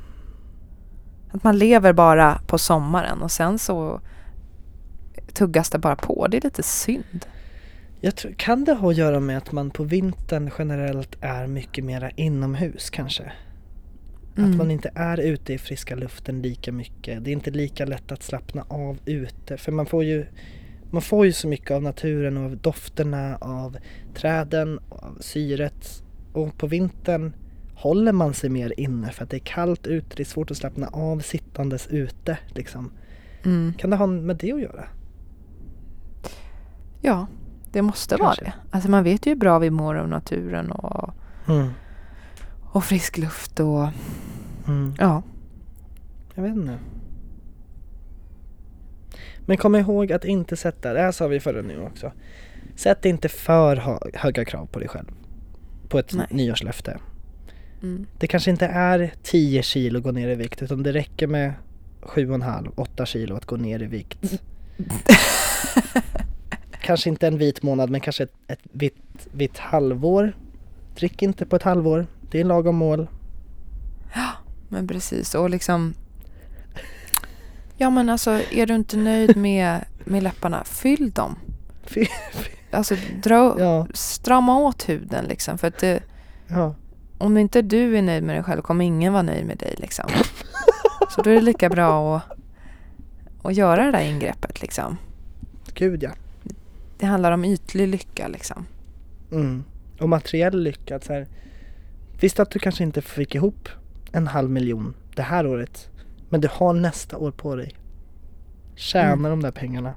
Att 1.32 1.44
man 1.44 1.58
lever 1.58 1.94
bara 1.94 2.42
på 2.48 2.58
sommaren 2.58 3.22
och 3.22 3.32
sen 3.32 3.60
så 3.60 4.02
tuggas 5.34 5.70
det 5.70 5.78
bara 5.80 5.96
på. 5.96 6.28
Det 6.28 6.38
är 6.38 6.42
lite 6.42 6.64
synd. 6.64 7.26
Jag 8.02 8.16
tror, 8.16 8.32
kan 8.38 8.64
det 8.64 8.74
ha 8.74 8.90
att 8.90 8.98
göra 8.98 9.20
med 9.20 9.38
att 9.38 9.52
man 9.52 9.72
på 9.72 9.84
vintern 9.84 10.52
generellt 10.58 11.18
är 11.22 11.48
mycket 11.48 11.84
mera 11.86 12.10
inomhus 12.10 12.90
kanske? 12.90 13.32
Mm. 14.40 14.52
Att 14.52 14.58
man 14.58 14.72
inte 14.72 14.92
är 14.96 15.18
ute 15.20 15.54
i 15.54 15.58
friska 15.58 15.96
luften 15.96 16.42
lika 16.42 16.72
mycket. 16.72 17.24
Det 17.24 17.30
är 17.30 17.34
inte 17.34 17.52
lika 17.52 17.86
lätt 17.86 18.12
att 18.12 18.24
slappna 18.24 18.66
av 18.68 18.98
ute. 19.06 19.58
För 19.58 19.72
man 19.72 19.86
får 19.86 20.04
ju, 20.04 20.26
man 20.92 21.02
får 21.02 21.26
ju 21.26 21.32
så 21.34 21.48
mycket 21.48 21.72
av 21.72 21.84
naturen 21.84 22.38
och 22.38 22.44
av 22.44 22.58
dofterna, 22.58 23.38
av 23.42 23.78
träden, 24.16 24.80
av 24.90 25.18
syret. 25.20 26.04
Och 26.34 26.58
på 26.58 26.68
vintern 26.68 27.34
håller 27.76 28.12
man 28.12 28.34
sig 28.34 28.50
mer 28.50 28.74
inne 28.80 29.12
för 29.12 29.24
att 29.24 29.30
det 29.30 29.38
är 29.38 29.46
kallt 29.46 29.88
ute. 29.88 30.16
Det 30.16 30.24
är 30.24 30.26
svårt 30.26 30.52
att 30.52 30.58
slappna 30.58 30.88
av 30.88 31.20
sittandes 31.20 31.88
ute 31.88 32.38
liksom. 32.48 32.92
Mm. 33.46 33.74
Kan 33.78 33.90
det 33.90 33.96
ha 33.96 34.08
med 34.08 34.36
det 34.36 34.52
att 34.54 34.62
göra? 34.62 34.86
Ja, 37.02 37.28
det 37.72 37.82
måste 37.82 38.18
Kanske. 38.18 38.24
vara 38.44 38.52
det. 38.52 38.54
Alltså 38.72 38.90
man 38.90 39.04
vet 39.04 39.26
ju 39.26 39.30
hur 39.32 39.36
bra 39.40 39.60
vi 39.60 39.70
mår 39.70 39.96
av 39.96 40.08
naturen 40.10 40.72
och, 40.72 41.14
Mm. 41.48 41.70
Och 42.72 42.84
frisk 42.84 43.18
luft 43.18 43.60
och 43.60 43.88
Mm. 44.68 44.94
ja. 44.98 45.24
Jag 46.36 46.44
vet 46.44 46.56
inte. 46.56 46.78
Men 49.46 49.58
kom 49.58 49.76
ihåg 49.76 50.12
att 50.12 50.26
inte 50.26 50.56
sätta, 50.56 50.94
det 50.94 51.00
här 51.02 51.12
sa 51.12 51.28
vi 51.28 51.40
förra 51.40 51.62
nu 51.62 51.82
också. 51.82 52.12
Sätt 52.76 53.06
inte 53.06 53.30
för 53.30 53.76
hö- 53.76 54.00
höga 54.14 54.46
krav 54.46 54.66
på 54.66 54.80
dig 54.80 54.88
själv. 54.88 55.06
På 55.88 56.00
ett 56.00 56.14
Nej. 56.14 56.28
nyårslöfte. 56.30 56.98
Mm. 57.82 58.06
Det 58.20 58.28
kanske 58.28 58.52
inte 58.52 58.66
är 58.66 59.14
10 59.24 59.64
kilo 59.64 60.02
gå 60.02 60.12
ner 60.12 60.30
i 60.30 60.36
vikt 60.36 60.62
utan 60.62 60.84
det 60.84 60.94
räcker 60.94 61.28
med 61.28 61.54
7,5-8 62.02 63.06
kilo 63.06 63.36
att 63.36 63.46
gå 63.46 63.56
ner 63.56 63.84
i 63.84 63.86
vikt. 63.86 64.40
kanske 66.82 67.10
inte 67.10 67.28
en 67.28 67.38
vit 67.38 67.64
månad 67.64 67.90
men 67.90 68.02
kanske 68.02 68.24
ett, 68.24 68.34
ett 68.48 68.60
vitt, 68.72 69.28
vitt 69.32 69.58
halvår. 69.58 70.34
Drick 70.96 71.22
inte 71.22 71.46
på 71.46 71.56
ett 71.56 71.64
halvår. 71.64 72.08
Det 72.32 72.40
är 72.40 72.44
lagom 72.44 72.76
mål. 72.76 73.08
Men 74.70 74.88
precis 74.88 75.36
och 75.36 75.50
liksom 75.50 75.94
Ja 77.78 77.90
men 77.90 78.10
alltså 78.10 78.42
är 78.52 78.66
du 78.66 78.76
inte 78.76 78.98
nöjd 78.98 79.38
med, 79.38 79.86
med 80.06 80.24
läpparna, 80.24 80.64
fyll 80.64 81.12
dem. 81.12 81.36
Alltså 82.72 82.96
dra, 83.24 83.56
Ja, 83.60 83.88
strama 83.94 84.58
åt 84.58 84.90
huden 84.90 85.26
liksom 85.26 85.58
för 85.58 85.68
att 85.68 85.78
det, 85.78 86.04
ja. 86.48 86.76
om 87.18 87.38
inte 87.38 87.62
du 87.62 87.98
är 87.98 88.02
nöjd 88.02 88.24
med 88.24 88.36
dig 88.36 88.44
själv 88.44 88.62
kommer 88.62 88.86
ingen 88.86 89.14
vara 89.14 89.24
nöjd 89.24 89.46
med 89.46 89.58
dig 89.58 89.76
liksom. 89.78 90.10
Så 91.10 91.22
då 91.22 91.30
är 91.30 91.36
det 91.36 91.42
lika 91.42 91.70
bra 91.70 92.18
att, 92.18 92.24
att 93.44 93.56
göra 93.56 93.86
det 93.86 93.92
där 93.92 94.02
ingreppet 94.02 94.62
liksom. 94.62 94.98
Gud 95.74 96.04
ja. 96.04 96.12
Det 96.98 97.06
handlar 97.06 97.32
om 97.32 97.46
ytlig 97.46 97.88
lycka 97.88 98.28
liksom. 98.28 98.66
Mm. 99.32 99.64
Och 100.00 100.10
materiell 100.10 100.64
lycka. 100.64 101.00
Så 101.00 101.14
här, 101.14 101.28
visst 102.20 102.40
att 102.40 102.52
du 102.52 102.60
kanske 102.60 102.84
inte 102.84 103.02
fick 103.02 103.36
ihop 103.36 103.70
en 104.12 104.28
halv 104.28 104.50
miljon 104.50 104.94
det 105.16 105.22
här 105.22 105.48
året. 105.48 105.90
Men 106.30 106.42
du 106.42 106.48
har 106.52 106.74
nästa 106.74 107.18
år 107.18 107.32
på 107.32 107.56
dig. 107.56 107.76
Tjäna 108.76 109.12
Mm. 109.14 109.30
de 109.32 109.42
där 109.42 109.52
pengarna. 109.52 109.94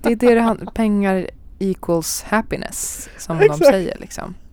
Det 0.00 0.12
är 0.12 0.16
det 0.16 0.34
det 0.34 0.40
handlar 0.40 0.72
Pengar 0.72 1.26
equals 1.58 2.22
happiness 2.22 3.08
som 3.18 3.38
de 3.38 3.44
Exakt. 3.44 3.66
säger 3.66 3.98
liksom. 3.98 4.34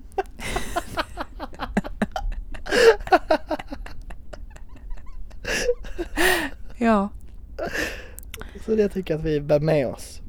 ja. 6.77 7.09
Så 8.65 8.75
det 8.75 8.89
tycker 8.89 9.13
jag 9.13 9.19
att 9.19 9.25
vi 9.25 9.41
bär 9.41 9.59
med 9.59 9.87
oss. 9.87 10.21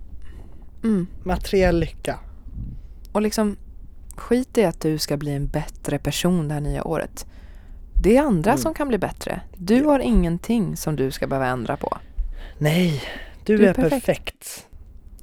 Mm. 0.83 1.07
materiell 1.23 1.81
lycka. 1.81 2.19
Och 3.13 3.23
liksom 3.23 3.57
skit 4.21 4.59
i 4.59 4.65
att 4.65 4.81
du 4.81 4.99
ska 4.99 5.17
bli 5.17 5.31
en 5.35 5.47
bättre 5.47 5.99
person 5.99 6.49
det 6.49 6.55
här 6.55 6.61
nya 6.61 6.85
året. 6.85 7.27
Det 8.03 8.17
är 8.17 8.23
andra 8.23 8.51
Mm. 8.51 8.63
som 8.63 8.75
kan 8.75 8.89
bli 8.89 8.99
bättre. 8.99 9.41
Du 9.57 9.85
har 9.85 10.01
ingenting 10.01 10.77
som 10.77 10.97
du 10.97 11.11
ska 11.11 11.27
behöva 11.27 11.47
ändra 11.47 11.77
på. 11.77 11.99
Nej, 12.59 13.03
du, 13.45 13.57
Du 13.57 13.65
är 13.65 13.69
är, 13.71 13.75
perfekt. 13.75 14.07
perfekt. 14.07 14.67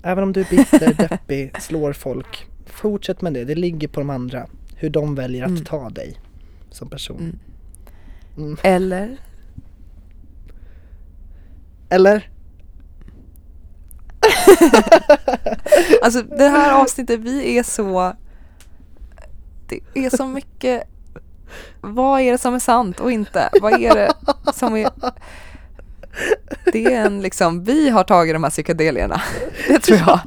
Även 0.04 0.24
om 0.24 0.34
du 0.34 0.40
är 0.42 0.46
bitter, 0.50 0.94
deppig, 1.10 1.62
slår 1.62 1.94
folk. 1.94 2.46
Fortsätt 2.66 3.22
med 3.22 3.34
det, 3.34 3.46
det 3.46 3.56
ligger 3.56 3.88
på 3.88 4.00
de 4.00 4.10
andra. 4.10 4.48
Hur 4.76 4.90
de 4.90 5.16
väljer 5.16 5.44
att 5.44 5.50
Mm. 5.50 5.66
ta 5.66 5.90
dig 5.90 6.18
som 6.70 6.90
person. 6.90 7.20
Mm. 8.38 8.48
Mm. 8.48 8.58
Eller 8.64 9.18
Eller? 11.90 12.30
Alltså 16.02 16.22
det 16.22 16.48
här 16.48 16.82
avsnittet, 16.82 17.20
vi 17.20 17.58
är 17.58 17.64
så... 17.64 18.14
Det 19.68 20.06
är 20.06 20.18
så 20.18 20.28
mycket... 20.28 20.84
Vad 21.82 22.22
är 22.22 22.32
det 22.32 22.38
som 22.38 22.54
är 22.54 22.60
sant 22.60 23.00
och 23.00 23.12
inte? 23.12 23.50
Vad 23.62 23.74
är 23.82 23.96
det 23.96 24.14
som 24.54 24.76
är... 24.76 24.90
Det 26.74 26.86
är 26.86 27.06
en 27.06 27.22
liksom, 27.22 27.64
vi 27.64 27.90
har 27.90 28.04
tagit 28.04 28.36
de 28.36 28.44
här 28.44 28.50
psykedelierna. 28.52 29.22
Det 29.68 29.80
tror 29.80 29.98
jag. 29.98 30.20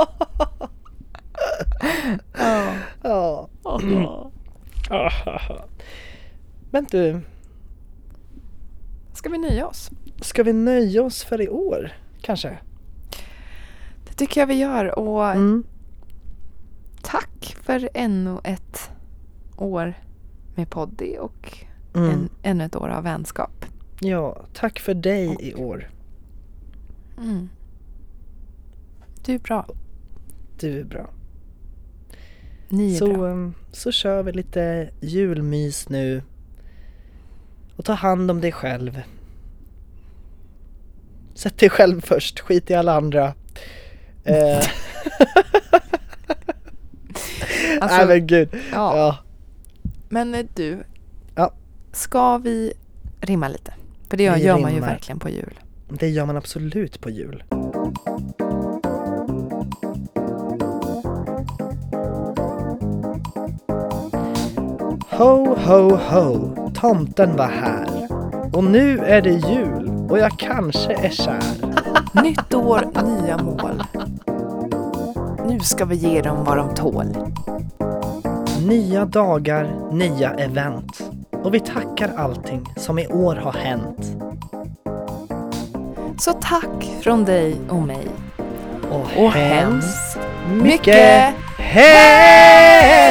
Ja. 3.03 3.49
Ja. 3.62 4.30
Men 6.70 6.84
du, 6.91 7.20
Ska 9.14 9.28
vi 9.28 9.38
nöja 9.38 9.66
oss? 9.66 9.91
ska 10.20 10.43
vi 10.43 10.53
nöja 10.53 11.03
oss 11.03 11.24
för 11.24 11.41
i 11.41 11.49
år? 11.49 11.93
Kanske? 12.22 12.59
Det 14.09 14.14
tycker 14.14 14.41
jag 14.41 14.47
vi 14.47 14.55
gör 14.55 14.99
och 14.99 15.26
Mm. 15.30 15.64
tack 17.03 17.57
för 17.62 17.88
ännu 17.95 18.38
ett 18.45 18.91
år 19.62 19.94
med 20.54 20.70
Poddy 20.70 21.16
och 21.16 21.58
Mm. 21.94 22.11
en, 22.11 22.28
ännu 22.42 22.64
ett 22.64 22.76
år 22.76 22.88
av 22.88 23.02
vänskap. 23.04 23.64
Ja, 24.00 24.44
tack 24.54 24.78
för 24.80 24.94
dig 24.94 25.36
i 25.40 25.54
år. 25.54 25.90
Mm. 27.18 27.48
Du 29.24 29.34
är 29.34 29.38
bra. 29.38 29.66
Du 30.61 30.80
är 30.80 30.84
bra. 30.84 31.11
Ni 32.68 32.94
är 32.94 32.98
Så, 32.98 33.06
bra. 33.14 33.26
um, 33.28 33.54
så 33.72 33.92
kör 33.92 34.22
vi 34.22 34.32
lite 34.32 34.90
julmys 35.00 35.88
nu. 35.88 36.22
Och 37.76 37.84
ta 37.84 37.92
hand 37.92 38.30
om 38.30 38.40
dig 38.40 38.52
själv. 38.52 39.02
Sätt 41.34 41.58
dig 41.58 41.70
själv 41.70 42.00
först, 42.00 42.40
skit 42.40 42.70
i 42.70 42.74
alla 42.74 42.94
andra. 42.96 43.34
Eh, 44.24 44.62
Alltså, 47.80 47.96
Nej 47.96 48.06
men 48.06 48.26
gud. 48.26 48.48
ja. 48.72 48.96
Ja. 48.96 49.18
Men 50.12 50.34
eh, 50.34 50.46
du, 50.54 50.84
Ja. 51.34 51.52
ska 51.92 52.38
vi 52.38 52.72
rimma 53.20 53.48
lite? 53.48 53.74
För 54.08 54.16
det 54.16 54.22
gör, 54.22 54.36
gör 54.36 54.58
man 54.58 54.74
ju 54.74 54.80
verkligen 54.80 55.18
på 55.18 55.28
jul. 55.28 55.58
Det 55.88 56.08
gör 56.08 56.26
man 56.26 56.36
absolut 56.36 57.00
på 57.00 57.11
jul. 57.11 57.44
Ho, 65.11 65.54
ho, 65.54 65.96
ho, 65.96 66.70
tomten 66.74 67.36
var 67.36 67.46
här. 67.48 67.86
Och 68.52 68.64
nu 68.64 68.98
är 68.98 69.22
det 69.22 69.30
jul 69.30 69.90
och 70.11 70.18
jag 70.18 70.38
kanske 70.38 70.92
är 70.92 71.11
kär. 71.11 71.42
Nytt 72.22 72.54
år, 72.54 72.84
nya 73.22 73.38
mål. 73.38 73.82
Nu 75.48 75.61
ska 75.61 75.84
vi 75.84 75.96
ge 75.96 76.22
dem 76.22 76.44
vad 76.44 76.56
de 76.56 76.74
tål. 76.74 77.06
Nya 78.66 79.04
dagar, 79.04 79.90
nya 79.92 80.30
event. 80.34 81.11
Och 81.44 81.54
vi 81.54 81.61
tackar 81.61 82.12
allting 82.16 82.66
som 82.76 82.98
i 82.98 83.06
år 83.06 83.34
har 83.36 83.52
hänt. 83.52 84.16
Så 86.18 86.32
tack 86.32 86.84
från 87.02 87.24
dig 87.24 87.56
och 87.68 87.82
mig. 87.82 88.06
Och, 88.90 89.24
Och 89.24 89.32
hemskt 89.32 90.18
mycket 90.62 91.34
hej! 91.56 93.11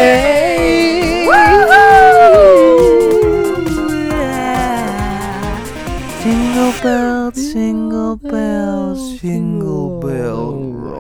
Jingle 6.26 6.74
bells, 6.84 7.56
jingle 7.56 8.18
bells, 8.22 9.24
jingle 9.24 10.00
bells. 10.02 10.99